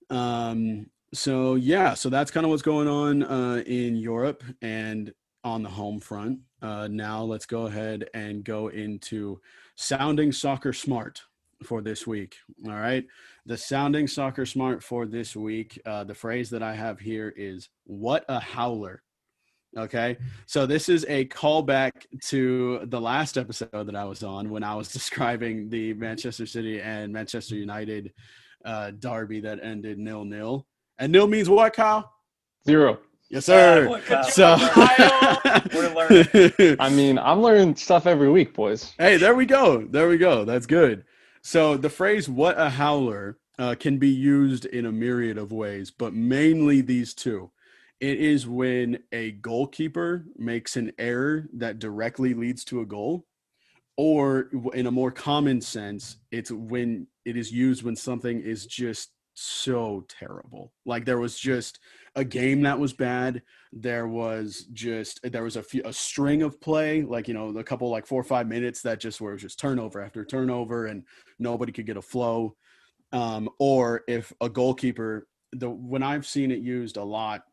Um, 0.10 0.88
so 1.14 1.56
yeah, 1.56 1.94
so 1.94 2.10
that's 2.10 2.32
kind 2.32 2.46
of 2.46 2.50
what's 2.50 2.62
going 2.62 2.88
on 2.88 3.24
uh, 3.24 3.64
in 3.66 3.96
Europe 3.96 4.44
and 4.62 5.14
on 5.44 5.64
the 5.64 5.70
home 5.70 6.00
front. 6.00 6.40
Uh, 6.62 6.88
now 6.90 7.22
let's 7.24 7.46
go 7.46 7.68
ahead 7.68 8.10
and 8.14 8.44
go 8.44 8.70
into 8.70 9.40
sounding 9.76 10.32
soccer 10.32 10.74
smart 10.74 11.22
for 11.64 11.82
this 11.82 12.06
week. 12.08 12.38
All 12.66 12.74
right. 12.74 13.06
The 13.46 13.58
sounding 13.58 14.08
soccer 14.08 14.46
smart 14.46 14.84
for 14.84 15.06
this 15.06 15.36
week, 15.36 15.80
uh, 15.86 16.04
the 16.04 16.16
phrase 16.16 16.50
that 16.52 16.64
I 16.64 16.76
have 16.76 17.00
here 17.00 17.34
is 17.36 17.70
what 17.86 18.26
a 18.30 18.40
howler. 18.40 19.02
Okay. 19.78 20.18
So 20.46 20.66
this 20.66 20.88
is 20.88 21.06
a 21.10 21.26
callback 21.26 22.06
to 22.28 22.82
the 22.86 23.02
last 23.02 23.38
episode 23.38 23.70
that 23.74 23.96
I 23.96 24.06
was 24.06 24.24
on 24.24 24.50
when 24.50 24.64
I 24.64 24.76
was 24.76 24.92
describing 24.94 25.70
the 25.70 25.94
Manchester 25.94 26.46
City 26.46 26.82
and 26.82 27.12
Manchester 27.12 27.56
United 27.56 28.14
uh, 28.64 28.92
derby 28.92 29.42
that 29.42 29.60
ended 29.62 30.00
nil 30.00 30.24
nil. 30.24 30.66
And 30.98 31.12
nil 31.12 31.28
means 31.28 31.50
what, 31.50 31.74
Kyle? 31.74 32.12
Zero. 32.66 33.00
Yes, 33.30 33.46
sir. 33.46 33.88
boy, 33.88 34.02
Kyle. 34.02 34.24
so, 34.24 34.56
I 36.80 36.90
mean, 36.92 37.18
I'm 37.18 37.42
learning 37.42 37.76
stuff 37.76 38.06
every 38.06 38.30
week, 38.30 38.54
boys. 38.54 38.94
Hey, 38.98 39.18
there 39.18 39.36
we 39.36 39.46
go. 39.46 39.86
There 39.86 40.08
we 40.08 40.18
go. 40.18 40.46
That's 40.46 40.68
good. 40.68 41.06
So 41.42 41.76
the 41.78 41.90
phrase 41.90 42.30
"what 42.30 42.60
a 42.60 42.70
howler" 42.70 43.40
uh, 43.58 43.76
can 43.80 43.98
be 43.98 44.10
used 44.10 44.66
in 44.66 44.86
a 44.86 44.92
myriad 44.92 45.38
of 45.38 45.52
ways, 45.52 45.92
but 45.92 46.14
mainly 46.14 46.82
these 46.82 47.14
two. 47.14 47.52
It 48.02 48.20
is 48.20 48.46
when 48.46 49.00
a 49.12 49.32
goalkeeper 49.32 50.26
makes 50.38 50.76
an 50.76 50.92
error 51.00 51.48
that 51.54 51.80
directly 51.80 52.34
leads 52.34 52.66
to 52.66 52.82
a 52.82 52.86
goal, 52.86 53.26
or 53.98 54.50
in 54.74 54.86
a 54.86 54.92
more 54.92 55.12
common 55.12 55.62
sense, 55.62 56.18
it's 56.30 56.52
when 56.52 57.08
it 57.24 57.38
is 57.38 57.52
used 57.52 57.84
when 57.84 57.96
something 57.96 58.42
is 58.42 58.66
just 58.66 59.12
so 59.36 60.06
terrible. 60.08 60.74
Like 60.86 61.06
there 61.06 61.20
was 61.20 61.38
just 61.38 61.80
a 62.16 62.24
game 62.24 62.62
that 62.62 62.80
was 62.80 62.94
bad. 62.94 63.42
There 63.74 64.08
was 64.08 64.66
just 64.74 65.20
there 65.24 65.44
was 65.44 65.58
a 65.58 65.64
few 65.64 65.82
a 65.86 65.94
string 65.94 66.42
of 66.42 66.60
play, 66.60 67.04
like 67.04 67.28
you 67.28 67.34
know, 67.34 67.50
a 67.58 67.64
couple 67.64 67.90
like 67.90 68.08
four 68.08 68.20
or 68.20 68.24
five 68.24 68.48
minutes 68.48 68.82
that 68.82 69.00
just 69.00 69.22
were 69.22 69.36
just 69.36 69.60
turnover 69.60 70.02
after 70.02 70.26
turnover, 70.26 70.88
and 70.88 71.04
nobody 71.38 71.72
could 71.72 71.86
get 71.86 71.98
a 71.98 72.02
flow. 72.02 72.56
Um, 73.12 73.50
or 73.60 74.04
if 74.08 74.34
a 74.42 74.50
goalkeeper, 74.50 75.28
the 75.52 75.70
when 75.70 76.02
I've 76.02 76.26
seen 76.26 76.52
it 76.52 76.60
used 76.60 76.98
a 76.98 77.04
lot 77.04 77.44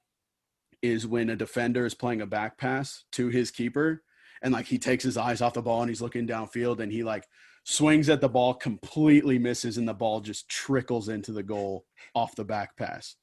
is 0.81 1.07
when 1.07 1.31
a 1.31 1.37
defender 1.37 1.85
is 1.85 1.95
playing 1.95 2.23
a 2.23 2.27
back 2.27 2.59
pass 2.59 3.05
to 3.12 3.29
his 3.29 3.51
keeper, 3.51 4.03
and 4.40 4.53
like 4.53 4.66
he 4.66 4.79
takes 4.79 5.05
his 5.05 5.16
eyes 5.16 5.42
off 5.42 5.55
the 5.55 5.62
ball 5.62 5.83
and 5.83 5.90
he's 5.90 6.03
looking 6.03 6.27
downfield, 6.29 6.79
and 6.79 6.92
he 6.92 7.03
like 7.03 7.27
swings 7.64 8.09
at 8.09 8.20
the 8.20 8.29
ball, 8.29 8.55
completely 8.55 9.38
misses, 9.38 9.79
and 9.79 9.88
the 9.88 9.94
ball 9.94 10.20
just 10.20 10.48
trickles 10.48 11.09
into 11.09 11.33
the 11.33 11.42
goal 11.42 11.85
off 12.14 12.35
the 12.35 12.44
back 12.44 12.77
pass. 12.77 13.16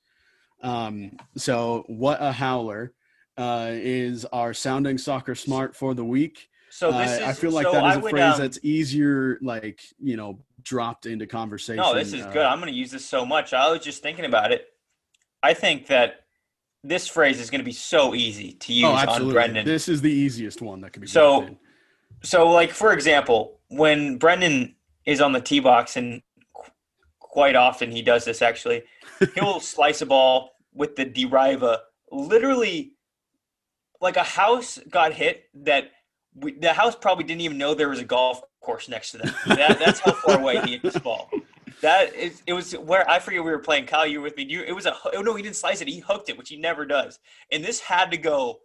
Um, 0.61 1.17
so, 1.37 1.83
what 1.87 2.21
a 2.21 2.31
howler 2.31 2.93
uh, 3.37 3.69
is 3.71 4.25
our 4.25 4.53
sounding 4.53 4.97
soccer 4.97 5.35
smart 5.35 5.75
for 5.75 5.93
the 5.93 6.03
week. 6.03 6.49
So 6.71 6.91
this 6.91 7.11
Uh, 7.11 7.13
is. 7.13 7.21
I 7.21 7.33
feel 7.33 7.51
like 7.51 7.65
so 7.65 7.71
that 7.71 7.85
is 7.85 7.95
I 7.95 7.95
a 7.95 7.99
would, 7.99 8.11
phrase 8.11 8.33
um, 8.33 8.39
that's 8.41 8.59
easier, 8.61 9.39
like 9.41 9.81
you 10.01 10.17
know, 10.17 10.39
dropped 10.61 11.05
into 11.05 11.25
conversation. 11.25 11.77
No, 11.77 11.95
this 11.95 12.13
is 12.13 12.25
uh, 12.25 12.31
good. 12.31 12.45
I'm 12.45 12.59
going 12.59 12.71
to 12.71 12.77
use 12.77 12.91
this 12.91 13.05
so 13.05 13.25
much. 13.25 13.53
I 13.53 13.71
was 13.71 13.81
just 13.81 14.03
thinking 14.03 14.25
about 14.25 14.51
it. 14.51 14.67
I 15.41 15.53
think 15.53 15.87
that 15.87 16.25
this 16.83 17.07
phrase 17.07 17.39
is 17.39 17.49
going 17.49 17.59
to 17.59 17.65
be 17.65 17.71
so 17.71 18.13
easy 18.13 18.53
to 18.53 18.73
use 18.73 18.85
oh, 18.85 19.11
on. 19.11 19.31
Brendan. 19.31 19.65
This 19.65 19.87
is 19.87 20.01
the 20.01 20.11
easiest 20.11 20.61
one 20.61 20.81
that 20.81 20.91
could 20.91 21.01
be. 21.01 21.07
So-. 21.07 21.57
So, 22.21 22.49
like 22.49 22.71
for 22.71 22.93
example, 22.93 23.59
when 23.69 24.17
Brendan 24.17 24.75
is 25.05 25.21
on 25.21 25.31
the 25.31 25.41
tee 25.41 25.59
box, 25.59 25.95
and 25.95 26.21
qu- 26.53 26.71
quite 27.19 27.55
often 27.55 27.91
he 27.91 28.01
does 28.01 28.25
this 28.25 28.41
actually, 28.41 28.83
he'll 29.35 29.59
slice 29.59 30.01
a 30.01 30.05
ball 30.05 30.51
with 30.73 30.95
the 30.95 31.05
driver. 31.05 31.79
Literally, 32.11 32.93
like 34.01 34.17
a 34.17 34.23
house 34.23 34.79
got 34.89 35.13
hit 35.13 35.43
that 35.53 35.91
we, 36.35 36.53
the 36.53 36.73
house 36.73 36.95
probably 36.95 37.23
didn't 37.23 37.41
even 37.41 37.57
know 37.57 37.73
there 37.73 37.89
was 37.89 37.99
a 37.99 38.05
golf 38.05 38.41
course 38.61 38.89
next 38.89 39.11
to 39.11 39.17
them. 39.17 39.33
That, 39.47 39.79
that's 39.79 39.99
how 39.99 40.13
far 40.13 40.39
away 40.39 40.61
he 40.61 40.71
hit 40.71 40.83
this 40.83 40.97
ball. 40.97 41.29
That 41.81 42.13
is, 42.13 42.41
it 42.45 42.53
was 42.53 42.73
where 42.73 43.09
I 43.09 43.19
forget 43.19 43.43
we 43.43 43.51
were 43.51 43.59
playing. 43.59 43.85
Kyle, 43.85 44.05
you 44.05 44.19
were 44.19 44.25
with 44.25 44.37
me. 44.37 44.43
You, 44.43 44.63
it 44.63 44.73
was 44.73 44.85
a 44.85 44.95
oh 45.13 45.21
no, 45.21 45.35
he 45.35 45.43
didn't 45.43 45.55
slice 45.55 45.81
it. 45.81 45.87
He 45.87 45.99
hooked 45.99 46.29
it, 46.29 46.37
which 46.37 46.49
he 46.49 46.57
never 46.57 46.85
does. 46.85 47.19
And 47.51 47.63
this 47.63 47.79
had 47.79 48.11
to 48.11 48.17
go 48.17 48.59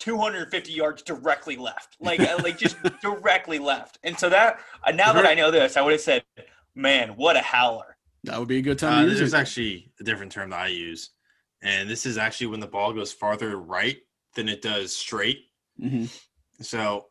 250 0.00 0.72
yards 0.72 1.02
directly 1.02 1.56
left, 1.56 1.96
like 2.00 2.20
uh, 2.20 2.38
like 2.42 2.58
just 2.58 2.76
directly 3.02 3.58
left. 3.58 3.98
And 4.02 4.18
so 4.18 4.28
that 4.28 4.60
uh, 4.86 4.92
now 4.92 5.12
that 5.12 5.26
I 5.26 5.34
know 5.34 5.50
this, 5.50 5.76
I 5.76 5.82
would 5.82 5.92
have 5.92 6.00
said, 6.00 6.24
"Man, 6.74 7.10
what 7.10 7.36
a 7.36 7.40
howler!" 7.40 7.96
that 8.24 8.38
would 8.38 8.48
be 8.48 8.58
a 8.58 8.62
good 8.62 8.78
time 8.78 8.92
Uh, 8.92 9.02
to 9.02 9.08
use 9.10 9.18
there's 9.18 9.34
it. 9.34 9.38
actually 9.38 9.92
a 10.00 10.04
different 10.04 10.32
term 10.32 10.50
that 10.50 10.60
I 10.60 10.68
use, 10.68 11.10
and 11.62 11.88
this 11.88 12.06
is 12.06 12.18
actually 12.18 12.48
when 12.48 12.60
the 12.60 12.66
ball 12.66 12.92
goes 12.92 13.12
farther 13.12 13.56
right 13.58 13.98
than 14.34 14.48
it 14.48 14.62
does 14.62 14.94
straight. 14.94 15.46
Mhm. 15.80 16.08
So 16.60 17.08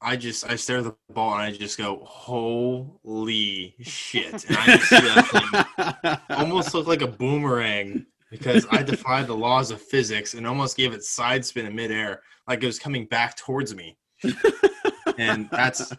I 0.00 0.16
just 0.16 0.44
I 0.48 0.56
stare 0.56 0.78
at 0.78 0.84
the 0.84 0.96
ball 1.10 1.32
and 1.34 1.42
I 1.42 1.52
just 1.52 1.78
go, 1.78 2.04
"Holy 2.04 3.74
shit!" 3.80 4.44
And 4.48 4.56
I 4.56 4.66
just 4.76 4.88
see 4.88 4.96
that 5.00 6.18
thing 6.28 6.36
almost 6.36 6.74
look 6.74 6.86
like 6.86 7.02
a 7.02 7.06
boomerang 7.08 8.06
because 8.32 8.66
I 8.72 8.82
defied 8.94 9.26
the 9.28 9.36
laws 9.36 9.70
of 9.70 9.80
physics 9.80 10.32
and 10.34 10.46
almost 10.46 10.76
gave 10.76 10.92
it 10.94 11.04
side 11.04 11.44
spin 11.44 11.66
in 11.66 11.76
midair, 11.76 12.22
like 12.48 12.62
it 12.62 12.66
was 12.66 12.78
coming 12.78 13.04
back 13.06 13.36
towards 13.36 13.74
me. 13.74 13.96
and 15.18 15.48
that's, 15.50 15.92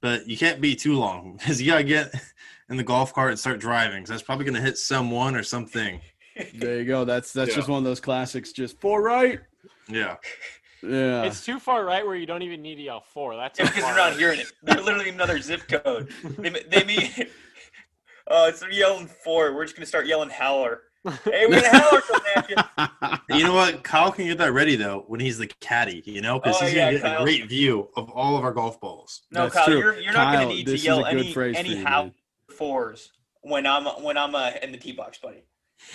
but 0.00 0.28
you 0.28 0.36
can't 0.36 0.60
be 0.60 0.76
too 0.76 0.94
long 0.98 1.36
because 1.38 1.60
you 1.60 1.70
gotta 1.72 1.82
get 1.84 2.12
in 2.68 2.76
the 2.76 2.82
golf 2.84 3.12
cart 3.14 3.30
and 3.30 3.38
start 3.38 3.58
driving. 3.58 4.04
So 4.06 4.12
that's 4.12 4.22
probably 4.22 4.44
gonna 4.44 4.60
hit 4.60 4.76
someone 4.78 5.34
or 5.34 5.42
something. 5.42 6.00
there 6.54 6.78
you 6.78 6.84
go. 6.84 7.04
That's 7.04 7.32
that's 7.32 7.50
Yeah. 7.50 7.56
just 7.56 7.68
one 7.68 7.78
of 7.78 7.84
those 7.84 8.00
classics. 8.00 8.52
Just 8.52 8.80
four 8.80 9.02
right. 9.02 9.40
Yeah. 9.88 10.16
Yeah. 10.82 11.22
It's 11.22 11.44
too 11.44 11.58
far 11.60 11.84
right 11.84 12.04
where 12.04 12.16
you 12.16 12.26
don't 12.26 12.42
even 12.42 12.60
need 12.60 12.74
to 12.76 12.82
yell 12.82 13.00
four. 13.00 13.36
That's 13.36 13.58
It's 13.58 13.68
because 13.70 13.84
far 13.84 13.94
they're 13.94 14.02
not 14.04 14.10
right. 14.10 14.18
hearing 14.18 14.40
it. 14.40 14.52
They're 14.62 14.80
literally 14.82 15.08
another 15.10 15.40
zip 15.40 15.62
code. 15.68 16.10
They 16.38 16.50
they 16.50 16.84
mean, 16.84 17.10
uh, 17.18 17.24
oh, 18.28 18.48
it's 18.48 18.64
yelling 18.70 19.06
four. 19.06 19.54
We're 19.54 19.64
just 19.64 19.76
gonna 19.76 19.86
start 19.86 20.06
yelling 20.06 20.30
howler. 20.30 20.80
Hey, 21.24 21.46
we're 21.46 21.60
gonna 21.60 21.68
howler 21.68 22.00
from 22.00 22.20
that. 22.34 23.20
You 23.28 23.42
know 23.44 23.54
what? 23.54 23.82
Kyle 23.82 24.12
can 24.12 24.26
get 24.26 24.38
that 24.38 24.52
ready 24.52 24.76
though 24.76 25.04
when 25.08 25.18
he's 25.20 25.36
the 25.38 25.48
caddy. 25.60 26.02
You 26.06 26.20
know, 26.20 26.38
because 26.38 26.56
Oh, 26.60 26.64
he's 26.66 26.74
yeah, 26.74 26.86
gonna 26.86 26.92
get 26.98 27.02
Kyle. 27.02 27.20
a 27.20 27.24
great 27.24 27.48
view 27.48 27.88
of 27.96 28.08
all 28.10 28.36
of 28.36 28.44
our 28.44 28.52
golf 28.52 28.80
balls. 28.80 29.22
No, 29.32 29.44
That's 29.44 29.54
Kyle, 29.54 29.64
true. 29.66 29.78
you're 29.78 29.98
you're 29.98 30.12
not 30.12 30.32
gonna 30.32 30.46
need 30.48 30.66
to 30.66 30.76
yell 30.78 31.04
any 31.04 31.34
any 31.36 31.76
you, 31.78 31.84
how 31.84 32.04
man. 32.04 32.14
fours 32.56 33.10
when 33.40 33.66
I'm 33.66 33.84
when 34.02 34.16
I'm 34.16 34.34
uh, 34.34 34.52
in 34.62 34.70
the 34.70 34.78
tee 34.78 34.92
box, 34.92 35.18
buddy. 35.18 35.42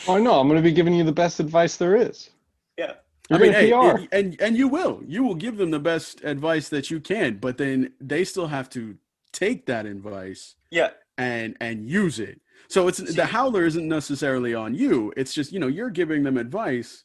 Oh 0.07 0.17
no, 0.17 0.39
I'm 0.39 0.47
going 0.49 0.61
to 0.61 0.63
be 0.63 0.73
giving 0.73 0.93
you 0.93 1.05
the 1.05 1.13
best 1.13 1.39
advice 1.39 1.77
there 1.77 1.95
is. 1.95 2.29
Yeah. 2.77 2.95
You're 3.29 3.39
I 3.39 3.41
mean, 3.41 3.51
going 3.53 3.65
hey, 3.65 3.71
PR. 3.71 3.97
and- 3.99 4.07
and 4.11 4.41
and 4.41 4.57
you 4.57 4.67
will, 4.67 5.01
you 5.07 5.23
will 5.23 5.35
give 5.35 5.55
them 5.55 5.71
the 5.71 5.79
best 5.79 6.21
advice 6.25 6.67
that 6.69 6.91
you 6.91 6.99
can, 6.99 7.37
but 7.37 7.57
then 7.57 7.93
they 8.01 8.25
still 8.25 8.47
have 8.47 8.69
to 8.71 8.97
take 9.31 9.65
that 9.67 9.85
advice 9.85 10.55
Yeah, 10.71 10.89
and 11.17 11.55
and 11.61 11.89
use 11.89 12.19
it. 12.19 12.41
So 12.69 12.87
it's 12.87 12.97
See- 12.97 13.13
the 13.13 13.25
howler 13.25 13.65
isn't 13.65 13.87
necessarily 13.87 14.53
on 14.53 14.73
you. 14.75 15.13
It's 15.17 15.33
just 15.33 15.51
you 15.51 15.59
know 15.59 15.67
you're 15.67 15.89
giving 15.89 16.23
them 16.23 16.37
advice, 16.37 17.03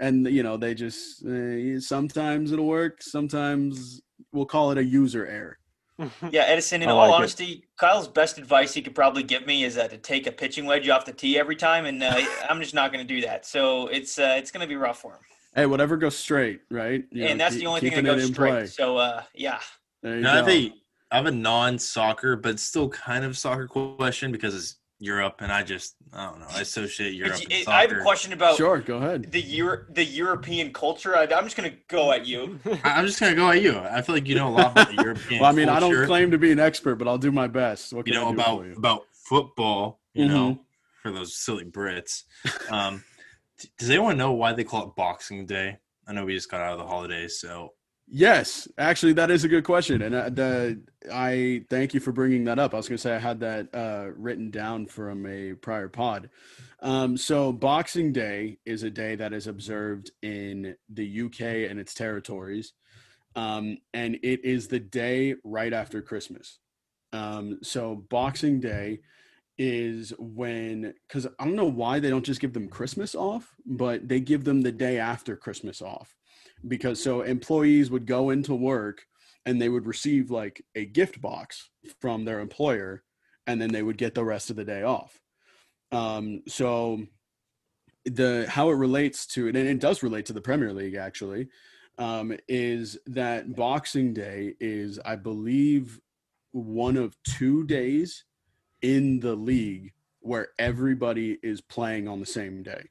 and 0.00 0.26
you 0.26 0.42
know 0.42 0.56
they 0.56 0.74
just 0.74 1.24
uh, 1.26 1.80
sometimes 1.80 2.52
it'll 2.52 2.66
work, 2.66 3.02
sometimes 3.02 4.00
we'll 4.32 4.46
call 4.46 4.70
it 4.70 4.78
a 4.78 4.84
user 4.84 5.26
error. 5.26 5.58
yeah, 6.30 6.42
Edison. 6.46 6.82
In 6.82 6.88
I 6.88 6.92
all 6.92 6.98
like 6.98 7.08
it. 7.10 7.14
honesty, 7.14 7.64
Kyle's 7.76 8.08
best 8.08 8.36
advice 8.38 8.74
he 8.74 8.82
could 8.82 8.94
probably 8.96 9.22
give 9.22 9.46
me 9.46 9.62
is 9.62 9.78
uh, 9.78 9.86
to 9.88 9.96
take 9.96 10.26
a 10.26 10.32
pitching 10.32 10.66
wedge 10.66 10.88
off 10.88 11.04
the 11.04 11.12
tee 11.12 11.38
every 11.38 11.54
time, 11.54 11.84
and 11.86 12.02
uh, 12.02 12.20
I'm 12.48 12.60
just 12.60 12.74
not 12.74 12.92
going 12.92 13.06
to 13.06 13.14
do 13.14 13.20
that. 13.26 13.46
So 13.46 13.86
it's 13.88 14.18
uh, 14.18 14.34
it's 14.36 14.50
going 14.50 14.62
to 14.62 14.66
be 14.68 14.74
rough 14.76 14.98
for 15.00 15.12
him, 15.12 15.20
Hey, 15.54 15.66
whatever 15.66 15.96
goes 15.96 16.16
straight, 16.16 16.62
right? 16.70 17.04
You 17.12 17.26
and 17.26 17.38
know, 17.38 17.44
that's 17.44 17.54
keep- 17.54 17.62
the 17.62 17.68
only 17.68 17.80
thing 17.80 17.90
that 17.90 17.96
keeping 17.96 18.10
it 18.12 18.16
goes 18.16 18.26
straight. 18.32 18.50
play. 18.50 18.66
So 18.66 18.96
uh, 18.96 19.22
yeah, 19.34 19.60
There 20.02 20.16
you 20.16 20.22
Now 20.22 20.32
I 20.32 20.36
have 20.36 20.46
go. 20.46 20.52
a 20.52 20.72
I 21.12 21.16
have 21.18 21.26
a 21.26 21.30
non-soccer, 21.30 22.34
but 22.36 22.58
still 22.58 22.88
kind 22.88 23.24
of 23.24 23.38
soccer 23.38 23.68
question 23.68 24.32
because 24.32 24.54
it's 24.56 24.76
Europe, 25.04 25.36
and 25.40 25.52
I 25.52 25.62
just 25.62 25.96
I 26.12 26.30
don't 26.30 26.40
know. 26.40 26.46
I 26.50 26.60
associate 26.62 27.14
Europe. 27.14 27.34
It- 27.40 27.42
and 27.44 27.52
it- 27.52 27.68
I 27.68 27.82
have 27.82 27.92
a 27.92 28.00
question 28.00 28.32
about 28.32 28.56
Sure, 28.56 28.78
go 28.80 28.96
ahead. 28.96 29.30
the 29.30 29.40
Euro- 29.40 29.84
the 29.90 30.04
European 30.04 30.72
culture. 30.72 31.14
I, 31.16 31.22
I'm 31.24 31.44
just 31.44 31.56
gonna 31.56 31.74
go 31.88 32.10
at 32.12 32.26
you. 32.26 32.58
I- 32.84 32.90
I'm 32.98 33.06
just 33.06 33.20
gonna 33.20 33.34
go 33.34 33.50
at 33.50 33.60
you. 33.62 33.78
I 33.78 34.00
feel 34.02 34.14
like 34.14 34.26
you 34.26 34.34
know 34.34 34.48
a 34.48 34.54
lot 34.60 34.72
about 34.72 34.88
the 34.88 34.94
European. 35.02 35.40
Well, 35.40 35.50
I 35.50 35.54
mean, 35.54 35.68
I 35.68 35.78
don't 35.80 36.06
claim 36.06 36.30
to 36.30 36.38
be 36.38 36.50
an 36.52 36.58
expert, 36.60 36.96
but 36.96 37.06
I'll 37.06 37.18
do 37.18 37.30
my 37.32 37.46
best. 37.46 37.92
What 37.92 38.06
you 38.06 38.12
can 38.14 38.22
I 38.22 38.24
know 38.24 38.32
do 38.34 38.40
about 38.40 38.64
you? 38.66 38.72
about 38.76 39.02
football. 39.12 40.00
You 40.14 40.28
know, 40.28 40.50
Mhm. 40.52 40.58
for 41.02 41.10
those 41.10 41.36
silly 41.36 41.64
Brits. 41.64 42.22
Um, 42.70 43.04
does 43.78 43.90
anyone 43.90 44.16
know 44.16 44.32
why 44.32 44.52
they 44.52 44.64
call 44.64 44.84
it 44.88 44.96
Boxing 44.96 45.44
Day? 45.46 45.78
I 46.06 46.12
know 46.12 46.24
we 46.24 46.34
just 46.34 46.50
got 46.50 46.60
out 46.62 46.72
of 46.72 46.78
the 46.78 46.86
holidays, 46.86 47.38
so 47.40 47.73
Yes, 48.06 48.68
actually, 48.76 49.14
that 49.14 49.30
is 49.30 49.44
a 49.44 49.48
good 49.48 49.64
question, 49.64 50.02
and 50.02 50.14
uh, 50.14 50.28
the, 50.28 50.80
I 51.10 51.64
thank 51.70 51.94
you 51.94 52.00
for 52.00 52.12
bringing 52.12 52.44
that 52.44 52.58
up. 52.58 52.74
I 52.74 52.76
was 52.76 52.86
going 52.86 52.98
to 52.98 53.02
say 53.02 53.14
I 53.14 53.18
had 53.18 53.40
that 53.40 53.74
uh, 53.74 54.10
written 54.14 54.50
down 54.50 54.86
from 54.86 55.24
a 55.26 55.54
prior 55.54 55.88
pod. 55.88 56.28
Um, 56.80 57.16
so, 57.16 57.50
Boxing 57.50 58.12
Day 58.12 58.58
is 58.66 58.82
a 58.82 58.90
day 58.90 59.16
that 59.16 59.32
is 59.32 59.46
observed 59.46 60.10
in 60.20 60.76
the 60.90 61.22
UK 61.22 61.70
and 61.70 61.80
its 61.80 61.94
territories, 61.94 62.74
um, 63.36 63.78
and 63.94 64.16
it 64.22 64.44
is 64.44 64.68
the 64.68 64.80
day 64.80 65.36
right 65.42 65.72
after 65.72 66.02
Christmas. 66.02 66.58
Um, 67.14 67.58
so, 67.62 68.04
Boxing 68.10 68.60
Day 68.60 69.00
is 69.56 70.12
when 70.18 70.92
because 71.08 71.26
I 71.38 71.44
don't 71.44 71.56
know 71.56 71.64
why 71.64 72.00
they 72.00 72.10
don't 72.10 72.24
just 72.24 72.40
give 72.40 72.52
them 72.52 72.68
Christmas 72.68 73.14
off, 73.14 73.54
but 73.64 74.08
they 74.08 74.20
give 74.20 74.44
them 74.44 74.60
the 74.60 74.72
day 74.72 74.98
after 74.98 75.36
Christmas 75.36 75.80
off 75.80 76.14
because 76.66 77.02
so 77.02 77.22
employees 77.22 77.90
would 77.90 78.06
go 78.06 78.30
into 78.30 78.54
work 78.54 79.06
and 79.46 79.60
they 79.60 79.68
would 79.68 79.86
receive 79.86 80.30
like 80.30 80.64
a 80.74 80.84
gift 80.84 81.20
box 81.20 81.70
from 82.00 82.24
their 82.24 82.40
employer 82.40 83.02
and 83.46 83.60
then 83.60 83.70
they 83.72 83.82
would 83.82 83.98
get 83.98 84.14
the 84.14 84.24
rest 84.24 84.50
of 84.50 84.56
the 84.56 84.64
day 84.64 84.82
off. 84.82 85.20
Um, 85.92 86.42
so 86.48 87.02
the 88.04 88.46
how 88.48 88.70
it 88.70 88.74
relates 88.74 89.26
to 89.26 89.48
it 89.48 89.56
and 89.56 89.66
it 89.66 89.80
does 89.80 90.02
relate 90.02 90.26
to 90.26 90.34
the 90.34 90.40
premier 90.40 90.74
league 90.74 90.94
actually 90.94 91.48
um, 91.96 92.36
is 92.48 92.98
that 93.06 93.56
boxing 93.56 94.12
day 94.12 94.54
is 94.60 95.00
i 95.06 95.16
believe 95.16 95.98
one 96.52 96.98
of 96.98 97.16
two 97.24 97.64
days 97.64 98.24
in 98.80 99.18
the 99.20 99.34
league 99.34 99.92
where 100.20 100.48
everybody 100.58 101.38
is 101.42 101.60
playing 101.60 102.06
on 102.06 102.20
the 102.20 102.26
same 102.26 102.62
day. 102.62 102.88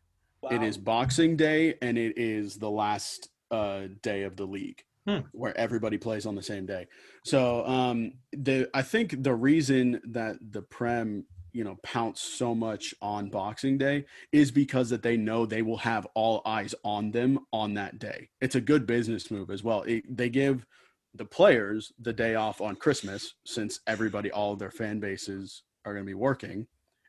It 0.52 0.62
is 0.62 0.78
Boxing 0.78 1.38
Day 1.38 1.76
and 1.82 1.98
it 1.98 2.18
is 2.18 2.58
the 2.58 2.70
last 2.70 3.30
uh, 3.54 3.88
day 4.02 4.24
of 4.24 4.36
the 4.36 4.46
league 4.46 4.84
Hmm. 5.06 5.20
where 5.34 5.58
everybody 5.58 5.98
plays 5.98 6.26
on 6.26 6.36
the 6.36 6.42
same 6.42 6.66
day. 6.66 6.88
So 7.26 7.66
um, 7.68 8.14
the 8.32 8.70
I 8.74 8.82
think 8.82 9.22
the 9.22 9.36
reason 9.36 10.00
that 10.12 10.38
the 10.52 10.62
Prem 10.62 11.26
you 11.52 11.66
know 11.66 11.78
pounce 11.84 12.22
so 12.22 12.56
much 12.56 12.96
on 13.02 13.30
Boxing 13.30 13.78
Day 13.78 14.06
is 14.32 14.50
because 14.50 14.90
that 14.92 15.04
they 15.04 15.18
know 15.18 15.46
they 15.46 15.62
will 15.62 15.78
have 15.78 16.08
all 16.16 16.42
eyes 16.46 16.74
on 16.86 17.12
them 17.12 17.40
on 17.52 17.74
that 17.74 18.00
day. 18.00 18.30
It's 18.40 18.56
a 18.56 18.62
good 18.62 18.88
business 18.88 19.30
move 19.30 19.50
as 19.50 19.62
well. 19.62 19.82
It, 19.84 20.04
they 20.10 20.30
give 20.30 20.66
the 21.14 21.26
players 21.26 21.92
the 22.00 22.14
day 22.14 22.36
off 22.36 22.62
on 22.62 22.78
Christmas 22.78 23.34
since 23.46 23.82
everybody 23.86 24.32
all 24.32 24.54
of 24.54 24.60
their 24.60 24.72
fan 24.72 25.02
bases 25.02 25.64
are 25.86 25.94
going 25.94 26.06
to 26.06 26.10
be 26.10 26.14
working 26.14 26.66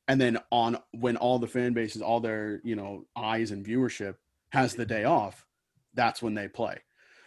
and 0.09 0.21
then 0.21 0.39
on 0.51 0.79
when 0.93 1.17
all 1.17 1.39
the 1.39 1.47
fan 1.47 1.73
bases 1.73 2.03
all 2.03 2.21
their 2.21 2.61
you 2.65 2.77
know 2.77 3.07
eyes 3.17 3.51
and 3.51 3.65
viewership 3.65 4.17
has 4.51 4.75
the 4.75 4.87
day 4.87 5.05
off 5.05 5.47
that's 5.95 6.23
when 6.23 6.35
they 6.35 6.49
play. 6.49 6.79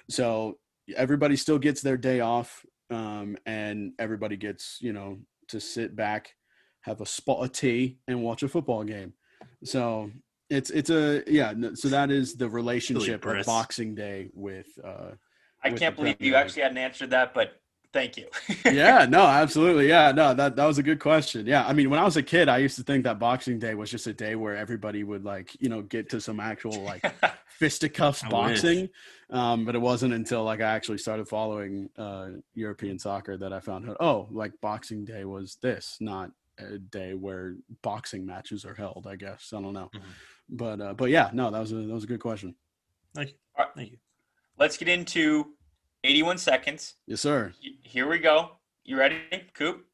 So 0.10 0.58
everybody 0.96 1.36
still 1.36 1.60
gets 1.60 1.82
their 1.82 1.98
day 1.98 2.20
off 2.20 2.66
um, 2.90 3.38
and 3.46 3.94
everybody 4.00 4.38
gets 4.38 4.78
you 4.82 4.94
know 4.94 5.20
to 5.50 5.60
sit 5.60 5.96
back 5.96 6.34
have 6.88 7.02
a 7.02 7.06
spot 7.06 7.44
of 7.44 7.52
tea 7.52 7.98
and 8.08 8.24
watch 8.24 8.44
a 8.44 8.48
football 8.48 8.84
game. 8.84 9.14
So 9.64 10.10
it's 10.50 10.70
it's 10.70 10.90
a 10.90 11.24
yeah 11.28 11.54
so 11.74 11.90
that 11.90 12.10
is 12.10 12.36
the 12.36 12.50
relationship 12.50 13.26
of 13.26 13.46
boxing 13.46 13.94
day 13.94 14.30
with 14.34 14.68
uh 14.84 15.12
I 15.62 15.72
with 15.72 15.80
can't 15.80 15.96
believe 15.96 16.16
you 16.20 16.36
actually 16.36 16.62
hadn't 16.62 16.78
answered 16.78 17.10
that, 17.10 17.34
but 17.34 17.60
thank 17.94 18.18
you. 18.18 18.28
yeah, 18.66 19.06
no, 19.10 19.22
absolutely. 19.26 19.88
Yeah, 19.88 20.12
no, 20.12 20.34
that 20.34 20.56
that 20.56 20.66
was 20.66 20.78
a 20.78 20.84
good 20.84 21.00
question. 21.00 21.46
Yeah, 21.46 21.66
I 21.68 21.74
mean, 21.74 21.90
when 21.90 22.00
I 22.00 22.04
was 22.04 22.18
a 22.18 22.24
kid, 22.24 22.50
I 22.50 22.58
used 22.60 22.76
to 22.78 22.84
think 22.84 23.04
that 23.06 23.20
Boxing 23.20 23.60
Day 23.60 23.74
was 23.76 23.90
just 23.92 24.08
a 24.08 24.14
day 24.14 24.36
where 24.36 24.56
everybody 24.56 25.04
would 25.04 25.24
like, 25.24 25.56
you 25.60 25.70
know, 25.70 25.82
get 25.82 26.10
to 26.10 26.22
some 26.22 26.40
actual 26.40 26.82
like 26.82 27.04
fisticuffs 27.48 28.24
boxing. 28.30 28.90
Um, 29.30 29.66
but 29.66 29.76
it 29.76 29.80
wasn't 29.80 30.14
until 30.14 30.44
like 30.44 30.62
I 30.62 30.70
actually 30.76 31.00
started 31.00 31.28
following 31.28 31.90
uh, 31.98 32.30
European 32.54 32.98
soccer 32.98 33.36
that 33.38 33.52
I 33.52 33.60
found 33.60 33.90
out, 33.90 33.98
oh, 34.00 34.28
like 34.32 34.54
Boxing 34.62 35.04
Day 35.04 35.26
was 35.26 35.58
this, 35.62 35.98
not 36.00 36.32
a 36.60 36.78
day 36.80 37.14
where 37.14 37.56
boxing 37.82 38.26
matches 38.26 38.66
are 38.66 38.74
held. 38.74 39.06
I 39.10 39.16
guess 39.16 39.52
I 39.56 39.62
don't 39.62 39.74
know, 39.74 39.90
Mhm. 39.96 40.02
but 40.50 40.82
uh, 40.82 40.94
but 40.94 41.10
yeah, 41.10 41.30
no, 41.34 41.52
that 41.52 41.60
was 41.60 41.72
a 41.72 41.76
that 41.76 41.94
was 41.94 42.04
a 42.06 42.08
good 42.08 42.20
question. 42.22 42.56
thank 43.14 43.30
you. 43.30 43.36
Alright. 43.60 43.76
Thank 43.76 43.92
you. 43.92 43.98
Let's 44.58 44.76
get 44.78 44.88
into 44.88 45.54
81 46.04 46.38
seconds. 46.38 46.96
Yes, 47.06 47.22
sir. 47.22 47.54
Here 47.84 48.08
we 48.08 48.20
go. 48.20 48.52
You 48.84 48.98
ready, 48.98 49.18
Coop? 49.54 49.86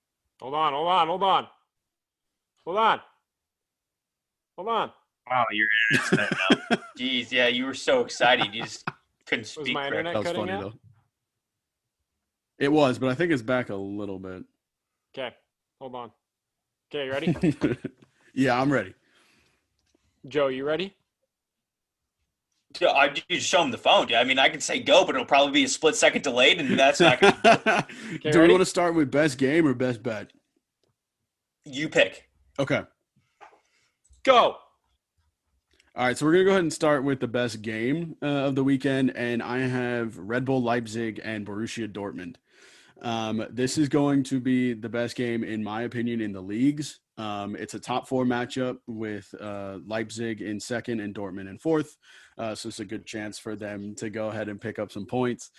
hold 0.42 0.56
on, 0.56 0.74
hold 0.74 0.88
on, 0.88 1.08
hold 1.08 1.24
on. 1.24 1.48
Hold 2.66 2.78
on. 2.78 3.00
Hold 4.58 4.68
on. 4.70 4.92
Wow, 5.30 5.46
your 5.52 5.68
internet's 5.92 6.38
bad 6.50 6.60
now. 6.70 6.78
Jeez, 6.98 7.32
yeah, 7.32 7.48
you 7.48 7.66
were 7.66 7.74
so 7.74 8.02
excited. 8.02 8.54
You 8.54 8.64
just 8.64 8.88
couldn't 9.26 9.46
speak. 9.46 9.60
Was 9.60 9.66
speak. 9.68 9.74
my 9.74 9.90
correctly. 9.90 10.00
internet 10.00 10.14
That 10.14 10.20
was 10.20 10.28
cutting 10.28 10.42
funny 10.42 10.52
out? 10.52 10.62
though. 10.74 10.80
It 12.60 12.72
was, 12.72 13.00
but 13.00 13.10
I 13.10 13.16
think 13.16 13.32
it's 13.32 13.42
back 13.42 13.70
a 13.70 13.76
little 13.76 14.20
bit. 14.20 14.44
Okay, 15.18 15.34
hold 15.80 15.96
on. 15.96 16.12
Okay, 16.94 17.06
you 17.06 17.12
ready? 17.12 17.36
yeah, 18.34 18.60
I'm 18.60 18.72
ready. 18.72 18.94
Joe, 20.28 20.48
you 20.48 20.66
ready? 20.66 20.94
Yeah, 22.80 22.90
I 22.90 23.06
you 23.06 23.38
just 23.38 23.48
show 23.48 23.62
him 23.64 23.72
the 23.72 23.78
phone. 23.78 24.08
dude. 24.08 24.18
I 24.18 24.24
mean, 24.24 24.40
I 24.40 24.50
can 24.50 24.62
say 24.62 24.80
go, 24.80 25.06
but 25.06 25.16
it'll 25.16 25.26
probably 25.26 25.52
be 25.52 25.64
a 25.64 25.68
split 25.68 25.96
second 25.96 26.24
delayed, 26.24 26.60
and 26.60 26.80
that's 26.80 27.00
not. 27.00 27.20
Gonna, 27.22 27.88
Do 28.32 28.42
we 28.42 28.48
want 28.48 28.62
to 28.62 28.66
start 28.66 28.96
with 28.96 29.12
best 29.12 29.38
game 29.38 29.68
or 29.68 29.74
best 29.74 30.02
bet? 30.04 30.32
you 31.66 31.90
pick. 31.90 32.30
Okay. 32.60 32.82
Go. 34.24 34.58
All 35.96 36.08
right, 36.08 36.18
so 36.18 36.26
we're 36.26 36.34
gonna 36.34 36.46
go 36.46 36.50
ahead 36.52 36.62
and 36.62 36.74
start 36.74 37.04
with 37.04 37.20
the 37.20 37.28
best 37.28 37.62
game 37.62 38.16
uh, 38.22 38.26
of 38.26 38.56
the 38.56 38.64
weekend, 38.64 39.16
and 39.16 39.44
I 39.44 39.60
have 39.60 40.18
Red 40.18 40.44
Bull 40.44 40.62
Leipzig 40.62 41.22
and 41.24 41.46
Borussia 41.46 41.88
Dortmund. 41.88 42.38
Um, 43.04 43.46
this 43.52 43.78
is 43.78 43.90
going 43.90 44.24
to 44.24 44.40
be 44.40 44.74
the 44.74 44.90
best 44.90 45.16
game, 45.16 45.44
in 45.44 45.64
my 45.64 45.84
opinion, 45.84 46.22
in 46.22 46.32
the 46.32 46.42
leagues. 46.42 47.00
Um, 47.18 47.56
it's 47.56 47.76
a 47.76 47.80
top 47.80 48.08
four 48.08 48.26
matchup 48.26 48.78
with 48.88 49.34
uh, 49.40 49.80
Leipzig 49.86 50.42
in 50.42 50.60
second 50.60 51.00
and 51.00 51.14
Dortmund 51.14 51.50
in 51.50 51.60
fourth, 51.60 51.96
uh, 52.38 52.56
so 52.56 52.70
it's 52.70 52.80
a 52.80 52.86
good 52.86 53.06
chance 53.06 53.38
for 53.38 53.56
them 53.56 53.96
to 53.96 54.10
go 54.10 54.30
ahead 54.30 54.50
and 54.50 54.60
pick 54.60 54.80
up 54.80 54.92
some 54.92 55.06
points. 55.06 55.52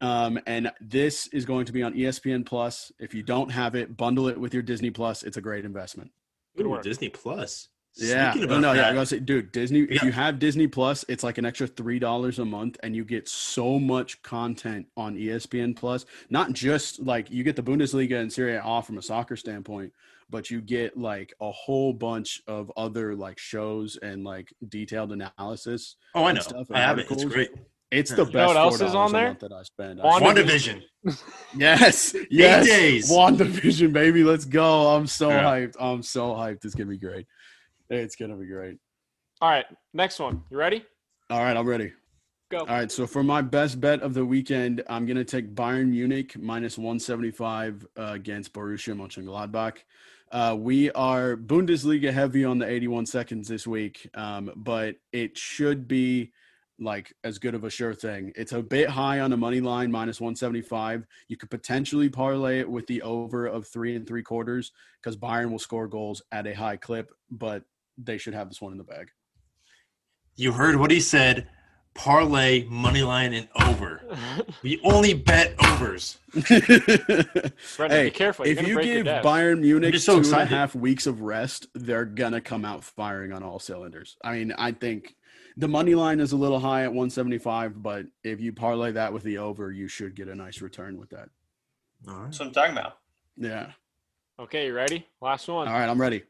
Um, 0.00 0.38
and 0.46 0.70
this 0.80 1.28
is 1.28 1.44
going 1.44 1.64
to 1.66 1.72
be 1.72 1.82
on 1.82 1.94
ESPN 1.94 2.44
Plus. 2.44 2.90
If 2.98 3.14
you 3.14 3.22
don't 3.22 3.50
have 3.50 3.74
it, 3.76 3.96
bundle 3.96 4.28
it 4.28 4.38
with 4.38 4.52
your 4.52 4.62
Disney 4.62 4.90
Plus. 4.90 5.22
It's 5.22 5.36
a 5.36 5.40
great 5.40 5.64
investment. 5.64 6.10
Good 6.56 6.66
Ooh, 6.66 6.70
work. 6.70 6.82
Disney 6.82 7.08
Plus. 7.08 7.68
Yeah, 7.96 8.30
Speaking 8.30 8.48
no, 8.48 8.54
about 8.56 8.60
no, 8.62 8.72
yeah. 8.72 8.80
I 8.80 8.84
that, 8.86 8.94
gotta 8.94 9.06
say, 9.06 9.18
dude, 9.18 9.52
Disney. 9.52 9.80
If 9.80 10.02
you 10.02 10.12
have 10.12 10.38
Disney 10.38 10.66
Plus, 10.66 11.04
it's 11.08 11.22
like 11.22 11.36
an 11.38 11.44
extra 11.44 11.66
three 11.66 11.98
dollars 11.98 12.38
a 12.38 12.44
month, 12.44 12.78
and 12.82 12.96
you 12.96 13.04
get 13.04 13.28
so 13.28 13.78
much 13.78 14.22
content 14.22 14.86
on 14.96 15.14
ESPN 15.16 15.76
Plus. 15.76 16.06
Not 16.30 16.54
just 16.54 17.00
like 17.00 17.30
you 17.30 17.44
get 17.44 17.54
the 17.56 17.62
Bundesliga 17.62 18.18
and 18.20 18.32
Serie 18.32 18.58
A 18.62 18.82
from 18.82 18.96
a 18.96 19.02
soccer 19.02 19.36
standpoint, 19.36 19.92
but 20.30 20.50
you 20.50 20.62
get 20.62 20.96
like 20.96 21.34
a 21.42 21.50
whole 21.50 21.92
bunch 21.92 22.40
of 22.46 22.72
other 22.78 23.14
like 23.14 23.38
shows 23.38 23.98
and 24.02 24.24
like 24.24 24.48
detailed 24.68 25.12
analysis. 25.12 25.96
oh, 26.14 26.24
I 26.24 26.30
and 26.30 26.36
know. 26.36 26.42
stuff 26.42 26.66
I 26.70 26.74
and 26.74 26.84
have 26.84 26.98
it. 26.98 27.02
It's 27.02 27.10
articles. 27.10 27.32
great. 27.34 27.50
It's 27.90 28.10
the 28.10 28.24
You 28.24 28.32
best. 28.32 28.34
know 28.34 28.46
what 28.46 28.56
else 28.56 28.80
is 28.80 28.94
on 28.94 29.12
there? 29.12 29.36
That 29.38 29.52
I 29.52 29.62
spend. 29.64 30.00
I 30.00 30.18
Wanda- 30.18 30.42
WandaVision. 30.42 30.82
Yes, 31.54 32.14
yes. 32.30 32.66
days. 32.66 33.10
WandaVision, 33.10 33.92
baby. 33.92 34.24
Let's 34.24 34.46
go. 34.46 34.94
I'm 34.96 35.06
so 35.06 35.28
Yeah. 35.28 35.42
hyped. 35.44 35.74
I'm 35.78 36.02
so 36.02 36.28
hyped. 36.30 36.64
It's 36.64 36.74
gonna 36.74 36.88
be 36.88 36.96
great. 36.96 37.26
It's 37.92 38.16
gonna 38.16 38.36
be 38.36 38.46
great. 38.46 38.78
All 39.42 39.50
right, 39.50 39.66
next 39.92 40.18
one. 40.18 40.42
You 40.50 40.56
ready? 40.56 40.82
All 41.28 41.40
right, 41.44 41.54
I'm 41.54 41.68
ready. 41.68 41.92
Go. 42.50 42.60
All 42.60 42.66
right, 42.66 42.90
so 42.90 43.06
for 43.06 43.22
my 43.22 43.42
best 43.42 43.82
bet 43.82 44.00
of 44.00 44.14
the 44.14 44.24
weekend, 44.24 44.82
I'm 44.88 45.04
gonna 45.04 45.24
take 45.24 45.54
Bayern 45.54 45.90
Munich 45.90 46.38
minus 46.38 46.78
175 46.78 47.86
uh, 47.98 48.02
against 48.12 48.54
Borussia 48.54 48.96
Mönchengladbach. 48.96 49.78
Uh, 50.30 50.56
we 50.58 50.90
are 50.92 51.36
Bundesliga 51.36 52.10
heavy 52.10 52.46
on 52.46 52.58
the 52.58 52.66
81 52.66 53.04
seconds 53.04 53.46
this 53.46 53.66
week, 53.66 54.08
um, 54.14 54.50
but 54.56 54.96
it 55.12 55.36
should 55.36 55.86
be 55.86 56.32
like 56.78 57.12
as 57.24 57.38
good 57.38 57.54
of 57.54 57.64
a 57.64 57.70
sure 57.70 57.92
thing. 57.92 58.32
It's 58.36 58.52
a 58.52 58.62
bit 58.62 58.88
high 58.88 59.20
on 59.20 59.30
the 59.30 59.36
money 59.36 59.60
line, 59.60 59.92
minus 59.92 60.18
175. 60.18 61.06
You 61.28 61.36
could 61.36 61.50
potentially 61.50 62.08
parlay 62.08 62.60
it 62.60 62.70
with 62.70 62.86
the 62.86 63.02
over 63.02 63.46
of 63.46 63.66
three 63.66 63.94
and 63.94 64.06
three 64.06 64.22
quarters 64.22 64.72
because 65.00 65.18
Bayern 65.18 65.50
will 65.50 65.58
score 65.58 65.86
goals 65.86 66.22
at 66.32 66.46
a 66.46 66.54
high 66.54 66.78
clip, 66.78 67.12
but 67.30 67.64
they 67.98 68.18
should 68.18 68.34
have 68.34 68.48
this 68.48 68.60
one 68.60 68.72
in 68.72 68.78
the 68.78 68.84
bag. 68.84 69.10
You 70.36 70.52
heard 70.52 70.76
what 70.76 70.90
he 70.90 71.00
said. 71.00 71.48
parlay 71.94 72.64
money 72.64 73.02
line 73.02 73.32
and 73.34 73.48
over. 73.66 74.00
We 74.62 74.80
only 74.84 75.12
bet 75.14 75.54
overs. 75.64 76.18
Brendan, 76.32 77.52
hey, 77.78 78.04
be 78.04 78.10
careful. 78.10 78.46
You're 78.46 78.58
if 78.60 78.66
you 78.68 78.74
break 78.74 78.86
give 78.86 79.04
desk. 79.06 79.26
Bayern 79.26 79.60
Munich 79.60 79.92
just 79.92 80.06
so 80.06 80.22
two 80.22 80.32
and 80.32 80.42
a 80.42 80.44
half 80.46 80.74
weeks 80.74 81.06
of 81.06 81.20
rest, 81.22 81.66
they're 81.74 82.04
gonna 82.04 82.40
come 82.40 82.64
out 82.64 82.84
firing 82.84 83.32
on 83.32 83.42
all 83.42 83.58
cylinders. 83.58 84.16
I 84.24 84.32
mean, 84.38 84.52
I 84.56 84.70
think 84.72 85.16
the 85.56 85.68
money 85.68 85.94
line 85.94 86.20
is 86.20 86.32
a 86.32 86.36
little 86.36 86.60
high 86.60 86.82
at 86.84 86.90
175, 86.90 87.82
but 87.82 88.06
if 88.22 88.40
you 88.40 88.52
parlay 88.52 88.92
that 88.92 89.12
with 89.12 89.22
the 89.24 89.38
over, 89.38 89.72
you 89.72 89.88
should 89.88 90.14
get 90.14 90.28
a 90.28 90.34
nice 90.34 90.60
return 90.62 90.98
with 90.98 91.10
that. 91.10 91.28
All 92.08 92.14
right. 92.14 92.24
That's 92.26 92.38
what 92.38 92.46
I'm 92.48 92.54
talking 92.54 92.72
about. 92.72 92.98
Yeah. 93.36 93.72
Okay, 94.38 94.66
you 94.66 94.74
ready? 94.74 95.06
Last 95.20 95.48
one. 95.48 95.68
All 95.68 95.74
right, 95.74 95.88
I'm 95.88 96.00
ready. 96.00 96.22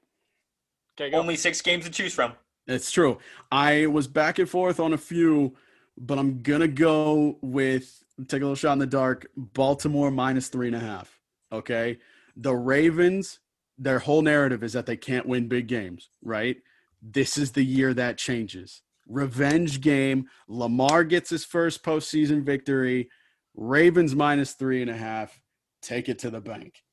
Okay, 1.02 1.10
go. 1.10 1.18
Only 1.18 1.36
six 1.36 1.60
games 1.60 1.84
to 1.84 1.90
choose 1.90 2.14
from. 2.14 2.34
It's 2.68 2.92
true. 2.92 3.18
I 3.50 3.86
was 3.86 4.06
back 4.06 4.38
and 4.38 4.48
forth 4.48 4.78
on 4.78 4.92
a 4.92 4.98
few, 4.98 5.56
but 5.98 6.16
I'm 6.16 6.42
gonna 6.42 6.68
go 6.68 7.38
with 7.42 8.04
take 8.28 8.40
a 8.40 8.44
little 8.44 8.54
shot 8.54 8.74
in 8.74 8.78
the 8.78 8.86
dark. 8.86 9.26
Baltimore 9.36 10.12
minus 10.12 10.48
three 10.48 10.68
and 10.68 10.76
a 10.76 10.80
half. 10.80 11.18
Okay. 11.50 11.98
The 12.36 12.54
Ravens, 12.54 13.40
their 13.78 13.98
whole 13.98 14.22
narrative 14.22 14.62
is 14.62 14.74
that 14.74 14.86
they 14.86 14.96
can't 14.96 15.26
win 15.26 15.48
big 15.48 15.66
games, 15.66 16.08
right? 16.22 16.56
This 17.02 17.36
is 17.36 17.50
the 17.50 17.64
year 17.64 17.92
that 17.94 18.16
changes. 18.16 18.82
Revenge 19.08 19.80
game. 19.80 20.28
Lamar 20.46 21.02
gets 21.02 21.30
his 21.30 21.44
first 21.44 21.82
postseason 21.82 22.44
victory. 22.44 23.10
Ravens 23.56 24.14
minus 24.14 24.52
three 24.52 24.80
and 24.80 24.90
a 24.90 24.96
half. 24.96 25.40
Take 25.82 26.08
it 26.08 26.20
to 26.20 26.30
the 26.30 26.40
bank. 26.40 26.84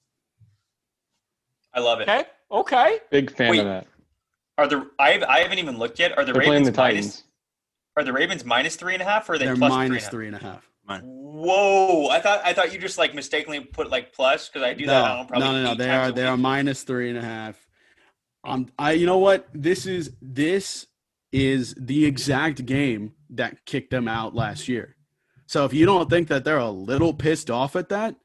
I 1.76 1.80
love 1.80 2.02
it. 2.02 2.10
Okay. 2.10 2.26
Okay. 2.52 3.00
Big 3.12 3.32
fan 3.32 3.52
Wait, 3.52 3.60
of 3.60 3.66
that. 3.66 3.88
Are 4.60 4.68
the 4.68 4.90
I 5.00 5.12
have, 5.12 5.24
I 5.24 5.40
haven't 5.40 5.60
even 5.60 5.78
looked 5.78 6.00
yet. 6.00 6.18
Are 6.18 6.26
the 6.26 6.34
They're 6.34 6.42
playing 6.42 6.64
Ravens 6.64 6.76
the 6.76 6.82
minus? 6.82 7.06
Titans. 7.06 7.24
Are 7.96 8.04
the 8.04 8.14
Ravens 8.14 8.44
minus 8.46 8.76
three 8.76 8.94
and 8.94 9.02
a 9.02 9.06
half 9.06 9.30
or 9.30 9.34
are 9.34 9.38
they 9.38 9.46
They're 9.46 9.56
plus 9.56 9.70
minus 9.72 10.08
three 10.10 10.28
and 10.28 10.36
a 10.36 10.40
half? 10.40 10.62
three 10.90 10.96
and 10.96 11.02
a 11.02 11.04
half. 11.04 11.04
Whoa! 11.04 12.08
I 12.10 12.20
thought 12.20 12.42
I 12.44 12.52
thought 12.54 12.74
you 12.74 12.80
just 12.80 12.98
like 12.98 13.16
mistakenly 13.16 13.62
put 13.62 13.90
like 13.90 14.12
plus 14.12 14.50
because 14.50 14.64
I 14.68 14.74
do 14.74 14.86
that. 14.88 15.06
I 15.06 15.08
No, 15.10 15.16
don't 15.18 15.28
probably 15.30 15.48
no, 15.48 15.54
no, 15.54 15.64
no. 15.70 15.76
They 15.76 15.90
are 15.90 16.10
a 16.10 16.12
they 16.12 16.26
are 16.26 16.36
minus 16.36 16.84
three 16.84 17.10
and 17.10 17.18
a 17.18 17.22
half. 17.22 17.68
Um, 18.44 18.68
I 18.78 18.92
you 18.94 19.06
know 19.06 19.18
what? 19.20 19.48
This 19.54 19.86
is 19.86 20.12
this 20.22 20.88
is 21.32 21.76
the 21.78 22.06
exact 22.06 22.66
game 22.66 23.14
that 23.30 23.66
kicked 23.66 23.92
them 23.92 24.08
out 24.08 24.36
last 24.36 24.68
year. 24.68 24.96
So 25.46 25.64
if 25.66 25.74
you 25.74 25.86
don't 25.86 26.10
think 26.10 26.28
that 26.28 26.44
they're 26.44 26.58
a 26.58 26.70
little 26.70 27.14
pissed 27.14 27.50
off 27.50 27.76
at 27.76 27.90
that, 27.90 28.16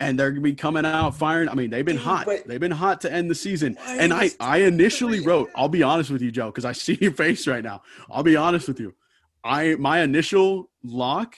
and 0.00 0.18
they're 0.18 0.30
gonna 0.30 0.40
be 0.42 0.54
coming 0.54 0.84
out 0.84 1.16
firing, 1.16 1.48
I 1.48 1.54
mean 1.54 1.70
they've 1.70 1.84
been 1.84 1.96
Dude, 1.96 2.04
hot. 2.04 2.26
but- 2.26 2.46
They've 2.46 2.60
been 2.60 2.70
hot 2.72 3.00
to 3.02 3.12
end 3.12 3.30
the 3.30 3.34
season. 3.34 3.74
Why 3.74 3.96
And 3.98 4.12
I 4.12 4.30
I 4.40 4.58
initially 4.58 5.20
wrote. 5.20 5.50
I'll 5.54 5.68
be 5.68 5.82
honest 5.82 6.10
with 6.10 6.22
you, 6.22 6.30
Joe, 6.30 6.46
because 6.46 6.64
I 6.64 6.72
see 6.84 6.98
your 7.00 7.12
face 7.12 7.46
right 7.46 7.62
now. 7.64 7.82
I'll 8.10 8.22
be 8.22 8.36
honest 8.36 8.68
with 8.68 8.80
you. 8.80 8.94
I 9.44 9.74
my 9.76 10.00
initial 10.00 10.70
lock 10.82 11.36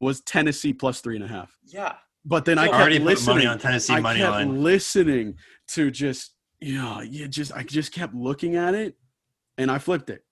was 0.00 0.20
Tennessee 0.20 0.72
plus 0.72 1.00
three 1.00 1.16
and 1.16 1.24
a 1.24 1.28
half. 1.28 1.56
Yeah. 1.66 1.94
But 2.24 2.44
then 2.44 2.58
I 2.58 2.64
I 2.64 2.66
kept 2.68 2.80
already 2.80 2.98
put 2.98 3.04
listening. 3.06 3.36
money 3.36 3.46
on 3.48 3.58
Tennessee 3.58 3.94
I 3.94 4.00
money 4.00 4.20
kept 4.20 4.30
line. 4.32 4.62
listening 4.62 5.34
to 5.68 5.90
just 5.90 6.34
you 6.60 6.74
know, 6.78 7.00
you 7.00 7.26
just 7.26 7.52
I 7.52 7.64
just 7.64 7.92
kept 7.92 8.14
looking 8.14 8.54
at 8.54 8.74
it 8.74 8.96
and 9.58 9.70
I 9.70 9.78
flipped 9.78 10.10
it. 10.10 10.22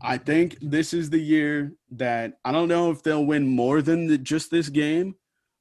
I 0.00 0.16
think 0.18 0.56
this 0.62 0.94
is 0.94 1.10
the 1.10 1.18
year 1.18 1.72
that 1.92 2.34
I 2.44 2.52
don't 2.52 2.68
know 2.68 2.90
if 2.90 3.02
they'll 3.02 3.24
win 3.26 3.46
more 3.46 3.82
than 3.82 4.06
the, 4.06 4.16
just 4.18 4.50
this 4.50 4.68
game, 4.70 5.14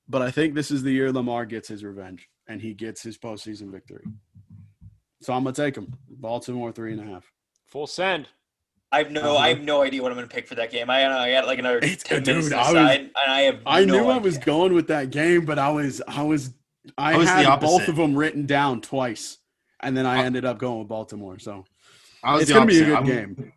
but 0.10 0.22
I 0.22 0.32
think 0.32 0.54
this 0.54 0.72
is 0.72 0.84
the 0.84 0.92
year 0.92 1.12
Lamar 1.12 1.46
gets 1.46 1.68
his 1.68 1.84
revenge 1.84 2.30
and 2.48 2.62
he 2.62 2.74
gets 2.74 3.02
his 3.02 3.18
postseason 3.18 3.72
victory. 3.72 4.04
So 5.22 5.34
I'm 5.34 5.44
gonna 5.44 5.54
take 5.56 5.76
him. 5.76 5.94
Baltimore 6.10 6.72
three 6.72 6.94
and 6.94 7.02
a 7.02 7.06
half. 7.06 7.32
Full 7.66 7.88
send. 7.88 8.28
I 8.92 9.00
have 9.00 9.12
no 9.12 9.22
Uh-huh. 9.22 9.38
I 9.38 9.50
have 9.50 9.62
no 9.62 9.82
idea 9.82 10.02
what 10.02 10.12
I'm 10.12 10.18
gonna 10.18 10.28
pick 10.28 10.48
for 10.48 10.56
that 10.56 10.72
game. 10.72 10.90
I 10.90 11.06
I 11.06 11.32
got 11.32 11.48
like 11.48 11.60
another 11.60 11.78
It's- 11.78 12.04
ten 12.04 12.24
dude, 12.24 12.36
minutes 12.36 12.50
to 12.50 12.58
I 12.58 12.72
was- 12.72 12.98
and 12.98 13.12
I 13.28 13.42
have. 13.42 13.60
I 13.66 13.84
no 13.86 13.94
knew 13.94 14.10
I 14.10 14.18
was 14.18 14.38
going 14.38 14.74
with 14.74 14.88
that 14.88 15.10
game, 15.10 15.46
but 15.46 15.60
I 15.60 15.70
was 15.70 16.02
I 16.08 16.24
was 16.24 16.54
I, 16.98 17.14
I 17.14 17.18
was 17.18 17.28
the 17.28 17.34
had 17.34 17.60
both 17.60 17.88
of 17.90 17.96
them 17.98 18.16
written 18.16 18.46
down 18.46 18.80
twice, 18.82 19.40
and 19.82 19.98
then 19.98 20.06
I 20.06 20.24
ended 20.24 20.46
up 20.46 20.58
going 20.58 20.80
with 20.80 20.88
Baltimore. 20.88 21.38
So 21.40 21.66
I 22.24 22.36
was 22.36 22.44
it's 22.44 22.52
gonna 22.54 22.66
be 22.66 22.80
a 22.82 22.86
good 22.86 22.96
I'm 22.98 23.06
game. 23.06 23.54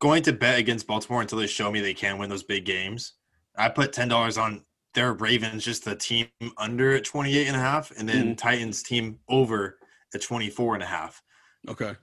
Going 0.00 0.22
to 0.24 0.34
bet 0.34 0.58
against 0.58 0.86
Baltimore 0.86 1.22
until 1.22 1.38
they 1.38 1.46
show 1.46 1.70
me 1.70 1.80
they 1.80 1.94
can 1.94 2.18
win 2.18 2.28
those 2.28 2.42
big 2.42 2.66
games. 2.66 3.14
I 3.56 3.70
put 3.70 3.92
ten 3.94 4.08
dollars 4.08 4.36
on 4.36 4.64
their 4.94 5.12
Ravens, 5.12 5.64
just 5.64 5.84
the 5.84 5.96
team 5.96 6.28
under 6.56 6.92
at 6.94 7.04
28 7.04 7.46
and 7.46 7.56
a 7.56 7.60
half, 7.60 7.90
and 7.98 8.08
then 8.08 8.24
Mm-hmm. 8.26 8.34
Titans 8.34 8.82
team 8.82 9.18
over 9.28 9.78
at 10.14 10.22
24 10.22 10.74
and 10.74 10.82
a 10.82 10.86
half. 10.86 11.22
Okay. 11.68 11.94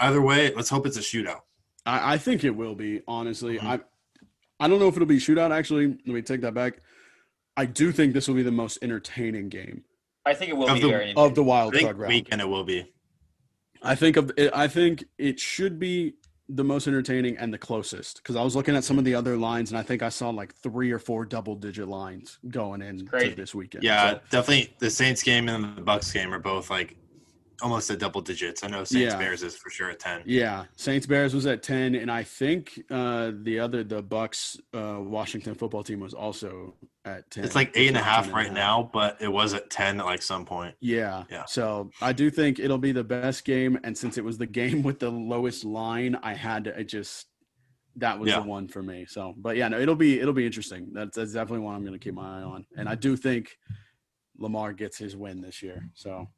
Either 0.00 0.22
way, 0.22 0.54
let's 0.54 0.68
hope 0.70 0.86
it's 0.86 0.96
a 0.96 1.00
shootout. 1.00 1.40
I, 1.84 2.14
I 2.14 2.18
think 2.18 2.44
it 2.44 2.50
will 2.50 2.74
be, 2.76 3.02
honestly. 3.08 3.58
Mhm. 3.58 3.64
I 3.66 3.80
I 4.60 4.66
don't 4.66 4.80
know 4.80 4.88
if 4.88 4.96
it'll 4.96 5.06
be 5.06 5.18
a 5.18 5.20
shootout 5.20 5.50
actually. 5.52 5.86
Let 5.88 6.06
me 6.06 6.22
take 6.22 6.40
that 6.40 6.54
back. 6.54 6.80
I 7.56 7.64
do 7.66 7.92
think 7.92 8.12
this 8.12 8.26
will 8.28 8.34
be 8.34 8.42
the 8.42 8.50
most 8.52 8.78
entertaining 8.82 9.48
game 9.48 9.84
I 10.26 10.34
think 10.34 10.50
it 10.50 10.56
will 10.56 10.68
Of 10.68 10.74
be 10.76 10.82
the- 10.82 10.88
very. 10.88 11.14
of 11.16 11.34
the 11.34 11.42
I 11.42 11.46
wild 11.46 11.72
think 11.74 11.84
card 11.84 11.98
round. 11.98 12.12
weekend 12.12 12.40
it 12.40 12.48
will 12.48 12.64
be. 12.64 12.92
I 13.82 13.94
think 13.94 14.16
of 14.16 14.30
it, 14.36 14.50
I 14.54 14.66
think 14.68 15.04
it 15.16 15.38
should 15.40 15.78
be 15.78 16.14
the 16.48 16.64
most 16.64 16.86
entertaining 16.86 17.36
and 17.36 17.52
the 17.52 17.58
closest 17.58 18.18
because 18.18 18.34
I 18.34 18.42
was 18.42 18.56
looking 18.56 18.74
at 18.74 18.82
some 18.82 18.98
of 18.98 19.04
the 19.04 19.14
other 19.14 19.36
lines 19.36 19.70
and 19.70 19.78
I 19.78 19.82
think 19.82 20.02
I 20.02 20.08
saw 20.08 20.30
like 20.30 20.54
three 20.54 20.90
or 20.90 20.98
four 20.98 21.26
double 21.26 21.54
digit 21.54 21.88
lines 21.88 22.38
going 22.48 22.80
in 22.80 23.06
to 23.06 23.34
this 23.34 23.54
weekend. 23.54 23.84
Yeah, 23.84 24.12
So, 24.12 24.20
definitely. 24.30 24.74
The 24.78 24.90
Saints 24.90 25.22
game 25.22 25.48
and 25.48 25.76
the 25.76 25.82
Bucks 25.82 26.10
game 26.10 26.32
are 26.32 26.38
both 26.38 26.70
like 26.70 26.96
almost 27.62 27.90
at 27.90 27.98
double 27.98 28.20
digits. 28.20 28.62
I 28.62 28.68
know 28.68 28.84
Saints 28.84 29.12
Yeah. 29.14 29.18
Bears 29.18 29.42
is 29.42 29.56
for 29.56 29.68
sure 29.70 29.90
at 29.90 29.98
10. 29.98 30.22
yeah. 30.26 30.64
Saints 30.76 31.06
Bears 31.06 31.34
was 31.34 31.46
at 31.46 31.62
ten, 31.62 31.94
and 31.94 32.10
I 32.10 32.22
think 32.22 32.80
uh, 32.90 33.32
the 33.42 33.58
other 33.58 33.82
the 33.84 34.02
Bucks 34.02 34.56
uh, 34.74 34.96
Washington 35.00 35.54
football 35.54 35.82
team 35.82 36.00
was 36.00 36.14
also 36.14 36.74
at 37.04 37.28
ten. 37.30 37.44
It's 37.44 37.54
like 37.54 37.72
eight 37.74 37.88
and 37.88 37.96
a 37.96 38.00
half 38.02 38.26
eight 38.26 38.28
and 38.28 38.36
a 38.36 38.40
half 38.40 38.46
10 38.46 38.52
right 38.52 38.52
now, 38.52 38.90
but 38.92 39.16
it 39.20 39.28
was 39.28 39.54
at 39.54 39.70
10 39.70 40.00
at 40.00 40.06
like 40.06 40.22
some 40.22 40.44
point. 40.44 40.74
Yeah. 40.80 41.24
Yeah. 41.30 41.44
So 41.46 41.90
I 42.00 42.12
do 42.12 42.30
think 42.30 42.58
it'll 42.58 42.78
be 42.78 42.92
the 42.92 43.04
best 43.04 43.44
game. 43.44 43.78
And 43.84 43.96
since 43.96 44.18
it 44.18 44.24
was 44.24 44.38
the 44.38 44.46
game 44.46 44.82
with 44.88 44.98
the 45.00 45.10
lowest 45.10 45.64
line, 45.64 46.16
I 46.22 46.34
had 46.34 46.64
to 46.64 46.78
I 46.78 46.82
just 46.84 47.26
that 47.96 48.16
was 48.18 48.28
Yeah. 48.30 48.40
the 48.40 48.46
one 48.46 48.68
for 48.68 48.82
me. 48.82 49.04
So 49.08 49.34
but 49.36 49.56
yeah, 49.56 49.66
no, 49.68 49.80
it'll 49.80 49.96
be 49.96 50.20
it'll 50.20 50.32
be 50.34 50.46
interesting. 50.46 50.90
That's, 50.92 51.16
that's 51.16 51.32
definitely 51.32 51.64
one 51.64 51.74
I'm 51.74 51.84
gonna 51.84 51.98
keep 51.98 52.14
my 52.14 52.38
eye 52.40 52.42
on. 52.44 52.66
And 52.76 52.88
I 52.88 52.94
do 52.94 53.16
think 53.16 53.56
Lamar 54.38 54.72
gets 54.72 54.96
his 54.98 55.16
win 55.16 55.40
this 55.40 55.62
year. 55.62 55.88
So 55.94 56.28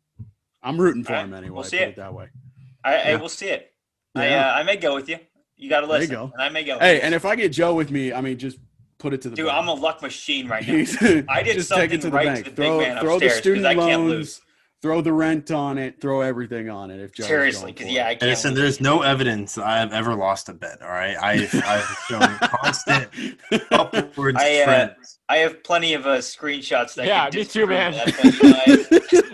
I'm 0.63 0.81
rooting 0.81 1.05
for 1.05 1.13
All 1.13 1.19
right, 1.21 1.25
him 1.25 1.35
anyway. 1.35 1.55
we'll 1.55 1.65
see 1.65 1.79
put 1.79 1.83
it. 1.87 1.91
it 1.91 1.97
that 1.97 2.13
way. 2.15 2.29
I, 2.85 2.95
I 2.97 3.09
Yeah. 3.11 3.17
will 3.17 3.29
see 3.29 3.49
it. 3.49 3.73
I 4.15 4.29
uh, 4.35 4.53
I 4.55 4.63
may 4.63 4.77
go 4.77 4.95
with 4.95 5.09
you. 5.09 5.19
You 5.57 5.69
got 5.71 5.81
to 5.83 5.87
There 5.87 5.97
you 5.97 6.01
listen. 6.03 6.15
go. 6.17 6.31
And 6.35 6.43
I 6.43 6.49
may 6.49 6.65
go. 6.65 6.79
Hey, 6.79 7.01
and 7.01 7.15
if 7.15 7.25
I 7.25 7.37
get 7.37 7.51
Joe 7.51 7.75
with 7.75 7.91
me, 7.91 8.13
I 8.13 8.21
mean 8.21 8.39
just 8.39 8.59
put 8.99 9.13
it 9.15 9.23
to 9.23 9.31
the 9.31 9.37
dude, 9.37 9.47
bank. 9.47 9.59
I'm 9.59 9.69
a 9.69 9.75
luck 9.75 10.03
machine 10.03 10.49
right 10.49 10.67
now. 10.67 10.75
I 11.29 11.43
did 11.43 11.55
just 11.55 11.69
something 11.69 11.91
to 12.01 12.11
the 12.11 12.11
right 12.17 12.27
bank. 12.27 12.39
to 12.45 12.51
the 12.51 12.57
big 12.57 12.67
throw 12.67 12.79
man 12.81 12.99
throw 13.01 13.19
the 13.19 13.27
upstairs, 13.27 13.33
'cause 13.33 13.39
student 13.41 13.67
I 13.67 13.75
can't 13.75 14.03
loans, 14.03 14.11
lose. 14.13 14.41
throw 14.83 15.01
the 15.03 15.13
rent 15.13 15.51
on 15.51 15.79
it, 15.79 16.01
throw 16.01 16.23
everything 16.23 16.69
on 16.71 16.91
it. 16.91 17.01
If 17.01 17.13
Joe's 17.13 17.27
Seriously, 17.27 17.73
because 17.73 17.91
yeah, 17.91 18.07
it. 18.07 18.11
I 18.11 18.15
can't. 18.15 18.23
Edison, 18.25 18.51
lose. 18.55 18.61
there's 18.61 18.81
no 18.81 19.03
evidence 19.03 19.57
I've 19.59 19.93
ever 19.93 20.15
lost 20.15 20.49
a 20.49 20.55
bet. 20.55 20.81
All 20.83 20.89
right, 20.89 21.17
I've, 21.23 21.55
I've 21.65 21.99
shown 22.09 22.39
constant 22.43 23.09
upwards 23.71 24.39
I, 24.41 24.61
uh, 24.61 24.65
trends. 24.65 25.19
I 25.29 25.37
have 25.39 25.63
plenty 25.63 25.95
of 25.95 26.07
uh, 26.07 26.19
screenshots 26.19 26.95
that. 26.95 27.07
Yeah, 27.07 27.29
can 27.31 27.39
me 27.41 27.45
too, 27.45 27.67
man. 27.67 27.93
that, 27.93 28.89
but, 28.91 29.13
you 29.13 29.23
know, 29.23 29.30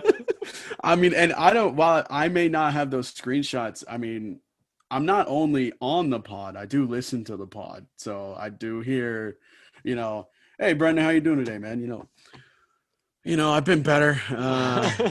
I- 0.83 0.93
I 0.93 0.97
mean, 0.97 1.15
and 1.15 1.33
I 1.35 1.53
don't. 1.53 1.77
While 1.77 2.07
I 2.11 2.29
may 2.29 2.49
not 2.49 2.73
have 2.73 2.91
those 2.91 3.13
screenshots, 3.13 3.85
I 3.89 3.97
mean, 3.97 4.41
I'm 4.91 5.05
not 5.07 5.27
only 5.29 5.73
on 5.81 6.11
the 6.11 6.21
pod. 6.21 6.57
I 6.57 6.67
do 6.67 6.87
listen 6.87 7.25
to 7.25 7.37
the 7.37 7.47
pod, 7.47 7.87
so 7.97 8.37
I 8.39 8.51
do 8.51 8.81
hear, 8.81 9.39
you 9.85 9.95
know, 9.97 10.29
hey 10.59 10.73
Brendan, 10.75 11.05
how 11.05 11.11
you 11.11 11.21
doing 11.21 11.39
today, 11.45 11.59
man? 11.59 11.81
You 11.81 11.87
know, 11.89 12.09
you 13.25 13.37
know, 13.37 13.53
I've 13.53 13.65
been 13.65 13.83
better. 13.83 14.21
Uh, 14.31 14.89
I 14.99 15.11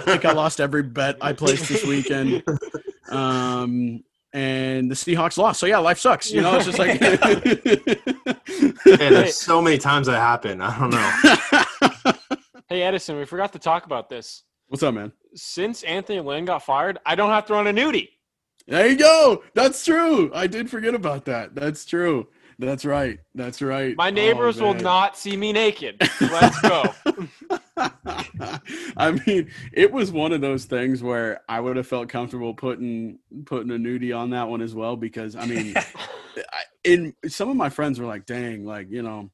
think 0.00 0.24
I 0.24 0.32
lost 0.34 0.60
every 0.60 0.82
bet 0.82 1.18
I 1.20 1.32
placed 1.32 1.68
this 1.68 1.84
weekend. 1.84 2.42
Um, 3.10 4.02
and 4.32 4.90
the 4.90 4.94
Seahawks 4.94 5.36
lost. 5.36 5.60
So 5.60 5.66
yeah, 5.66 5.78
life 5.78 5.98
sucks. 5.98 6.32
You 6.32 6.40
know, 6.40 6.56
it's 6.56 6.64
just 6.66 6.78
like. 6.78 7.00
Yeah, 8.84 8.96
there's 9.10 9.36
so 9.36 9.62
many 9.62 9.78
times 9.78 10.06
that 10.08 10.18
happen. 10.18 10.60
I 10.60 10.78
don't 10.78 10.90
know. 10.90 12.12
hey, 12.68 12.82
Edison, 12.82 13.16
we 13.16 13.24
forgot 13.24 13.52
to 13.52 13.58
talk 13.58 13.86
about 13.86 14.08
this. 14.10 14.42
What's 14.72 14.82
up, 14.82 14.94
man? 14.94 15.12
Since 15.34 15.82
Anthony 15.82 16.20
Lynn 16.20 16.46
got 16.46 16.62
fired, 16.62 16.98
I 17.04 17.14
don't 17.14 17.28
have 17.28 17.44
to 17.48 17.52
run 17.52 17.66
a 17.66 17.74
nudie. 17.74 18.08
There 18.66 18.86
you 18.86 18.96
go. 18.96 19.42
That's 19.52 19.84
true. 19.84 20.30
I 20.34 20.46
did 20.46 20.70
forget 20.70 20.94
about 20.94 21.26
that. 21.26 21.54
That's 21.54 21.84
true. 21.84 22.28
That's 22.58 22.86
right. 22.86 23.18
That's 23.34 23.60
right. 23.60 23.94
My 23.98 24.06
Oh, 24.08 24.12
neighbors 24.12 24.62
will 24.62 24.72
not 24.72 25.18
see 25.18 25.36
me 25.36 25.52
naked. 25.52 26.00
Let's 26.22 26.58
go. 26.62 26.84
I 28.96 29.20
mean, 29.26 29.50
it 29.74 29.92
was 29.92 30.10
one 30.10 30.32
of 30.32 30.40
those 30.40 30.64
things 30.64 31.02
where 31.02 31.42
I 31.50 31.60
would 31.60 31.76
have 31.76 31.86
felt 31.86 32.08
comfortable 32.08 32.54
putting 32.54 33.18
putting 33.44 33.72
a 33.72 33.74
nudie 33.74 34.16
on 34.16 34.30
that 34.30 34.48
one 34.48 34.62
as 34.62 34.74
well 34.74 34.96
because 34.96 35.36
I 35.36 35.44
mean, 35.44 35.74
I, 35.76 36.62
in 36.82 37.12
some 37.28 37.50
of 37.50 37.56
my 37.56 37.68
friends 37.68 38.00
were 38.00 38.06
like, 38.06 38.24
"Dang, 38.24 38.64
like 38.64 38.90
you 38.90 39.02
know, 39.02 39.30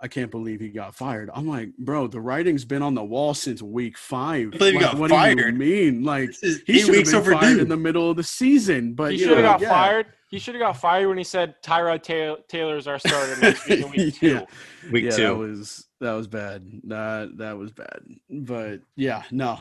I 0.00 0.08
can't 0.08 0.30
believe 0.30 0.60
he 0.60 0.68
got 0.68 0.94
fired." 0.94 1.30
I'm 1.34 1.48
like, 1.48 1.76
"Bro, 1.76 2.08
the 2.08 2.20
writing's 2.20 2.64
been 2.64 2.82
on 2.82 2.94
the 2.94 3.04
wall 3.04 3.34
since 3.34 3.62
week 3.62 3.96
five. 3.98 4.52
believe 4.52 4.74
he 4.74 4.80
got 4.80 4.96
what 4.96 5.08
do 5.08 5.14
you 5.14 5.20
fired. 5.20 5.58
mean? 5.58 6.04
Like 6.04 6.28
This 6.28 6.42
is 6.42 6.62
he 6.66 6.80
should 6.80 6.88
have 6.88 6.96
weeks 6.96 7.12
been 7.12 7.24
fired 7.24 7.58
in 7.58 7.68
the 7.68 7.76
middle 7.76 8.10
of 8.10 8.16
the 8.16 8.22
season, 8.22 8.94
but 8.94 9.12
he 9.12 9.18
should 9.18 9.30
have 9.30 9.42
got 9.42 9.60
yeah. 9.60 9.70
fired 9.70 10.06
He 10.30 10.38
should 10.38 10.54
have 10.54 10.60
got 10.60 10.76
fired 10.76 11.08
when 11.08 11.18
he 11.18 11.24
said 11.24 11.54
Tyrod 11.62 12.02
Taylor, 12.02 12.38
Taylor's 12.48 12.86
our 12.86 12.98
starter 12.98 13.40
next 13.40 13.66
week 13.68 13.84
in 13.84 13.90
week 13.90 14.14
two. 14.16 14.26
Yeah. 14.28 14.44
Week 14.90 15.04
yeah, 15.04 15.10
two. 15.10 15.22
that 15.22 15.36
was 15.36 15.86
that 16.00 16.12
was 16.12 16.26
bad. 16.26 16.64
That 16.84 17.38
that 17.38 17.56
was 17.56 17.72
bad. 17.72 18.00
But 18.30 18.80
yeah, 18.96 19.22
no, 19.30 19.60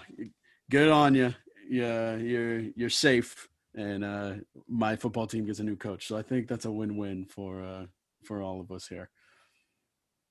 good 0.70 0.90
on 0.90 1.16
you. 1.16 1.34
Yeah, 1.70 2.16
you're 2.16 2.60
you're 2.76 2.90
safe, 2.90 3.48
and 3.76 4.04
uh, 4.04 4.34
my 4.68 4.96
football 4.96 5.28
team 5.28 5.46
gets 5.46 5.60
a 5.60 5.64
new 5.64 5.76
coach. 5.76 6.08
So 6.08 6.18
I 6.18 6.22
think 6.22 6.48
that's 6.48 6.66
a 6.66 6.72
win-win 6.72 7.26
for 7.26 7.62
uh, 7.64 7.86
for 8.24 8.42
all 8.42 8.60
of 8.60 8.72
us 8.72 8.88
here. 8.88 9.10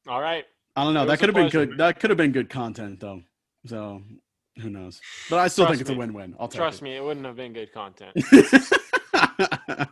All 0.06 0.20
right. 0.20 0.44
I 0.74 0.84
don't 0.84 0.94
know. 0.94 1.04
It 1.04 1.06
That 1.06 1.18
could 1.18 1.28
have 1.28 1.34
been 1.34 1.48
good. 1.48 1.78
That 1.78 2.00
could 2.00 2.10
have 2.10 2.16
been 2.16 2.32
good 2.32 2.50
content 2.50 3.00
though. 3.00 3.22
So 3.66 4.02
who 4.60 4.70
knows? 4.70 5.00
But 5.28 5.38
I 5.38 5.48
still 5.48 5.66
Trust 5.66 5.78
think 5.78 5.88
it's 5.88 5.90
a 5.90 5.98
win-win. 5.98 6.34
I'll 6.38 6.48
Trust 6.48 6.80
it. 6.80 6.84
me, 6.84 6.96
it 6.96 7.02
wouldn't 7.02 7.26
have 7.26 7.36
been 7.36 7.52
good 7.52 7.72
content. 7.72 8.12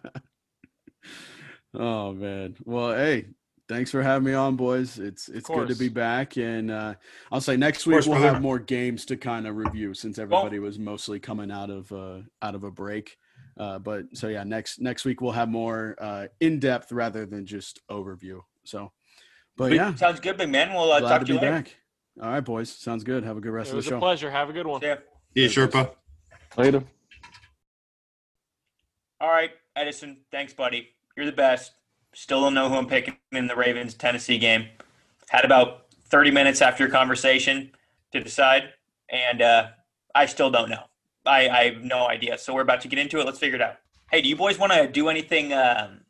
oh 1.74 2.12
man. 2.12 2.56
Well, 2.64 2.94
hey, 2.94 3.26
thanks 3.68 3.90
for 3.90 4.02
having 4.02 4.24
me 4.24 4.34
on, 4.34 4.56
boys. 4.56 4.98
It's 4.98 5.28
it's 5.28 5.48
good 5.48 5.68
to 5.68 5.74
be 5.76 5.88
back, 5.88 6.36
and 6.36 6.70
uh, 6.70 6.94
I'll 7.32 7.40
say 7.40 7.56
next 7.56 7.86
week 7.86 7.94
course, 7.94 8.06
we'll 8.06 8.18
brother. 8.18 8.34
have 8.34 8.42
more 8.42 8.58
games 8.58 9.04
to 9.06 9.16
kind 9.16 9.46
of 9.46 9.56
review 9.56 9.94
since 9.94 10.18
everybody 10.18 10.58
was 10.58 10.78
mostly 10.78 11.18
coming 11.20 11.50
out 11.50 11.70
of 11.70 11.90
uh, 11.92 12.18
out 12.42 12.54
of 12.54 12.64
a 12.64 12.70
break. 12.70 13.16
Uh, 13.58 13.78
but 13.78 14.04
so 14.14 14.28
yeah, 14.28 14.44
next 14.44 14.80
next 14.80 15.04
week 15.04 15.20
we'll 15.20 15.32
have 15.32 15.48
more 15.48 15.96
uh, 16.00 16.26
in 16.40 16.58
depth 16.58 16.92
rather 16.92 17.26
than 17.26 17.46
just 17.46 17.80
overview. 17.90 18.40
So, 18.64 18.92
but 19.56 19.70
Big- 19.70 19.76
yeah, 19.76 19.94
Sounds 19.94 20.20
good, 20.20 20.36
big 20.36 20.48
man. 20.50 20.72
We'll 20.72 20.90
uh, 20.92 21.00
glad 21.00 21.08
talk 21.10 21.20
to 21.20 21.26
to 21.26 21.32
you 21.34 21.38
be 21.38 21.46
later. 21.46 21.56
back. 21.62 21.76
All 22.22 22.30
right, 22.30 22.40
boys. 22.44 22.70
Sounds 22.70 23.02
good. 23.04 23.24
Have 23.24 23.36
a 23.36 23.40
good 23.40 23.52
rest 23.52 23.68
It 23.68 23.72
of 23.72 23.76
was 23.76 23.84
the 23.86 23.92
a 23.92 23.94
show. 23.96 23.98
pleasure. 24.00 24.30
Have 24.30 24.48
a 24.50 24.52
good 24.52 24.66
one. 24.66 24.80
Yeah. 24.82 24.96
Yeah, 25.34 25.48
Sherpa. 25.48 25.90
Later. 26.56 26.84
All 29.20 29.30
right, 29.30 29.50
Edison. 29.76 30.18
Thanks, 30.30 30.52
buddy. 30.52 30.90
You're 31.16 31.26
the 31.26 31.32
best. 31.32 31.72
Still 32.14 32.40
don't 32.42 32.54
know 32.54 32.68
who 32.68 32.76
I'm 32.76 32.86
picking 32.86 33.16
in 33.32 33.46
the 33.46 33.56
Ravens 33.56 33.94
Tennessee 33.94 34.38
game. 34.38 34.66
Had 35.30 35.44
about 35.44 35.86
30 36.08 36.30
minutes 36.30 36.62
after 36.62 36.84
your 36.84 36.90
conversation 36.92 37.72
to 38.12 38.20
decide, 38.20 38.72
and 39.10 39.42
uh, 39.42 39.68
I 40.14 40.26
still 40.26 40.50
don't 40.50 40.68
know. 40.70 40.84
I, 41.26 41.48
I 41.48 41.64
have 41.72 41.82
no 41.82 42.06
idea. 42.06 42.38
So 42.38 42.54
we're 42.54 42.60
about 42.60 42.80
to 42.82 42.88
get 42.88 42.98
into 42.98 43.18
it. 43.18 43.26
Let's 43.26 43.38
figure 43.38 43.56
it 43.56 43.62
out. 43.62 43.76
Hey, 44.10 44.20
do 44.20 44.28
you 44.28 44.36
boys 44.36 44.58
want 44.58 44.72
to 44.72 44.86
do 44.86 45.08
anything 45.08 45.52
um, 45.52 46.02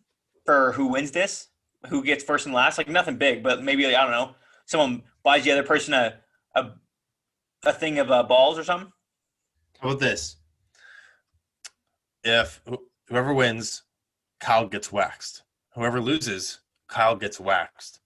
for 0.45 0.73
who 0.73 0.89
wins 0.89 1.13
this? 1.13 1.49
Who 1.89 2.03
gets 2.03 2.25
first 2.25 2.47
and 2.47 2.55
last? 2.55 2.79
Like 2.79 2.89
nothing 2.89 3.17
big, 3.17 3.43
but 3.43 3.63
maybe 3.63 3.87
I 3.95 4.03
don't 4.03 4.11
know. 4.11 4.35
Someone 4.67 5.03
buys 5.23 5.45
the 5.45 5.53
other 5.53 5.63
person 5.63 5.95
a 5.95 6.15
a, 6.55 6.71
a 7.65 7.73
thing 7.73 7.99
of 7.99 8.11
uh, 8.11 8.23
balls 8.23 8.59
or 8.59 8.65
something. 8.65 8.93
How 9.81 9.89
about 9.91 10.01
this? 10.01 10.37
If 12.23 12.63
whoever 13.09 13.35
wins, 13.35 13.83
Kyle 14.41 14.67
gets 14.67 14.91
waxed. 14.91 15.43
Whoever 15.75 16.01
loses, 16.01 16.61
Kyle 16.89 17.17
gets 17.17 17.39
waxed. 17.39 18.01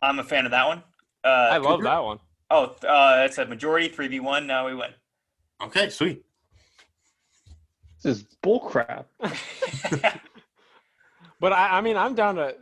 I'm 0.00 0.18
a 0.18 0.24
fan 0.24 0.44
of 0.44 0.50
that 0.52 0.66
one. 0.66 0.82
Uh, 1.24 1.28
I 1.52 1.56
love 1.58 1.78
Cooper? 1.78 1.84
that 1.84 2.04
one. 2.04 2.18
Oh, 2.50 2.76
uh, 2.86 3.16
that's 3.16 3.38
a 3.38 3.46
majority, 3.46 3.88
three 3.88 4.08
v 4.08 4.20
one. 4.20 4.46
Now 4.46 4.66
we 4.66 4.74
win. 4.74 4.90
Okay, 5.62 5.88
sweet. 5.90 6.24
This 8.02 8.18
is 8.18 8.24
bullcrap. 8.42 9.06
But 11.44 11.52
I, 11.52 11.76
I 11.76 11.80
mean, 11.82 11.98
I'm 11.98 12.14
down 12.14 12.36
to. 12.36 12.54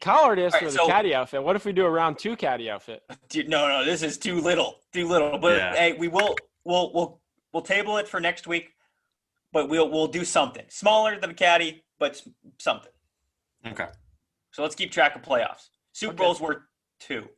Kyle 0.00 0.22
already 0.22 0.44
asked 0.44 0.54
All 0.54 0.60
for 0.60 0.64
right, 0.66 0.72
the 0.72 0.78
so- 0.78 0.86
caddy 0.86 1.16
outfit. 1.16 1.42
What 1.42 1.56
if 1.56 1.64
we 1.64 1.72
do 1.72 1.84
a 1.84 1.90
round 1.90 2.16
two 2.16 2.36
caddy 2.36 2.70
outfit? 2.70 3.02
Dude, 3.28 3.48
no, 3.48 3.66
no, 3.66 3.84
this 3.84 4.04
is 4.04 4.18
too 4.18 4.40
little, 4.40 4.76
too 4.92 5.08
little. 5.08 5.36
But 5.36 5.56
Yeah. 5.56 5.74
hey, 5.74 5.92
we 5.94 6.06
will, 6.06 6.36
we'll, 6.64 6.92
we'll, 6.94 7.20
we'll 7.52 7.64
table 7.64 7.96
it 7.96 8.06
for 8.06 8.20
next 8.20 8.46
week. 8.46 8.68
But 9.52 9.68
we'll, 9.68 9.90
we'll 9.90 10.06
do 10.06 10.24
something 10.24 10.64
smaller 10.68 11.18
than 11.18 11.30
a 11.30 11.34
caddy, 11.34 11.82
but 11.98 12.22
something. 12.60 12.92
Okay. 13.66 13.88
So 14.52 14.62
let's 14.62 14.76
keep 14.76 14.92
track 14.92 15.16
of 15.16 15.22
playoffs. 15.22 15.70
Super 15.90 16.12
Okay. 16.14 16.22
Bowls 16.22 16.40
were 16.40 16.66
two. 17.00 17.28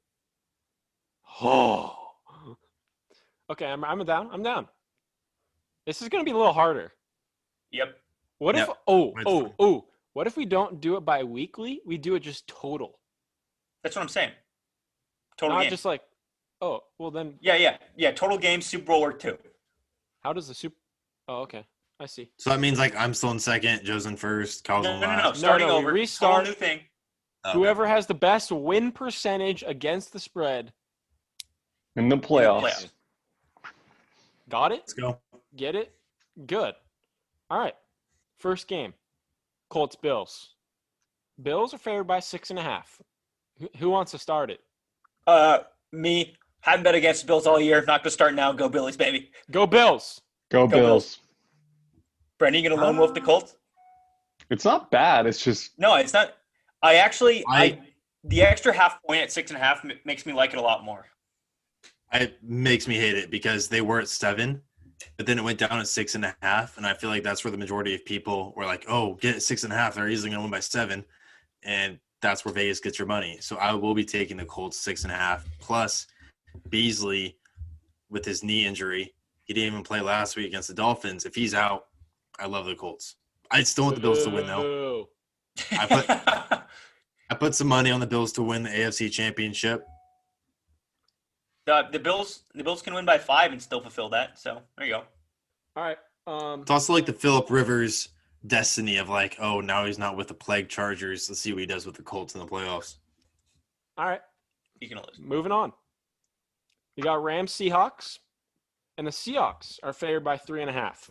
Oh. 1.41 1.97
Okay, 3.49 3.64
I'm, 3.64 3.83
I'm 3.83 4.05
down. 4.05 4.29
I'm 4.31 4.43
down. 4.43 4.68
This 5.87 6.03
is 6.03 6.11
going 6.11 6.22
to 6.22 6.29
be 6.29 6.35
a 6.35 6.37
little 6.37 6.53
harder. 6.53 6.93
Yep. 7.70 7.97
What 8.41 8.59
if? 8.59 8.68
Oh, 8.87 9.14
oh, 9.24 9.55
oh. 9.59 9.85
What 10.17 10.27
if 10.27 10.35
we 10.35 10.47
don't 10.47 10.81
do 10.81 10.97
it 10.97 11.01
by 11.05 11.25
weekly? 11.25 11.83
We 11.85 11.99
do 11.99 12.14
it 12.14 12.21
just 12.21 12.47
total, 12.47 13.01
That's 13.83 13.95
what 13.97 14.01
I'm 14.01 14.09
saying. 14.09 14.31
Total 15.37 15.55
not 15.57 15.64
game. 15.64 15.71
just 15.71 15.85
like. 15.85 16.01
Oh, 16.62 16.81
well 16.99 17.11
then, 17.11 17.35
yeah, 17.43 17.57
yeah, 17.57 17.77
yeah. 17.99 18.12
Total 18.12 18.39
game. 18.39 18.62
Super 18.62 18.87
Bowl 18.87 19.03
were 19.03 19.12
two. 19.12 19.37
how 20.21 20.33
does 20.33 20.49
the 20.49 20.55
super? 20.55 20.75
Oh, 21.29 21.43
okay, 21.43 21.67
I 22.01 22.07
see. 22.07 22.31
So 22.39 22.49
that 22.49 22.61
means 22.61 22.79
like 22.79 22.97
I'm 22.97 23.12
still 23.12 23.31
in 23.33 23.39
second, 23.39 23.85
Joe's 23.85 24.07
in 24.07 24.17
first, 24.17 24.64
Kyle's 24.64 24.85
No, 24.85 24.95
in 24.95 25.01
no, 25.01 25.07
no, 25.07 25.17
no. 25.19 25.23
last. 25.29 25.39
Starting 25.39 25.67
no, 25.69 25.75
we 25.75 25.81
over. 25.85 25.93
restart. 25.93 26.35
Whole 26.35 26.45
new 26.45 26.53
thing. 26.53 26.81
Oh, 27.45 27.51
okay. 27.51 27.59
Whoever 27.59 27.87
has 27.87 28.07
the 28.07 28.14
best 28.14 28.51
win 28.51 28.93
percentage 28.93 29.64
against 29.67 30.14
the 30.14 30.19
spread, 30.19 30.73
In 31.95 32.09
the 32.09 32.17
playoffs. 32.17 32.62
playoffs. 32.62 32.89
got 34.49 34.73
it? 34.73 34.77
Let's 34.79 34.95
go. 34.95 35.19
Get 35.57 35.75
it? 35.75 35.93
Good. 36.47 36.73
All 37.51 37.59
right. 37.59 37.75
First 38.39 38.67
game. 38.67 38.95
Colts 39.69 39.97
Bills. 39.97 40.55
Bills 41.43 41.75
are 41.75 41.79
favored 41.79 42.05
by 42.05 42.21
six 42.21 42.51
and 42.51 42.59
a 42.59 42.62
half. 42.62 43.01
Who, 43.59 43.69
who 43.79 43.91
wants 43.91 44.12
to 44.12 44.19
start 44.19 44.51
it? 44.51 44.61
Uh, 45.27 45.61
me. 45.93 46.35
Haven't 46.61 46.83
bet 46.85 46.95
against 46.95 47.23
the 47.23 47.27
Bills 47.27 47.47
all 47.47 47.61
year. 47.61 47.85
Not 47.87 48.03
gonna 48.03 48.11
start 48.11 48.35
now. 48.35 48.53
Go 48.53 48.69
Billies, 48.69 48.97
baby. 48.97 49.31
Go 49.51 49.67
Bills. 49.67 50.21
Go, 50.51 50.67
Go 50.67 50.77
Bills. 50.77 51.19
Brendan, 52.39 52.62
you 52.62 52.69
gonna 52.71 52.81
lone 52.81 52.97
wolf 52.97 53.14
the 53.14 53.21
Colts? 53.21 53.57
It's 54.51 54.64
not 54.64 54.91
bad. 54.91 55.27
It's 55.27 55.43
just 55.43 55.73
No, 55.79 55.97
it's 55.97 56.12
not. 56.12 56.35
I 56.83 56.97
actually, 56.97 57.45
I, 57.49 57.64
I- 57.64 57.81
the 58.25 58.43
extra 58.43 58.73
half 58.73 59.01
point 59.05 59.23
at 59.23 59.31
six 59.31 59.51
and 59.51 59.59
a 59.59 59.62
half 59.62 59.85
makes 60.05 60.27
me 60.27 60.33
like 60.33 60.53
it 60.53 60.59
a 60.59 60.62
lot 60.62 60.85
more. 60.85 61.07
It 62.12 62.39
makes 62.43 62.89
me 62.89 62.97
hate 62.97 63.17
it 63.17 63.31
because 63.31 63.69
they 63.69 63.81
were 63.81 64.01
at 64.01 64.09
seven, 64.09 64.62
but 65.16 65.26
then 65.26 65.38
it 65.38 65.44
went 65.44 65.59
down 65.59 65.78
to 65.78 65.84
six 65.84 66.14
and 66.14 66.24
a 66.24 66.36
half, 66.40 66.76
and 66.76 66.86
I 66.86 66.94
feel 66.94 67.11
like 67.11 67.22
that's 67.22 67.44
where 67.44 67.51
the 67.51 67.59
majority 67.59 67.94
of 67.94 68.05
people 68.05 68.53
were 68.57 68.64
like, 68.64 68.84
"Oh, 68.88 69.14
get 69.14 69.42
six 69.42 69.64
and 69.64 69.72
a 69.72 69.76
half. 69.76 69.94
They're 69.94 70.09
easily 70.09 70.30
going 70.30 70.38
to 70.38 70.42
win 70.42 70.51
by 70.51 70.61
seven, 70.61 71.05
and 71.62 71.99
that's 72.22 72.44
where 72.44 72.55
Vegas 72.55 72.80
gets 72.80 72.99
your 72.99 73.07
money. 73.09 73.38
So 73.40 73.57
I 73.57 73.72
will 73.74 73.94
be 73.94 74.05
taking 74.05 74.36
the 74.36 74.44
Colts 74.44 74.78
six 74.78 75.05
and 75.05 75.12
a 75.12 75.16
half 75.16 75.47
plus 75.61 76.07
Beasley 76.70 77.36
with 78.11 78.24
his 78.24 78.42
knee 78.42 78.66
injury. 78.66 79.14
He 79.44 79.55
didn't 79.55 79.72
even 79.72 79.82
play 79.84 80.01
last 80.01 80.36
week 80.36 80.47
against 80.47 80.68
the 80.68 80.74
Dolphins. 80.74 81.24
If 81.24 81.34
he's 81.34 81.55
out, 81.55 81.86
I 82.38 82.47
love 82.47 82.66
the 82.66 82.74
Colts. 82.74 83.16
I 83.51 83.62
still 83.62 83.84
want 83.84 83.97
the 83.97 84.03
Bills 84.03 84.24
to 84.24 84.30
win 84.30 84.47
though. 84.47 85.09
I 85.72 85.86
put- 85.86 86.62
I 87.30 87.34
put 87.34 87.55
some 87.55 87.66
money 87.66 87.90
on 87.90 87.99
the 88.01 88.07
Bills 88.07 88.32
to 88.34 88.42
win 88.42 88.62
the 88.62 88.70
AFC 88.70 89.11
Championship. 89.11 89.84
The, 91.67 91.89
the 91.93 91.99
Bills, 91.99 92.45
the 92.55 92.64
Bills 92.64 92.81
can 92.83 92.95
win 92.95 93.05
by 93.05 93.19
five 93.19 93.53
and 93.53 93.61
still 93.61 93.81
fulfill 93.81 94.09
that. 94.11 94.39
So 94.39 94.62
there 94.79 94.87
you 94.87 94.93
go. 94.95 95.03
All 95.77 95.85
right. 95.85 95.99
Um, 96.27 96.62
It's 96.62 96.71
also 96.71 96.93
like 96.93 97.07
the 97.07 97.12
Philip 97.12 97.51
Rivers 97.51 98.09
destiny 98.47 98.97
of 98.97 99.09
like, 99.09 99.37
oh, 99.41 99.61
now 99.61 99.85
he's 99.85 99.99
not 99.99 100.17
with 100.17 100.29
the 100.29 100.35
Plague 100.35 100.69
Chargers. 100.69 101.29
Let's 101.29 101.41
see 101.41 101.53
what 101.53 101.61
he 101.61 101.67
does 101.67 101.85
with 101.87 101.97
the 101.97 102.03
Colts 102.03 102.35
in 102.35 102.41
the 102.41 102.47
playoffs. 102.47 102.97
all 103.99 104.07
right. 104.07 104.21
You 104.81 104.89
can 104.89 104.99
lose. 104.99 105.19
Moving 105.19 105.53
on. 105.53 105.73
We 106.97 107.03
got 107.03 107.23
Rams 107.23 107.53
Seahawks, 107.53 108.19
and 108.99 109.07
the 109.07 109.11
Seahawks 109.11 109.79
are 109.83 109.93
favored 109.95 110.25
by 110.25 110.37
three 110.37 110.61
and 110.61 110.69
a 110.69 110.73
half. 110.73 111.11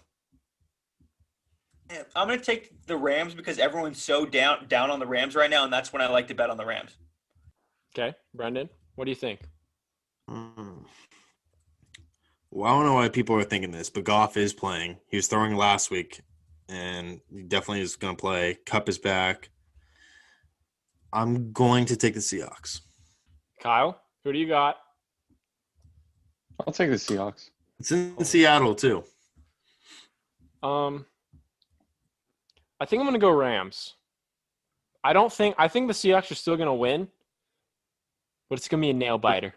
I'm 2.15 2.27
gonna 2.27 2.37
take 2.39 2.85
the 2.87 2.97
Rams 2.97 3.35
because 3.35 3.59
everyone's 3.59 4.01
so 4.01 4.25
down 4.25 4.67
down 4.67 4.89
on 4.91 4.99
the 4.99 5.05
Rams 5.05 5.35
right 5.35 5.49
now, 5.49 5.63
and 5.63 5.73
that's 5.73 5.93
when 5.93 6.01
I 6.01 6.07
like 6.07 6.27
to 6.29 6.35
bet 6.35 6.49
on 6.49 6.57
the 6.57 6.65
Rams. 6.65 6.97
Okay, 7.97 8.15
Brendan, 8.33 8.69
what 8.95 9.05
do 9.05 9.11
you 9.11 9.15
think? 9.15 9.41
Hmm. 10.29 10.83
Well, 12.51 12.71
I 12.71 12.75
don't 12.75 12.85
know 12.85 12.93
why 12.93 13.09
people 13.09 13.35
are 13.35 13.43
thinking 13.43 13.71
this, 13.71 13.89
but 13.89 14.05
Goff 14.05 14.37
is 14.37 14.53
playing. 14.53 14.97
He 15.09 15.17
was 15.17 15.27
throwing 15.27 15.55
last 15.55 15.91
week, 15.91 16.21
and 16.69 17.19
he 17.29 17.43
definitely 17.43 17.81
is 17.81 17.95
going 17.95 18.15
to 18.15 18.21
play. 18.21 18.57
Kupp 18.65 18.87
is 18.87 18.97
back. 18.97 19.49
I'm 21.11 21.51
going 21.51 21.85
to 21.85 21.95
take 21.95 22.13
the 22.13 22.19
Seahawks. 22.19 22.81
Kyle, 23.61 24.01
who 24.23 24.31
do 24.31 24.39
you 24.39 24.47
got? 24.47 24.77
I'll 26.65 26.73
take 26.73 26.89
the 26.89 26.95
Seahawks. 26.95 27.49
It's 27.79 27.91
in 27.91 28.23
Seattle 28.23 28.75
too. 28.75 29.03
Um, 30.63 31.05
I 32.79 32.85
think 32.85 33.01
I'm 33.01 33.05
going 33.05 33.13
to 33.13 33.19
go 33.19 33.31
Rams. 33.31 33.95
I 35.03 35.13
don't 35.13 35.31
think 35.31 35.55
I 35.57 35.67
think 35.67 35.87
the 35.87 35.93
Seahawks 35.93 36.31
are 36.31 36.35
still 36.35 36.55
going 36.55 36.67
to 36.67 36.73
win, 36.73 37.07
but 38.49 38.57
it's 38.57 38.67
going 38.67 38.81
to 38.81 38.85
be 38.85 38.89
a 38.91 38.93
nail 38.93 39.17
biter, 39.17 39.53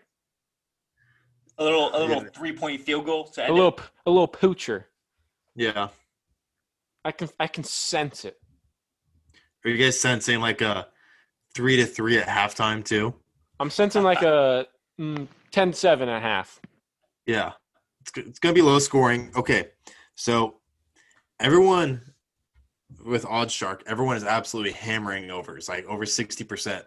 A 1.58 1.64
little 1.64 1.90
a 1.94 1.98
little 1.98 2.22
Yeah. 2.22 2.28
three 2.34 2.52
point 2.52 2.80
field 2.80 3.04
goal 3.06 3.24
to 3.24 3.48
a 3.48 3.52
little 3.52 3.68
it. 3.76 3.80
a 4.06 4.10
little 4.10 4.28
poocher. 4.28 4.84
Yeah. 5.54 5.88
I 7.04 7.12
can 7.12 7.28
I 7.40 7.46
can 7.46 7.64
sense 7.64 8.24
it. 8.24 8.40
Are 9.64 9.70
you 9.70 9.76
guys 9.76 9.98
sensing 9.98 10.40
like 10.40 10.60
a 10.60 10.88
three 11.54 11.76
to 11.76 11.86
three 11.86 12.18
at 12.18 12.28
halftime 12.28 12.84
too? 12.84 13.14
I'm 13.60 13.70
sensing 13.70 14.02
like 14.04 14.22
a 14.22 14.66
mm, 15.00 15.26
10-7 15.52 16.02
and 16.02 16.10
a 16.10 16.20
half. 16.20 16.60
Yeah, 17.26 17.52
it's, 18.00 18.12
it's 18.16 18.38
going 18.38 18.54
to 18.54 18.58
be 18.58 18.64
low 18.64 18.78
scoring. 18.78 19.32
Okay, 19.34 19.68
so 20.14 20.60
everyone 21.40 22.00
with 23.04 23.24
OddsShark, 23.24 23.82
everyone 23.86 24.16
is 24.16 24.24
absolutely 24.24 24.72
hammering 24.72 25.30
overs, 25.30 25.68
like 25.68 25.84
over 25.86 26.04
60%. 26.04 26.82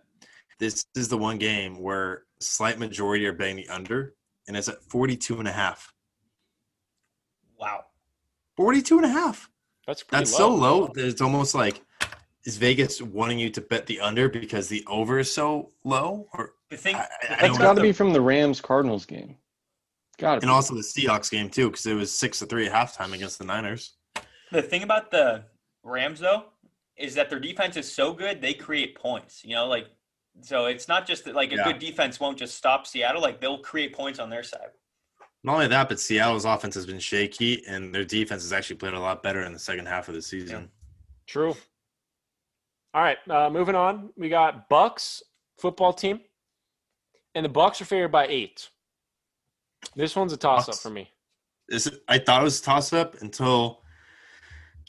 This 0.60 0.86
is 0.96 1.10
the 1.10 1.18
one 1.18 1.38
game 1.38 1.80
where 1.82 2.24
slight 2.40 2.80
majority 2.80 3.26
are 3.28 3.34
betting 3.34 3.58
the 3.58 3.68
under, 3.70 4.16
and 4.52 4.58
it's 4.58 4.68
at 4.68 4.84
42 4.84 5.40
and 5.40 5.48
a 5.48 5.52
half. 5.52 5.94
Wow. 7.58 7.86
42 8.58 8.98
and 8.98 9.06
a 9.06 9.10
half. 9.10 9.50
That's 9.88 10.04
pretty 10.04 10.26
That's 10.26 10.34
low. 10.34 10.50
so 10.50 10.56
low 10.56 10.88
that 10.94 11.06
it's 11.08 11.22
almost 11.22 11.56
like 11.56 11.82
is 12.46 12.58
Vegas 12.58 13.02
wanting 13.02 13.40
you 13.40 13.50
to 13.52 13.62
bet 13.62 13.86
the 13.86 14.02
under 14.02 14.28
because 14.28 14.68
the 14.68 14.84
over 14.88 15.20
is 15.20 15.34
so 15.34 15.72
low? 15.86 16.28
Or 16.34 16.56
The 16.70 16.76
thing, 16.78 16.96
I- 16.96 17.00
I- 17.00 17.04
I 17.04 17.08
the 17.08 17.08
don't 17.08 17.30
thing 17.30 17.38
That's 17.40 17.60
know. 17.60 17.66
got 17.66 17.74
to 17.76 17.82
be 17.82 17.92
from 17.94 18.12
the 18.14 18.20
Rams 18.22 18.60
Cardinals 18.60 19.06
game. 19.06 19.38
Got 20.18 20.36
to 20.36 20.42
and 20.42 20.52
also 20.52 20.74
the 20.76 20.82
Seahawks 20.82 21.32
game 21.32 21.50
too, 21.50 21.70
because 21.72 21.86
it 21.86 21.94
was 21.94 22.12
six 22.14 22.40
to 22.40 22.46
three 22.46 22.68
at 22.68 22.74
halftime 22.74 23.14
against 23.14 23.40
the 23.40 23.46
Niners. 23.46 23.94
the 24.52 24.62
thing 24.62 24.84
about 24.84 25.12
the 25.12 25.46
Rams 25.84 26.20
though 26.20 26.46
is 26.98 27.16
that 27.16 27.30
their 27.30 27.40
defense 27.40 27.78
is 27.78 27.90
so 27.92 28.12
good 28.14 28.42
they 28.42 28.54
create 28.54 28.96
points. 28.96 29.46
You 29.46 29.56
know, 29.56 29.68
like 29.68 29.88
so 30.40 30.68
it's 30.68 30.88
not 30.88 31.06
just 31.06 31.26
that 31.26 31.36
like 31.36 31.52
a 31.52 31.56
Yeah. 31.56 31.64
good 31.66 31.80
defense 31.80 32.20
won't 32.20 32.38
just 32.38 32.56
stop 32.58 32.88
Seattle. 32.88 33.22
Like 33.22 33.42
they'll 33.42 33.60
create 33.60 33.94
points 33.94 34.20
on 34.20 34.30
their 34.30 34.44
side. 34.44 34.70
Not 35.44 35.56
only 35.56 35.68
that, 35.68 35.90
but 35.90 36.00
Seattle's 36.00 36.46
offense 36.46 36.76
has 36.76 36.86
been 36.86 37.00
shaky, 37.00 37.66
and 37.66 37.94
their 37.94 38.06
defense 38.06 38.44
has 38.44 38.54
actually 38.54 38.76
played 38.76 38.94
a 38.94 39.00
lot 39.00 39.24
better 39.24 39.42
in 39.42 39.54
the 39.54 39.60
second 39.60 39.88
half 39.88 40.08
of 40.08 40.14
the 40.14 40.22
season. 40.22 40.70
True. 41.26 41.56
All 42.94 43.02
right, 43.02 43.18
uh, 43.30 43.50
moving 43.50 43.74
on. 43.76 44.12
We 44.16 44.30
got 44.30 44.70
Bucks 44.70 45.24
football 45.60 45.94
team, 45.94 46.22
and 47.34 47.44
the 47.44 47.50
Bucks 47.50 47.82
are 47.82 47.86
favored 47.86 48.12
by 48.12 48.28
eight. 48.28 48.70
This 49.96 50.16
one's 50.16 50.34
a 50.34 50.38
toss 50.38 50.70
up 50.70 50.76
for 50.76 50.90
me. 50.92 51.10
This 51.68 51.90
I 52.08 52.20
thought 52.20 52.42
it 52.42 52.44
was 52.44 52.60
a 52.60 52.64
toss 52.64 52.94
up 52.94 53.16
until 53.22 53.82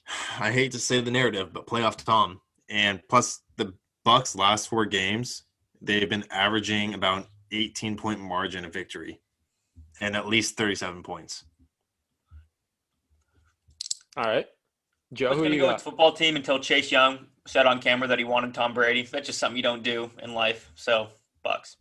I 0.39 0.51
hate 0.53 0.73
to 0.73 0.79
say 0.79 1.01
the 1.01 1.11
narrative, 1.11 1.53
but 1.53 1.67
playoff 1.67 1.97
Tom. 1.97 2.41
And 2.69 3.01
plus 3.09 3.41
the 3.57 3.75
Bucks 4.05 4.35
last 4.35 4.69
four 4.69 4.85
games, 4.87 5.45
they've 5.81 6.09
been 6.09 6.25
averaging 6.31 6.95
about 6.95 7.19
an 7.19 7.27
18 7.53 7.97
point 7.97 8.21
margin 8.21 8.65
of 8.65 8.73
victory 8.73 9.21
and 10.01 10.17
at 10.17 10.27
least 10.27 10.57
37 10.57 11.03
points. 11.03 11.45
All 14.17 14.25
right, 14.25 14.47
I 14.47 15.15
Joe, 15.15 15.31
was 15.31 15.39
who 15.39 15.45
gonna 15.45 15.55
you 15.55 15.61
go 15.61 15.69
got? 15.69 15.75
with 15.75 15.83
football 15.83 16.13
team 16.13 16.37
until 16.37 16.59
Chase 16.59 16.93
Young 16.93 17.27
said 17.47 17.67
on 17.67 17.81
camera 17.81 18.07
that 18.09 18.19
he 18.19 18.25
wanted 18.25 18.53
Tom 18.55 18.75
Brady. 18.75 19.03
That's 19.05 19.27
just 19.27 19.39
something 19.39 19.57
you 19.57 19.63
don't 19.63 19.83
do 19.83 20.11
in 20.23 20.35
life. 20.35 20.71
So 20.75 21.09
Bucks. 21.43 21.77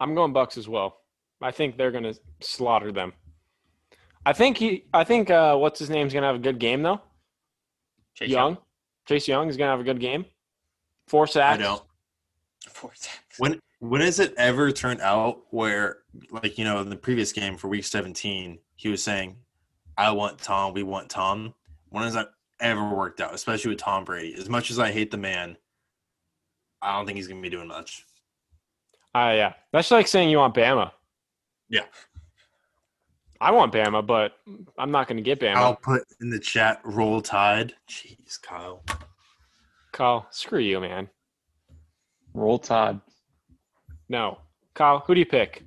I'm 0.00 0.14
going 0.14 0.32
Bucks 0.32 0.56
as 0.56 0.68
well. 0.68 0.98
I 1.42 1.50
think 1.50 1.76
they're 1.76 1.90
going 1.90 2.04
to 2.04 2.14
slaughter 2.40 2.92
them. 2.92 3.12
I 4.24 4.32
think 4.32 4.56
he. 4.58 4.84
I 4.94 5.04
think 5.04 5.30
uh, 5.30 5.56
what's 5.56 5.78
his 5.78 5.90
name's 5.90 6.12
going 6.12 6.22
to 6.22 6.26
have 6.28 6.36
a 6.36 6.40
good 6.40 6.58
game 6.58 6.82
though. 6.82 7.00
Chase 8.14 8.30
Young, 8.30 8.58
Chase 9.08 9.26
Young 9.26 9.48
is 9.48 9.56
going 9.56 9.66
to 9.66 9.72
have 9.72 9.80
a 9.80 9.84
good 9.84 10.00
game. 10.00 10.24
Four 11.06 11.24
I 11.24 11.26
sacks. 11.26 11.62
don't. 11.62 11.82
Four 12.68 12.92
sacks. 12.94 13.38
When 13.38 13.60
when 13.80 14.00
has 14.00 14.18
it 14.20 14.34
ever 14.36 14.72
turned 14.72 15.00
out 15.00 15.42
where 15.50 15.98
like 16.30 16.58
you 16.58 16.64
know 16.64 16.80
in 16.80 16.88
the 16.88 16.96
previous 16.96 17.32
game 17.32 17.56
for 17.56 17.68
week 17.68 17.84
17 17.84 18.58
he 18.76 18.88
was 18.88 19.02
saying 19.02 19.36
I 19.96 20.10
want 20.10 20.38
Tom, 20.38 20.74
we 20.74 20.82
want 20.82 21.08
Tom. 21.08 21.54
When 21.90 22.04
has 22.04 22.14
that 22.14 22.30
ever 22.60 22.88
worked 22.94 23.20
out, 23.20 23.34
especially 23.34 23.70
with 23.70 23.78
Tom 23.78 24.04
Brady? 24.04 24.34
As 24.34 24.48
much 24.48 24.70
as 24.70 24.78
I 24.78 24.90
hate 24.90 25.10
the 25.10 25.16
man, 25.16 25.56
I 26.82 26.96
don't 26.96 27.06
think 27.06 27.16
he's 27.16 27.28
going 27.28 27.40
to 27.40 27.48
be 27.48 27.54
doing 27.54 27.68
much. 27.68 28.04
Ah, 29.14 29.32
yeah. 29.32 29.52
That's 29.72 29.90
like 29.90 30.08
saying 30.08 30.30
you 30.30 30.38
want 30.38 30.54
Bama. 30.54 30.90
Yeah. 31.68 31.84
I 33.40 33.50
want 33.52 33.72
Bama, 33.72 34.04
but 34.04 34.32
I'm 34.78 34.90
not 34.90 35.06
going 35.06 35.16
to 35.16 35.22
get 35.22 35.40
Bama. 35.40 35.56
I'll 35.56 35.76
put 35.76 36.02
in 36.20 36.30
the 36.30 36.38
chat 36.38 36.80
roll 36.84 37.20
tide. 37.20 37.74
Jeez, 37.88 38.40
Kyle. 38.42 38.82
Kyle, 39.94 40.26
screw 40.30 40.58
you, 40.58 40.80
man. 40.80 41.08
roll 42.34 42.58
Todd. 42.58 43.00
No. 44.08 44.38
Kyle, 44.74 44.98
who 45.06 45.14
do 45.14 45.20
you 45.20 45.26
pick? 45.26 45.62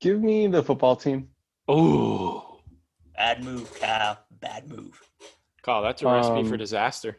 Give 0.00 0.20
me 0.22 0.46
the 0.46 0.62
football 0.62 0.96
team. 0.96 1.28
Ooh. 1.70 2.42
Bad 3.14 3.44
move, 3.44 3.78
Cal. 3.78 4.18
Bad 4.40 4.70
move. 4.70 4.98
Kyle, 5.62 5.82
that's 5.82 6.00
a 6.00 6.06
recipe 6.06 6.44
for 6.44 6.54
Um, 6.54 6.58
disaster. 6.58 7.18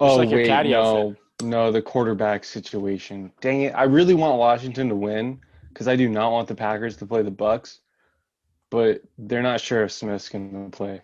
Oh 0.00 0.16
like 0.16 0.30
your 0.30 0.40
wait, 0.40 0.46
caddy 0.46 0.70
no, 0.70 1.08
outfit. 1.10 1.18
no, 1.42 1.70
the 1.70 1.82
quarterback 1.82 2.44
situation. 2.44 3.30
Dang 3.42 3.62
it! 3.62 3.72
I 3.72 3.82
really 3.82 4.14
want 4.14 4.38
Washington 4.38 4.88
to 4.88 4.94
win 4.94 5.40
because 5.68 5.88
I 5.88 5.96
do 5.96 6.08
not 6.08 6.32
want 6.32 6.48
the 6.48 6.54
Packers 6.54 6.96
to 6.98 7.06
play 7.06 7.20
the 7.22 7.30
Bucks, 7.30 7.80
but 8.70 9.02
they're 9.18 9.42
not 9.42 9.60
sure 9.60 9.84
if 9.84 9.92
Smith's 9.92 10.30
going 10.30 10.70
to 10.70 10.74
play. 10.74 11.02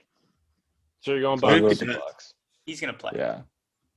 So 1.00 1.10
you're 1.12 1.20
going 1.20 1.38
So 1.38 1.48
I'll 1.48 1.60
go 1.60 1.68
Bucks. 1.68 1.80
with 1.80 1.88
the 1.90 1.98
Bucks. 1.98 2.34
He's 2.64 2.80
gonna 2.80 2.92
play. 2.94 3.12
Yeah, 3.16 3.42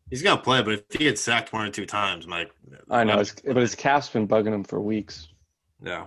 He's 0.09 0.21
going 0.21 0.37
to 0.37 0.43
play, 0.43 0.61
but 0.61 0.73
if 0.73 0.83
he 0.91 0.99
gets 0.99 1.21
sacked 1.21 1.51
one 1.51 1.67
or 1.67 1.71
two 1.71 1.85
times, 1.85 2.27
Mike. 2.27 2.51
I 2.89 3.03
know, 3.03 3.19
it's, 3.19 3.33
but 3.41 3.57
his 3.57 3.75
calf's 3.75 4.09
been 4.09 4.27
bugging 4.27 4.53
him 4.53 4.63
for 4.63 4.79
weeks. 4.79 5.27
Yeah. 5.83 6.05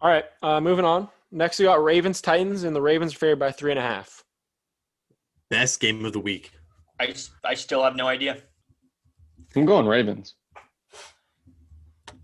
All 0.00 0.10
right, 0.10 0.24
uh, 0.42 0.60
moving 0.60 0.84
on. 0.84 1.08
Next, 1.30 1.58
we 1.58 1.66
got 1.66 1.82
Ravens 1.82 2.20
Titans, 2.20 2.64
and 2.64 2.74
the 2.74 2.82
Ravens 2.82 3.14
are 3.14 3.18
favored 3.18 3.38
by 3.38 3.52
three 3.52 3.70
and 3.70 3.78
a 3.78 3.82
half. 3.82 4.24
Best 5.48 5.80
game 5.80 6.04
of 6.04 6.12
the 6.12 6.20
week. 6.20 6.52
I 6.98 7.14
I 7.44 7.54
still 7.54 7.82
have 7.82 7.96
no 7.96 8.08
idea. 8.08 8.38
I'm 9.54 9.64
going 9.64 9.86
Ravens. 9.86 10.34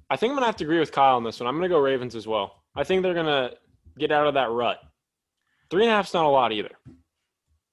I 0.09 0.17
think 0.17 0.31
I'm 0.31 0.37
gonna 0.37 0.47
have 0.47 0.57
to 0.57 0.65
agree 0.65 0.79
with 0.79 0.93
Kyle 0.93 1.17
on 1.17 1.25
this 1.25 1.41
one. 1.41 1.49
I'm 1.49 1.57
gonna 1.57 1.69
go 1.69 1.79
Ravens 1.79 2.15
as 2.15 2.27
well. 2.27 2.63
I 2.75 2.85
think 2.85 3.03
they're 3.03 3.15
gonna 3.15 3.53
get 3.99 4.13
out 4.13 4.27
of 4.27 4.35
that 4.35 4.51
rut. 4.51 4.79
Three 5.71 5.83
and 5.83 5.91
a 5.91 5.95
half's 5.95 6.15
not 6.15 6.25
a 6.25 6.29
lot 6.29 6.53
either. 6.53 6.71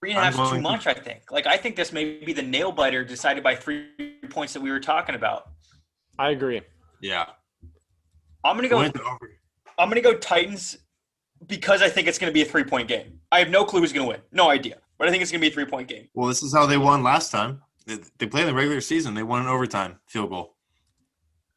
Three 0.03 0.09
and 0.11 0.17
a 0.19 0.21
I'm 0.21 0.25
half's 0.33 0.37
too 0.37 0.43
going 0.43 0.55
to- 0.63 0.69
much, 0.69 0.85
I 0.85 0.93
think. 0.93 1.31
Like 1.31 1.47
I 1.47 1.55
think 1.55 1.77
this 1.77 1.93
may 1.93 2.19
be 2.25 2.33
the 2.33 2.41
nail 2.41 2.73
biter 2.73 3.05
decided 3.05 3.41
by 3.41 3.55
three 3.55 3.87
points 4.29 4.51
that 4.51 4.61
we 4.61 4.69
were 4.69 4.81
talking 4.81 5.15
about. 5.15 5.43
I 6.19 6.31
agree. 6.31 6.61
Yeah. 7.01 7.25
I'm 8.43 8.57
gonna 8.57 8.67
go. 8.67 8.79
Over. 8.79 8.91
I'm 9.79 9.87
gonna 9.87 10.01
go 10.01 10.13
Titans 10.13 10.75
because 11.47 11.81
I 11.81 11.87
think 11.87 12.09
it's 12.09 12.19
gonna 12.19 12.33
be 12.33 12.41
a 12.41 12.45
three 12.45 12.65
point 12.65 12.89
game. 12.89 13.21
I 13.31 13.39
have 13.39 13.47
no 13.49 13.63
clue 13.63 13.79
who's 13.79 13.93
gonna 13.93 14.05
win. 14.09 14.19
No 14.33 14.49
idea. 14.49 14.75
But 14.99 15.07
I 15.07 15.11
think 15.11 15.23
it's 15.23 15.31
gonna 15.31 15.39
be 15.39 15.47
a 15.47 15.51
three 15.51 15.63
point 15.63 15.87
game. 15.87 16.09
Well, 16.13 16.27
this 16.27 16.43
is 16.43 16.53
how 16.53 16.65
they 16.65 16.77
won 16.77 17.01
last 17.01 17.31
time. 17.31 17.61
They, 17.85 17.99
they 18.17 18.27
played 18.27 18.41
in 18.41 18.47
the 18.47 18.53
regular 18.55 18.81
season. 18.81 19.13
They 19.13 19.23
won 19.23 19.41
an 19.41 19.47
overtime 19.47 20.01
field 20.09 20.31
goal. 20.31 20.57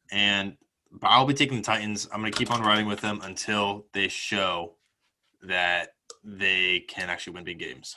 And 0.09 0.55
but 0.89 1.07
I'll 1.07 1.25
be 1.25 1.33
taking 1.33 1.57
the 1.57 1.63
Titans. 1.63 2.07
I'm 2.13 2.21
going 2.21 2.31
to 2.31 2.37
keep 2.37 2.49
on 2.49 2.61
riding 2.61 2.85
with 2.87 3.01
them 3.01 3.19
until 3.23 3.87
they 3.93 4.07
show 4.07 4.75
that 5.43 5.89
they 6.23 6.85
can 6.87 7.09
actually 7.09 7.33
win 7.33 7.43
big 7.43 7.59
games. 7.59 7.95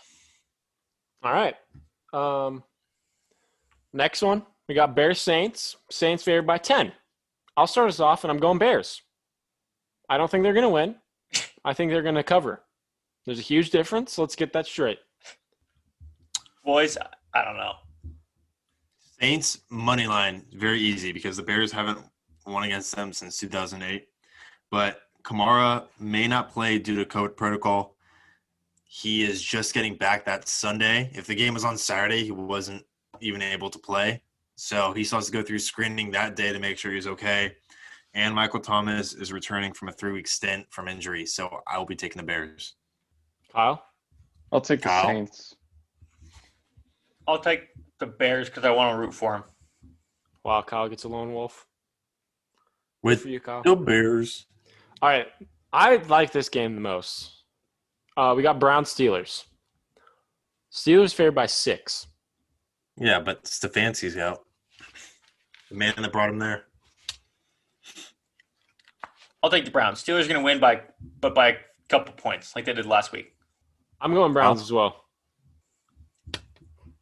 All 1.22 1.32
right. 1.32 1.54
Um, 2.12 2.62
next 3.92 4.22
one, 4.22 4.44
we 4.68 4.74
got 4.74 4.94
Bears 4.94 5.20
Saints. 5.20 5.76
Saints 5.90 6.22
favored 6.22 6.46
by 6.46 6.58
10. 6.58 6.92
I'll 7.56 7.66
start 7.66 7.88
us 7.88 8.00
off, 8.00 8.24
and 8.24 8.30
I'm 8.30 8.38
going 8.38 8.58
Bears. 8.58 9.02
I 10.08 10.16
don't 10.16 10.30
think 10.30 10.42
they're 10.42 10.54
going 10.54 10.64
to 10.64 10.68
win. 10.70 10.94
I 11.64 11.74
think 11.74 11.90
they're 11.90 12.02
going 12.02 12.14
to 12.14 12.22
cover. 12.22 12.62
There's 13.26 13.38
a 13.38 13.42
huge 13.42 13.70
difference. 13.70 14.18
Let's 14.18 14.34
get 14.34 14.52
that 14.54 14.66
straight. 14.66 14.98
Boys, 16.64 16.96
I 17.34 17.44
don't 17.44 17.56
know. 17.56 17.72
Saints 19.20 19.60
money 19.68 20.06
line 20.06 20.46
very 20.54 20.80
easy 20.80 21.12
because 21.12 21.36
the 21.36 21.42
Bears 21.42 21.70
haven't 21.70 21.98
won 22.46 22.64
against 22.64 22.94
them 22.96 23.12
since 23.12 23.38
2008. 23.38 24.08
But 24.70 25.02
Kamara 25.22 25.84
may 25.98 26.26
not 26.26 26.50
play 26.50 26.78
due 26.78 26.96
to 26.96 27.04
code 27.04 27.36
protocol. 27.36 27.96
He 28.92 29.22
is 29.22 29.40
just 29.40 29.72
getting 29.72 29.94
back 29.94 30.24
that 30.24 30.48
Sunday. 30.48 31.12
If 31.14 31.28
the 31.28 31.34
game 31.36 31.54
was 31.54 31.64
on 31.64 31.78
Saturday, 31.78 32.24
he 32.24 32.32
wasn't 32.32 32.84
even 33.20 33.40
able 33.40 33.70
to 33.70 33.78
play. 33.78 34.20
So 34.56 34.92
he 34.92 35.04
still 35.04 35.18
has 35.18 35.26
to 35.26 35.32
go 35.32 35.44
through 35.44 35.60
screening 35.60 36.10
that 36.10 36.34
day 36.34 36.52
to 36.52 36.58
make 36.58 36.76
sure 36.76 36.92
he's 36.92 37.06
okay. 37.06 37.54
And 38.14 38.34
Michael 38.34 38.58
Thomas 38.58 39.14
is 39.14 39.32
returning 39.32 39.72
from 39.74 39.90
a 39.90 39.92
three 39.92 40.10
week 40.10 40.26
stint 40.26 40.66
from 40.70 40.88
injury. 40.88 41.24
So 41.24 41.60
I 41.68 41.78
will 41.78 41.86
be 41.86 41.94
taking 41.94 42.18
the 42.20 42.26
Bears. 42.26 42.74
Kyle? 43.52 43.80
I'll 44.50 44.60
take 44.60 44.82
the 44.82 45.02
Saints. 45.06 45.54
I'll 47.28 47.38
take 47.38 47.68
the 48.00 48.06
Bears 48.06 48.48
because 48.48 48.64
I 48.64 48.70
want 48.70 48.92
to 48.92 48.98
root 48.98 49.14
for 49.14 49.36
him. 49.36 49.44
Wow, 50.44 50.62
Kyle 50.62 50.88
gets 50.88 51.04
a 51.04 51.08
lone 51.08 51.32
wolf. 51.32 51.64
Good 53.04 53.08
With 53.08 53.22
for 53.22 53.28
you, 53.28 53.38
Kyle. 53.38 53.62
the 53.62 53.76
Bears. 53.76 54.46
All 55.00 55.10
right. 55.10 55.28
I 55.72 55.94
like 56.08 56.32
this 56.32 56.48
game 56.48 56.74
the 56.74 56.80
most. 56.80 57.39
Uh, 58.20 58.34
we 58.34 58.42
got 58.42 58.58
Brown 58.58 58.84
Steelers. 58.84 59.44
Steelers 60.70 61.14
favored 61.14 61.34
by 61.34 61.46
six. 61.46 62.06
Yeah, 62.98 63.18
but 63.18 63.44
Stefanski's 63.44 64.18
out. 64.18 64.44
The 65.70 65.76
man 65.76 65.94
that 65.96 66.12
brought 66.12 66.28
him 66.28 66.38
there. 66.38 66.64
I'll 69.42 69.48
take 69.48 69.64
the 69.64 69.70
Browns. 69.70 70.04
Steelers 70.04 70.26
are 70.26 70.28
gonna 70.28 70.42
win 70.42 70.60
by 70.60 70.82
but 71.20 71.34
by 71.34 71.48
a 71.48 71.54
couple 71.88 72.12
points, 72.12 72.54
like 72.54 72.66
they 72.66 72.74
did 72.74 72.84
last 72.84 73.10
week. 73.10 73.34
I'm 74.02 74.12
going 74.12 74.34
Browns 74.34 74.60
as 74.60 74.70
well. 74.70 75.06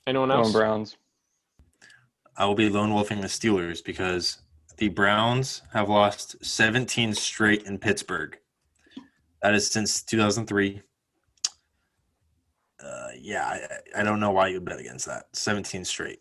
Anyone 0.07 0.31
else? 0.31 0.53
Going 0.53 0.63
Browns. 0.63 0.97
I 2.37 2.45
will 2.47 2.55
be 2.55 2.69
lone 2.69 2.95
wolfing 2.95 3.23
the 3.23 3.27
Steelers 3.27 3.85
because 3.85 4.39
the 4.77 4.89
Browns 4.89 5.63
have 5.73 5.89
lost 5.89 6.37
17 6.47 7.13
straight 7.15 7.65
in 7.65 7.79
Pittsburgh. 7.79 8.39
That 9.43 9.57
is 9.57 9.69
since 9.69 10.01
2003. 10.05 10.83
Uh, 12.85 13.09
yeah, 13.19 13.45
I, 13.95 14.01
I 14.01 14.03
don't 14.03 14.21
know 14.21 14.31
why 14.31 14.49
you 14.49 14.55
would 14.55 14.65
bet 14.65 14.79
against 14.81 15.07
that. 15.07 15.27
17 15.33 15.85
straight. 15.85 16.21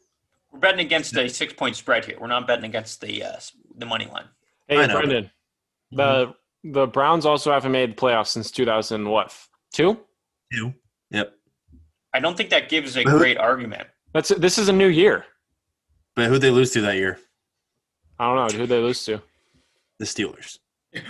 We're 0.52 0.60
betting 0.60 0.86
against 0.86 1.16
a 1.18 1.28
six 1.30 1.54
point 1.54 1.76
spread 1.76 2.06
here. 2.06 2.18
We're 2.20 2.28
not 2.28 2.48
betting 2.48 2.66
against 2.66 3.02
the 3.02 3.24
uh, 3.24 3.36
the 3.78 3.86
money 3.86 4.08
line. 4.12 4.26
Hey, 4.68 4.78
I 4.80 4.86
know, 4.88 4.96
but- 4.96 5.06
Brendan. 5.06 5.32
The 5.92 6.34
the 6.64 6.88
Browns 6.88 7.26
also 7.26 7.52
haven't 7.52 7.72
made 7.72 7.92
the 7.92 7.96
playoffs 7.96 8.28
since 8.28 8.52
2000. 8.52 9.08
What 9.08 9.34
two? 9.74 10.00
Two. 10.52 10.74
Yep. 11.12 11.34
I 12.14 12.20
don't 12.20 12.36
think 12.36 12.50
that 12.50 12.68
gives 12.70 12.98
a 12.98 13.04
who- 13.04 13.18
great 13.18 13.38
argument. 13.38 13.88
That's 14.14 14.30
this 14.30 14.58
is 14.58 14.68
a 14.70 14.74
new 14.74 14.88
year. 14.88 15.26
But 16.16 16.28
who'd 16.28 16.42
they 16.42 16.50
lose 16.50 16.72
to 16.72 16.82
that 16.82 16.96
year? 16.96 17.20
I 18.20 18.26
don't 18.34 18.52
know 18.52 18.60
who 18.60 18.66
they 18.66 18.80
lose 18.80 19.06
to. 19.06 19.22
The 20.00 20.06
Steelers. 20.06 20.58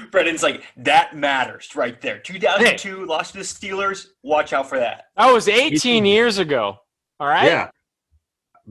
Brendan's 0.11 0.43
like 0.43 0.63
that 0.77 1.15
matters 1.15 1.75
right 1.75 1.99
there. 2.01 2.19
2002 2.19 3.05
lost 3.05 3.33
to 3.33 3.39
the 3.39 3.43
Steelers. 3.43 4.07
Watch 4.23 4.53
out 4.53 4.69
for 4.69 4.79
that. 4.79 5.05
That 5.15 5.31
was 5.31 5.47
18 5.47 6.05
years 6.05 6.37
ago. 6.37 6.77
All 7.19 7.27
right. 7.27 7.45
Yeah. 7.45 7.69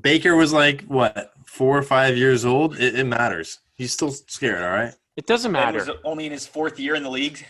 Baker 0.01 0.37
was 0.37 0.53
like, 0.53 0.83
what, 0.83 1.33
four 1.47 1.79
or 1.79 1.83
five 1.83 2.17
years 2.17 2.45
old? 2.45 2.79
It, 2.79 2.99
it 2.99 3.05
matters. 3.05 3.61
He's 3.75 3.93
still 3.93 4.11
scared, 4.11 4.63
all 4.63 4.71
right? 4.71 4.95
It 5.17 5.27
doesn't 5.27 5.53
Ben 5.53 5.63
matter. 5.75 5.79
was 5.79 5.91
only 6.05 6.27
in 6.27 6.33
his 6.33 6.47
fourth 6.47 6.79
year 6.79 6.95
in 6.95 7.03
the 7.03 7.11
league. 7.11 7.45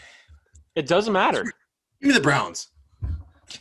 It 0.76 0.86
doesn't 0.86 1.12
matter. 1.12 1.42
Give 2.00 2.08
me 2.08 2.12
the 2.12 2.20
Browns. 2.20 2.68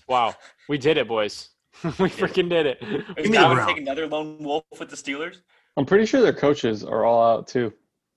Wow, 0.07 0.35
we 0.67 0.77
did 0.77 0.97
it, 0.97 1.07
boys. 1.07 1.49
we 1.83 2.09
freaking 2.09 2.49
did 2.49 2.65
it. 2.65 2.77
Is 3.17 3.29
me 3.29 3.37
the 3.37 3.43
Dalvin 3.43 3.55
Browns. 3.55 3.67
take 3.67 3.77
another 3.77 4.07
lone 4.07 4.43
wolf 4.43 4.63
with 4.79 4.89
the 4.89 4.95
Steelers? 4.95 5.37
I'm 5.77 5.85
pretty 5.85 6.05
sure 6.05 6.21
their 6.21 6.33
coaches 6.33 6.83
are 6.83 7.05
all 7.05 7.37
out 7.37 7.47
too. 7.47 7.73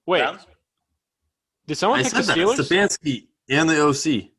Wait, 0.07 0.21
Browns? 0.21 0.47
Did 1.69 1.77
someone 1.77 2.01
I 2.01 2.03
pick 2.03 2.13
said 2.13 2.23
the 2.25 2.27
that. 2.27 2.37
Steelers? 2.37 2.99
Stefanski 2.99 3.27
and 3.49 3.69
the 3.71 3.81
OC. 3.87 4.31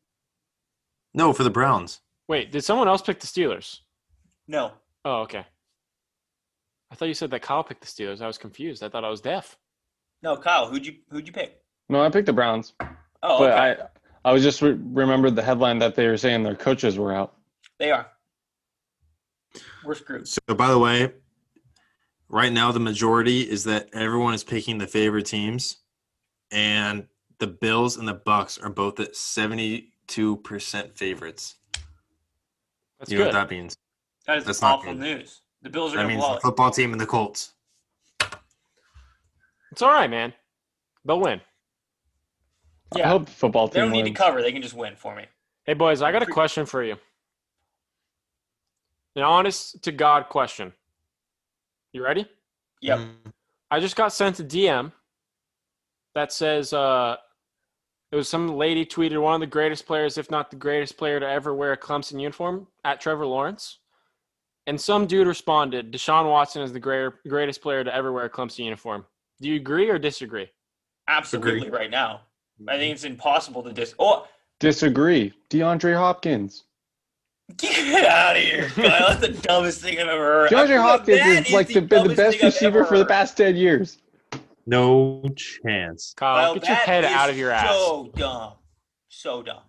No, 1.14 1.32
for 1.32 1.44
the 1.44 1.50
Browns. 1.50 2.00
Wait, 2.28 2.52
did 2.52 2.62
someone 2.62 2.86
else 2.88 3.00
pick 3.02 3.18
the 3.20 3.26
Steelers? 3.26 3.78
No. 4.46 4.72
Oh, 5.04 5.22
okay. 5.22 5.46
I 6.90 6.94
thought 6.94 7.08
you 7.08 7.14
said 7.14 7.30
that 7.30 7.40
Kyle 7.42 7.64
picked 7.64 7.80
the 7.80 7.86
Steelers. 7.86 8.20
I 8.20 8.26
was 8.26 8.36
confused. 8.36 8.82
I 8.82 8.88
thought 8.88 9.04
I 9.04 9.08
was 9.10 9.20
deaf. 9.20 9.56
No, 10.22 10.36
Kyle, 10.36 10.68
who'd 10.68 10.84
you 10.86 10.96
who'd 11.10 11.26
you 11.26 11.32
pick? 11.32 11.62
No, 11.88 12.02
I 12.02 12.10
picked 12.10 12.26
the 12.26 12.32
Browns, 12.32 12.74
Oh, 13.22 13.38
but 13.38 13.52
okay. 13.52 13.82
I 13.82 14.28
I 14.28 14.32
was 14.32 14.42
just 14.42 14.60
re- 14.60 14.78
remembered 14.78 15.34
the 15.34 15.42
headline 15.42 15.78
that 15.78 15.94
they 15.94 16.06
were 16.06 16.16
saying 16.18 16.42
their 16.42 16.54
coaches 16.56 16.98
were 16.98 17.14
out. 17.14 17.36
they 17.78 17.90
are. 17.90 18.06
We're 19.84 19.94
screwed. 19.94 20.28
So, 20.28 20.40
by 20.54 20.68
the 20.68 20.78
way, 20.78 21.12
right 22.28 22.52
now 22.52 22.70
the 22.70 22.80
majority 22.80 23.40
is 23.40 23.64
that 23.64 23.88
everyone 23.94 24.34
is 24.34 24.44
picking 24.44 24.78
the 24.78 24.86
favorite 24.86 25.26
teams, 25.26 25.78
and 26.52 27.06
the 27.40 27.46
Bills 27.48 27.96
and 27.96 28.06
the 28.06 28.14
Bucks 28.14 28.56
are 28.58 28.70
both 28.70 29.00
at 29.00 29.16
seventy-two 29.16 30.36
percent 30.38 30.96
favorites. 30.96 31.56
That's 32.98 33.10
you 33.10 33.18
know 33.18 33.24
good. 33.24 33.34
what 33.34 33.48
that 33.48 33.50
means? 33.54 33.76
That 34.26 34.38
is 34.38 34.44
That's 34.44 34.62
not 34.62 34.78
awful 34.80 34.92
good. 34.92 35.00
news. 35.00 35.40
The 35.62 35.70
Bills 35.70 35.92
are 35.92 35.96
That 35.96 36.02
going 36.04 36.14
means 36.14 36.20
blow 36.20 36.32
the 36.32 36.36
it. 36.38 36.42
football 36.42 36.70
team 36.70 36.92
and 36.92 37.00
the 37.00 37.06
Colts. 37.06 37.52
It's 39.72 39.82
all 39.82 39.90
right, 39.90 40.08
man. 40.10 40.32
They'll 41.04 41.20
win. 41.20 41.40
I 42.94 42.98
Yeah. 42.98 43.08
hope 43.08 43.26
the 43.26 43.30
football 43.32 43.68
team. 43.68 43.74
They 43.74 43.80
don't 43.80 43.92
need 43.92 44.04
to 44.04 44.10
cover. 44.12 44.42
They 44.42 44.52
can 44.52 44.62
just 44.62 44.74
win 44.74 44.96
for 44.96 45.14
me. 45.14 45.26
Hey, 45.64 45.74
boys, 45.74 46.02
I 46.02 46.12
got 46.12 46.22
a 46.22 46.26
question 46.26 46.66
for 46.66 46.82
you. 46.82 46.96
An 49.16 49.22
honest 49.22 49.82
to 49.84 49.92
God 49.92 50.28
question. 50.28 50.72
You 51.92 52.04
ready? 52.04 52.26
Yep. 52.80 52.98
Mm. 52.98 53.32
I 53.70 53.80
just 53.80 53.96
got 53.96 54.12
sent 54.12 54.40
a 54.40 54.44
DM 54.44 54.92
that 56.14 56.32
says 56.32 56.72
uh, 56.72 57.16
it 58.12 58.16
was 58.16 58.28
some 58.28 58.56
lady 58.56 58.84
tweeted 58.84 59.20
one 59.20 59.34
of 59.34 59.40
the 59.40 59.46
greatest 59.46 59.86
players, 59.86 60.18
if 60.18 60.30
not 60.30 60.50
the 60.50 60.56
greatest 60.56 60.96
player 60.96 61.20
to 61.20 61.28
ever 61.28 61.54
wear 61.54 61.72
a 61.72 61.76
Clemson 61.76 62.20
uniform 62.20 62.66
at 62.84 63.00
Trevor 63.00 63.26
Lawrence. 63.26 63.78
And 64.66 64.80
some 64.80 65.06
dude 65.06 65.26
responded, 65.26 65.92
Deshaun 65.92 66.28
Watson 66.28 66.62
is 66.62 66.72
the 66.72 66.80
greater, 66.80 67.18
greatest 67.28 67.62
player 67.62 67.82
to 67.82 67.94
ever 67.94 68.12
wear 68.12 68.24
a 68.24 68.30
Clemson 68.30 68.64
uniform. 68.64 69.06
Do 69.40 69.48
you 69.48 69.56
agree 69.56 69.88
or 69.88 69.98
disagree? 69.98 70.48
Absolutely 71.08 71.66
Agree. 71.66 71.78
right 71.78 71.90
now. 71.90 72.20
I 72.60 72.72
mm-hmm. 72.72 72.78
think 72.78 72.94
it's 72.94 73.04
impossible 73.04 73.62
to 73.62 73.72
dis. 73.72 73.94
Oh, 73.98 74.26
Disagree. 74.60 75.32
DeAndre 75.48 75.96
Hopkins. 75.96 76.64
get 77.56 78.04
out 78.04 78.36
of 78.36 78.42
here. 78.42 78.68
Kyle. 78.74 79.08
That's 79.08 79.20
the 79.20 79.32
dumbest 79.32 79.80
thing 79.80 79.98
I've 79.98 80.08
ever 80.08 80.22
heard. 80.22 80.50
DeAndre 80.50 80.68
That 80.68 80.80
Hopkins 80.82 81.46
is 81.48 81.52
like 81.52 81.68
the, 81.68 81.80
been 81.80 82.06
the 82.06 82.14
best 82.14 82.42
receiver 82.42 82.84
for 82.84 82.98
the 82.98 83.06
past 83.06 83.36
ten 83.36 83.56
years. 83.56 83.98
No 84.70 85.24
chance. 85.36 86.14
Kyle, 86.16 86.36
Kyle, 86.36 86.54
get 86.54 86.68
your 86.68 86.76
head 86.76 87.04
out 87.04 87.28
of 87.28 87.36
your 87.36 87.50
ass. 87.50 87.68
So 87.74 88.12
dumb. 88.14 88.52
So 89.08 89.42
dumb. 89.42 89.62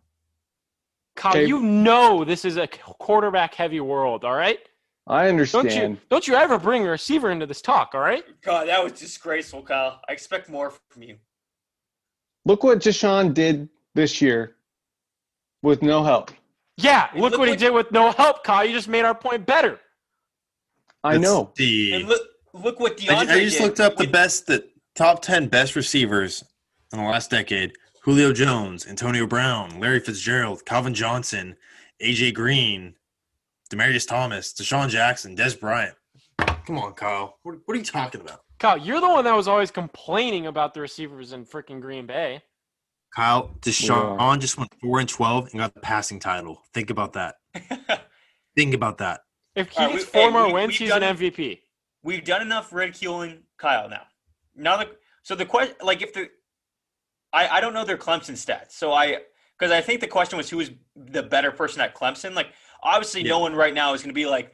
Kyle, 1.16 1.32
Okay. 1.32 1.46
you 1.48 1.60
know 1.60 2.24
this 2.24 2.46
is 2.46 2.58
a 2.58 2.68
quarterback 2.68 3.56
heavy 3.56 3.80
world, 3.80 4.24
all 4.24 4.36
right? 4.36 4.60
I 5.08 5.28
understand. 5.28 5.64
Don't 5.64 5.72
understand. 5.72 5.94
you 5.96 6.02
don't 6.12 6.28
you 6.28 6.36
ever 6.36 6.60
bring 6.60 6.86
a 6.86 6.92
receiver 6.92 7.32
into 7.32 7.48
this 7.48 7.64
talk, 7.64 7.96
all 7.96 8.02
right? 8.02 8.24
God, 8.44 8.68
that 8.68 8.84
was 8.84 8.94
disgraceful, 8.94 9.64
Kyle. 9.64 10.00
I 10.08 10.12
expect 10.14 10.50
more 10.50 10.70
from 10.92 11.02
you. 11.02 11.18
Look 12.46 12.64
what 12.64 12.78
Deshaun 12.80 13.34
did 13.34 13.70
this 13.96 14.22
year 14.22 14.56
with 15.64 15.82
no 15.82 16.04
help. 16.04 16.30
Yeah, 16.78 17.10
And 17.12 17.22
look, 17.22 17.32
look 17.32 17.40
what 17.40 17.50
he 17.50 17.56
did 17.56 17.74
with 17.74 17.92
no 17.92 18.12
help, 18.12 18.44
Kyle. 18.44 18.64
You 18.64 18.74
just 18.74 18.88
made 18.88 19.04
our 19.04 19.16
point 19.16 19.48
better. 19.48 19.80
I 21.04 21.18
know. 21.18 21.52
see. 21.58 21.94
And 21.94 22.08
look, 22.08 22.22
look 22.54 22.80
what 22.80 22.94
I, 22.94 22.96
DeAndre 22.96 23.28
I 23.30 23.40
just 23.44 23.58
did 23.58 23.64
looked 23.64 23.80
up 23.80 23.98
the 23.98 24.08
best, 24.08 24.46
the 24.48 24.71
top 24.96 25.22
ten 25.22 25.48
best 25.48 25.76
receivers 25.76 26.44
in 26.92 27.00
the 27.00 27.06
last 27.06 27.30
decade: 27.30 27.74
Julio 28.04 28.34
Jones, 28.34 28.88
Antonio 28.88 29.26
Brown, 29.28 29.80
Larry 29.80 30.00
Fitzgerald, 30.00 30.66
Calvin 30.66 30.94
Johnson, 30.94 31.56
AJ 32.02 32.34
Green, 32.34 32.96
Demaryius 33.72 34.08
Thomas, 34.08 34.54
DeSean 34.54 34.90
Jackson, 34.90 35.36
Dez 35.36 35.60
Bryant. 35.60 35.96
Come 36.66 36.78
on, 36.78 36.94
Kyle. 36.94 37.38
What, 37.44 37.56
what 37.66 37.76
are 37.76 37.78
you 37.78 37.84
talking 37.86 38.22
about? 38.22 38.42
Kyle, 38.60 38.78
you're 38.78 39.02
the 39.02 39.10
one 39.10 39.24
that 39.26 39.36
was 39.36 39.48
always 39.48 39.72
complaining 39.72 40.46
about 40.48 40.74
the 40.74 40.82
receivers 40.82 41.34
in 41.34 41.46
freaking 41.46 41.82
Green 41.82 42.06
Bay. 42.06 42.42
Kyle, 43.16 43.50
Deshaun 43.62 44.20
are. 44.20 44.38
just 44.38 44.58
went 44.58 44.72
four 44.82 45.00
and 45.00 45.10
twelve 45.10 45.46
and 45.52 45.60
got 45.60 45.74
the 45.74 45.80
passing 45.82 46.20
title. 46.20 46.62
Think 46.74 46.90
about 46.90 47.14
that. 47.14 47.36
Think 48.56 48.74
about 48.74 49.00
that. 49.00 49.22
If 49.56 49.70
he 49.70 49.78
All 49.80 49.86
right, 49.88 49.94
gets 49.98 50.06
we- 50.06 50.12
four 50.12 50.22
hey, 50.30 50.34
more 50.34 50.48
we- 50.48 50.54
wins, 50.54 50.78
he's 50.78 50.92
an 50.92 51.02
done 51.02 51.16
it. 51.22 51.34
MVP. 51.34 51.60
We've 52.04 52.24
done 52.24 52.42
enough 52.42 52.72
ridiculing 52.72 53.44
Kyle 53.58 53.90
now. 53.90 54.04
Now 54.56 54.78
the 54.78 54.90
so 55.24 55.36
the 55.36 55.46
question 55.46 55.76
like 55.84 56.02
if 56.02 56.14
the 56.14 56.30
I 57.34 57.48
I 57.48 57.62
don't 57.62 57.74
know 57.74 57.86
their 57.86 57.98
Clemson 57.98 58.34
stats. 58.34 58.72
So 58.72 58.92
I 58.94 59.20
because 59.58 59.72
I 59.72 59.82
think 59.82 60.02
the 60.02 60.08
question 60.08 60.38
was 60.38 60.50
who 60.50 60.58
was 60.58 60.72
the 60.96 61.24
better 61.24 61.52
person 61.52 61.82
at 61.82 61.96
Clemson. 61.96 62.34
Like 62.34 62.48
obviously 62.84 63.24
no 63.24 63.40
one 63.40 63.56
right 63.56 63.74
now 63.74 63.94
is 63.94 64.02
going 64.02 64.10
to 64.10 64.14
be 64.14 64.26
like 64.26 64.54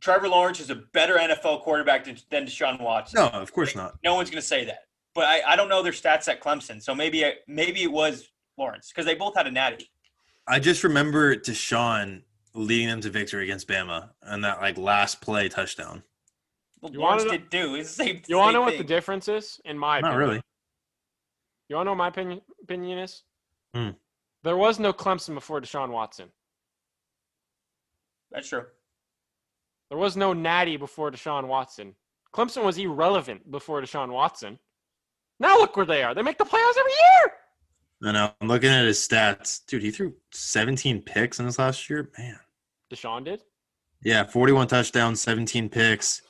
Trevor 0.00 0.28
Lawrence 0.28 0.60
is 0.60 0.70
a 0.70 0.74
better 0.74 1.14
NFL 1.16 1.62
quarterback 1.62 2.04
than, 2.04 2.18
than 2.30 2.44
Deshaun 2.44 2.80
Watson. 2.80 3.20
No, 3.20 3.28
of 3.28 3.52
course 3.52 3.74
not. 3.74 3.94
No 4.04 4.14
one's 4.14 4.28
going 4.28 4.40
to 4.40 4.46
say 4.46 4.64
that. 4.66 4.80
But 5.14 5.24
I, 5.24 5.52
I 5.52 5.56
don't 5.56 5.68
know 5.68 5.82
their 5.82 5.92
stats 5.92 6.28
at 6.28 6.42
Clemson. 6.42 6.82
So 6.82 6.94
maybe 6.94 7.24
I, 7.24 7.34
maybe 7.46 7.82
it 7.82 7.90
was 7.90 8.28
Lawrence 8.58 8.88
because 8.90 9.06
they 9.06 9.14
both 9.14 9.34
had 9.34 9.46
a 9.46 9.50
natty. 9.50 9.90
I 10.46 10.58
just 10.58 10.84
remember 10.84 11.34
Deshaun 11.36 12.22
leading 12.54 12.88
them 12.88 13.00
to 13.00 13.10
victory 13.10 13.44
against 13.44 13.66
Bama 13.66 14.10
and 14.22 14.44
that 14.44 14.60
like 14.60 14.76
last 14.76 15.20
play 15.20 15.48
touchdown. 15.48 16.02
Well, 16.84 16.92
You 16.92 17.00
Lawrence 17.00 17.24
wanna 17.24 17.38
did 17.38 17.48
do. 17.48 17.74
It's 17.76 17.96
the 17.96 18.04
same. 18.04 18.22
You 18.28 18.36
want 18.36 18.50
to 18.50 18.52
know 18.52 18.60
what 18.60 18.70
thing. 18.72 18.78
the 18.78 18.84
difference 18.84 19.26
is? 19.26 19.58
In 19.64 19.78
my 19.78 20.00
Not 20.00 20.10
opinion, 20.10 20.28
really. 20.28 20.42
You 21.70 21.76
want 21.76 21.86
to 21.86 21.88
know 21.88 21.92
what 21.92 21.96
my 21.96 22.08
opinion 22.08 22.42
opinion 22.62 22.98
is? 22.98 23.22
Hmm. 23.74 23.90
There 24.42 24.58
was 24.58 24.78
no 24.78 24.92
Clemson 24.92 25.32
before 25.32 25.62
Deshaun 25.62 25.88
Watson. 25.88 26.28
That's 28.30 28.50
true. 28.50 28.64
There 29.88 29.96
was 29.96 30.14
no 30.14 30.34
Natty 30.34 30.76
before 30.76 31.10
Deshaun 31.10 31.46
Watson. 31.46 31.94
Clemson 32.34 32.64
was 32.64 32.76
irrelevant 32.76 33.50
before 33.50 33.80
Deshaun 33.80 34.10
Watson. 34.10 34.58
Now 35.40 35.56
look 35.58 35.78
where 35.78 35.86
they 35.86 36.02
are. 36.02 36.14
They 36.14 36.20
make 36.22 36.36
the 36.36 36.44
playoffs 36.44 36.76
every 36.78 36.92
year. 36.92 37.32
I 38.04 38.12
know. 38.12 38.30
I'm 38.42 38.48
looking 38.48 38.68
at 38.68 38.84
his 38.84 38.98
stats. 38.98 39.64
Dude, 39.66 39.82
he 39.82 39.90
threw 39.90 40.12
17 40.32 41.00
picks 41.00 41.38
in 41.40 41.46
his 41.46 41.58
last 41.58 41.88
year. 41.88 42.10
Man. 42.18 42.38
Deshaun 42.92 43.24
did. 43.24 43.42
Yeah, 44.02 44.24
41 44.24 44.66
touchdowns, 44.68 45.22
17 45.22 45.70
picks, 45.70 46.20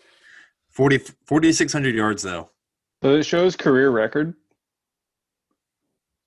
40 0.75 0.99
4,600 1.27 1.95
yards 1.95 2.23
though. 2.23 2.51
Does 3.03 3.21
it 3.21 3.27
show 3.29 3.45
his 3.45 3.57
career 3.57 3.91
record? 3.91 4.35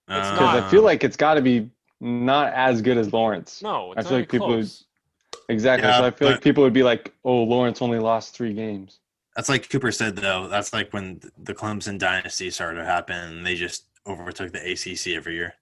Uh, 0.08 0.32
because 0.32 0.40
not. 0.40 0.64
I 0.64 0.70
feel 0.70 0.84
like 0.84 1.04
it's 1.04 1.18
got 1.18 1.34
to 1.36 1.42
be 1.42 1.70
not 2.00 2.54
as 2.54 2.82
good 2.82 2.98
as 2.98 3.12
Lawrence. 3.12 3.62
No, 3.62 3.92
it's 3.94 4.00
I 4.06 4.10
feel 4.10 4.12
even 4.12 4.22
like 4.22 4.30
people 4.30 4.48
would- 4.50 4.72
Exactly. 5.50 5.88
Yeah, 5.88 5.98
so 6.00 6.06
I 6.06 6.12
feel 6.12 6.30
like 6.32 6.42
people 6.42 6.64
would 6.64 6.74
be 6.74 6.84
like, 6.84 7.14
"Oh, 7.24 7.44
Lawrence 7.44 7.82
only 7.82 8.00
lost 8.00 8.36
three 8.36 8.54
games." 8.54 9.00
That's 9.36 9.48
like 9.48 9.70
Cooper 9.70 9.92
said 9.94 10.16
though. 10.18 10.48
That's 10.50 10.74
like 10.74 10.92
when 10.92 11.22
the 11.38 11.54
Clemson 11.54 11.98
dynasty 11.98 12.50
started 12.50 12.80
to 12.80 12.86
happen 12.86 13.16
and 13.16 13.46
they 13.46 13.56
just 13.56 13.86
overtook 14.06 14.52
the 14.52 14.60
ACC 14.72 15.16
every 15.16 15.36
year. 15.36 15.54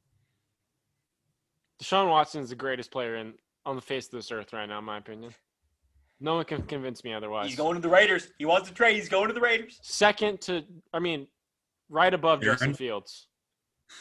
Deshaun 1.82 2.10
Watson 2.10 2.42
is 2.42 2.50
the 2.50 2.56
greatest 2.56 2.90
player 2.90 3.18
in 3.18 3.34
on 3.66 3.76
the 3.76 3.82
face 3.82 4.06
of 4.06 4.12
this 4.12 4.32
earth 4.32 4.54
right 4.54 4.66
now, 4.68 4.80
in 4.80 4.86
my 4.86 4.98
opinion. 4.98 5.34
No 6.20 6.36
one 6.36 6.46
can 6.46 6.64
convince 6.64 7.04
me 7.04 7.14
otherwise. 7.14 7.48
He's 7.48 7.58
going 7.58 7.76
to 7.76 7.82
the 7.82 7.90
Raiders. 7.90 8.30
He 8.38 8.46
wants 8.46 8.70
to 8.70 8.74
trade. 8.74 8.96
He's 8.96 9.10
going 9.10 9.28
to 9.28 9.34
the 9.34 9.42
Raiders. 9.42 9.80
Second 9.82 10.40
to, 10.42 10.64
I 10.94 11.00
mean, 11.00 11.28
right 11.90 12.14
above 12.14 12.42
Aaron? 12.44 12.54
Justin 12.56 12.74
Fields. 12.74 13.28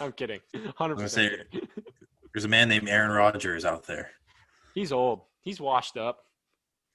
I'm 0.00 0.12
kidding. 0.12 0.40
100% 0.54 1.08
say- 1.10 1.38
There's 2.32 2.44
a 2.44 2.48
man 2.48 2.68
named 2.68 2.88
Aaron 2.88 3.10
Rodgers 3.12 3.64
out 3.64 3.84
there. 3.84 4.10
He's 4.74 4.90
old. 4.92 5.22
He's 5.42 5.60
washed 5.60 5.96
up. 5.96 6.24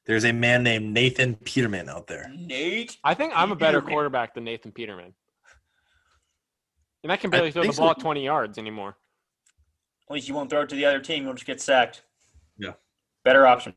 There's 0.06 0.26
a 0.26 0.34
man 0.34 0.64
named 0.64 0.94
Nathan 0.94 1.36
Peterman 1.36 1.88
out 1.88 2.08
there. 2.08 2.30
Nate. 2.36 2.98
I 3.04 3.14
think 3.14 3.32
I'm 3.36 3.52
a 3.52 3.56
better 3.56 3.78
Peterman. 3.80 3.94
quarterback 3.94 4.34
than 4.34 4.44
Nathan 4.44 4.72
Peterman. 4.72 5.14
And 7.04 7.12
I 7.12 7.16
can 7.18 7.30
I 7.30 7.38
barely 7.38 7.52
throw 7.52 7.62
the 7.62 7.68
think 7.68 7.76
so. 7.76 7.84
ball 7.84 7.96
20 7.96 8.24
yards 8.26 8.58
anymore. 8.58 8.98
At 10.10 10.14
least 10.16 10.28
you 10.28 10.34
won't 10.34 10.50
throw 10.50 10.62
it 10.62 10.70
to 10.70 10.76
the 10.76 10.86
other 10.86 11.00
team. 11.00 11.24
You'll 11.24 11.34
just 11.36 11.46
get 11.46 11.62
sacked. 11.62 12.04
Yeah. 12.58 12.74
Better 13.24 13.46
option. 13.46 13.74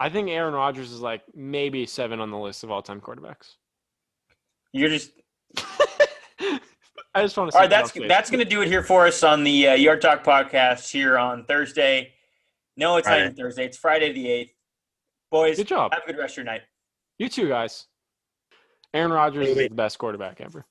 I 0.00 0.08
think 0.08 0.30
Aaron 0.30 0.54
Rodgers 0.54 0.90
is 0.90 1.00
like 1.00 1.22
maybe 1.34 1.84
seven 1.86 2.20
on 2.20 2.30
the 2.30 2.38
list 2.38 2.64
of 2.64 2.70
all 2.70 2.80
time 2.82 3.00
quarterbacks. 3.00 3.56
You're 4.72 4.88
just 4.88 5.12
I 7.14 7.22
just 7.22 7.36
want 7.36 7.50
to. 7.50 7.56
all 7.56 7.62
right. 7.62 7.70
That's 7.70 7.92
that's 8.08 8.30
gonna 8.30 8.44
do 8.44 8.62
it 8.62 8.68
here 8.68 8.82
for 8.82 9.06
us 9.06 9.22
on 9.22 9.44
the 9.44 9.68
uh, 9.68 9.74
Yard 9.74 10.00
Talk 10.00 10.24
podcast 10.24 10.90
here 10.90 11.18
on 11.18 11.44
Thursday. 11.44 12.12
No, 12.76 12.96
it's 12.96 13.06
not 13.06 13.12
Friday. 13.14 13.24
even 13.26 13.36
Thursday. 13.36 13.64
It's 13.66 13.76
Friday 13.76 14.12
the 14.12 14.28
eighth. 14.30 14.54
Boys, 15.30 15.58
Good 15.58 15.68
job. 15.68 15.92
have 15.92 16.02
a 16.04 16.06
good 16.06 16.18
rest 16.18 16.32
of 16.34 16.38
your 16.38 16.46
night. 16.46 16.62
You 17.18 17.28
too, 17.28 17.48
guys. 17.48 17.86
Aaron 18.94 19.12
Rodgers 19.12 19.48
Wait, 19.48 19.58
is 19.58 19.68
the 19.68 19.74
best 19.74 19.98
quarterback 19.98 20.40
ever. 20.40 20.64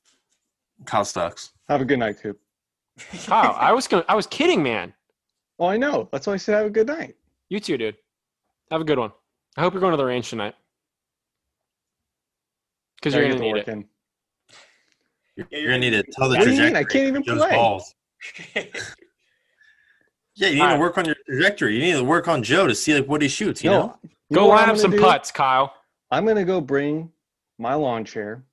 Kyle 0.86 1.05
Stocks. 1.05 1.51
Have 1.69 1.82
a 1.82 1.86
good 1.86 1.99
night, 1.99 2.17
Coop. 2.21 2.39
Kyle, 3.25 3.55
I 3.57 3.71
was 3.71 3.88
gonna, 3.88 4.03
I 4.09 4.15
was 4.15 4.27
kidding, 4.27 4.63
man. 4.63 4.93
Oh, 5.59 5.67
I 5.67 5.77
know. 5.77 6.09
That's 6.11 6.25
why 6.27 6.34
I 6.34 6.38
said 6.38 6.55
have 6.55 6.65
a 6.65 6.69
good 6.69 6.88
night. 6.88 7.15
You 7.49 7.59
too, 7.59 7.77
dude. 7.77 7.95
Have 8.72 8.82
a 8.82 8.84
good 8.86 8.99
one. 8.99 9.11
I 9.57 9.61
hope 9.61 9.74
you're 9.74 9.82
going 9.82 9.91
to 9.91 9.97
the 9.97 10.05
range 10.05 10.30
tonight. 10.30 10.55
Because 12.97 13.13
you're 13.15 13.24
Gotta 13.24 13.36
gonna 13.39 13.53
need 13.53 13.59
it. 13.61 13.67
in. 13.67 13.86
You're, 15.36 15.47
you're 15.51 15.65
gonna 15.72 15.80
need 15.80 15.91
to 15.91 16.03
tell 16.11 16.30
the 16.30 16.36
What 16.38 16.43
trajectory. 16.43 16.65
mean? 16.67 16.76
I 16.76 16.84
can't 16.84 17.07
even 17.07 17.24
Joe's 17.24 17.38
play. 17.39 17.51
balls. 17.55 17.95
Yeah, 20.36 20.47
you 20.47 20.55
need 20.55 20.61
Alright. 20.61 20.76
to 20.78 20.80
work 20.80 20.97
on 20.97 21.03
your 21.05 21.15
trajectory. 21.28 21.74
You 21.76 21.82
need 21.82 21.93
to 21.99 22.03
work 22.03 22.30
on 22.30 22.41
Joe 22.43 22.65
to 22.65 22.74
see 22.74 22.93
like 22.93 23.09
what 23.09 23.22
he 23.22 23.28
shoots. 23.28 23.61
You 23.61 23.72
no, 23.72 23.80
know, 23.80 23.99
you 24.30 24.36
Go 24.38 24.47
what 24.47 24.59
I'm 24.61 24.67
have 24.70 24.80
some 24.80 24.91
do? 24.91 24.99
putts, 25.01 25.32
Kyle. 25.32 25.74
I'm 26.11 26.26
gonna 26.26 26.45
go 26.45 26.61
bring 26.61 27.11
my 27.57 27.74
lawn 27.74 28.05
chair, 28.05 28.45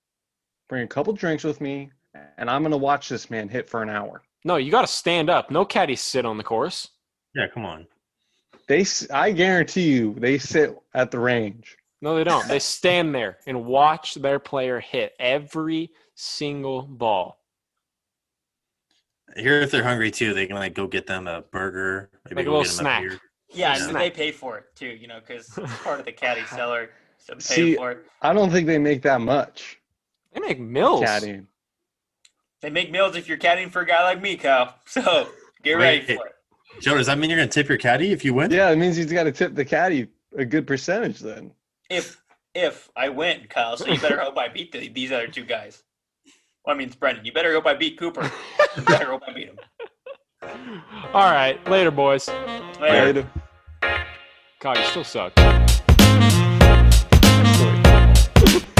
bring 0.69 0.83
a 0.83 0.87
couple 0.89 1.13
drinks 1.13 1.45
with 1.45 1.61
me, 1.61 1.93
and 2.39 2.51
I'm 2.51 2.65
gonna 2.65 2.77
watch 2.77 3.09
this 3.09 3.31
man 3.31 3.49
hit 3.49 3.71
for 3.71 3.83
an 3.85 3.89
hour. 3.89 4.23
No, 4.45 4.57
you 4.57 4.73
got 4.73 4.81
to 4.81 4.87
stand 4.89 5.31
up. 5.31 5.49
No 5.51 5.65
caddies 5.65 6.01
sit 6.01 6.25
on 6.27 6.39
the 6.39 6.43
course. 6.45 6.89
yeah. 7.37 7.47
Come 7.55 7.65
on. 7.65 7.87
They, 8.69 8.81
s- 8.81 9.09
I 9.11 9.33
guarantee 9.33 9.93
you, 9.93 10.15
they 10.19 10.39
sit 10.39 10.77
at 10.95 11.11
the 11.11 11.19
range. 11.21 11.77
No, 12.03 12.17
they 12.17 12.25
don't. 12.25 12.47
They 12.49 12.59
stand 12.59 13.15
there 13.15 13.39
and 13.47 13.65
watch 13.65 14.15
their 14.15 14.39
player 14.39 14.81
hit 14.81 15.15
every 15.19 15.91
single 16.15 16.83
ball. 16.83 17.39
Here, 19.37 19.61
if 19.61 19.71
they're 19.71 19.83
hungry 19.85 20.11
too, 20.11 20.33
they 20.35 20.47
can 20.47 20.57
like 20.57 20.75
go 20.75 20.87
get 20.87 21.07
them 21.07 21.27
a 21.27 21.43
burger, 21.43 22.11
maybe 22.25 22.37
Like 22.37 22.47
a 22.47 22.51
little 22.51 22.63
get 22.65 22.69
them 22.73 22.79
snack. 22.85 23.03
beer. 23.03 23.19
yeah, 23.53 23.77
and 23.89 23.97
they 23.97 24.11
pay 24.11 24.31
for 24.33 24.59
it 24.59 24.65
too. 24.75 24.87
You 24.89 25.09
know, 25.09 25.21
because 25.21 25.47
it's 25.59 25.77
part 25.83 26.01
of 26.01 26.07
the 26.07 26.13
caddy 26.13 26.45
seller. 26.47 26.91
So 27.19 27.35
pay 27.35 27.41
See, 27.41 27.75
for 27.77 27.91
it. 27.93 28.07
I 28.23 28.33
don't 28.33 28.51
think 28.51 28.67
they 28.67 28.79
make 28.79 29.03
that 29.03 29.21
much 29.21 29.79
They 30.33 30.41
make 30.41 30.59
mills. 30.61 31.03
caddying. 31.03 31.47
They 32.63 32.71
make 32.71 32.91
meals 32.91 33.17
if 33.17 33.29
you're 33.29 33.37
caddying 33.39 33.71
for 33.71 33.81
a 33.83 33.87
guy 33.87 34.03
like 34.05 34.21
me, 34.23 34.37
Kyle. 34.37 34.75
So 34.87 35.29
get 35.63 35.73
ready 35.75 36.01
for 36.03 36.27
it. 36.27 36.36
Joe, 36.81 36.97
does 36.97 37.07
that 37.07 37.19
mean 37.19 37.31
you're 37.31 37.39
going 37.39 37.49
to 37.49 37.55
tip 37.55 37.69
your 37.69 37.79
caddy 37.79 38.13
if 38.13 38.25
you 38.25 38.35
win? 38.35 38.51
Yeah, 38.51 38.71
it 38.71 38.77
means 38.77 38.99
you've 38.99 39.11
got 39.11 39.25
to 39.25 39.33
tip 39.33 39.55
the 39.55 39.65
caddy 39.65 40.09
a 40.37 40.45
good 40.45 40.67
percentage 40.67 41.21
then. 41.21 41.53
If 41.91 42.21
if 42.55 42.91
I 42.97 43.11
win, 43.11 43.47
Kyle, 43.49 43.77
so 43.77 43.87
you 43.87 44.01
better 44.01 44.21
hope 44.21 44.39
I 44.39 44.49
beat 44.49 44.73
the, 44.73 44.89
these 44.89 45.13
other 45.13 45.29
two 45.29 45.45
guys. 45.45 45.83
Well, 46.65 46.75
I 46.75 46.79
mean, 46.79 46.89
it's 46.89 46.97
Brendan. 46.97 47.25
You 47.25 47.33
better 47.33 47.53
hope 47.53 47.67
I 47.67 47.75
beat 47.75 47.99
Cooper. 47.99 48.31
you 48.77 48.83
better 48.83 49.07
hope 49.07 49.23
I 49.27 49.33
beat 49.33 49.49
him. 49.49 49.59
All 51.13 51.31
right, 51.31 51.63
later, 51.69 51.91
boys. 51.91 52.29
Later. 52.81 52.81
later. 52.81 53.31
God, 54.61 54.79
you 54.79 54.85
still 54.85 55.05
suck. 55.05 55.33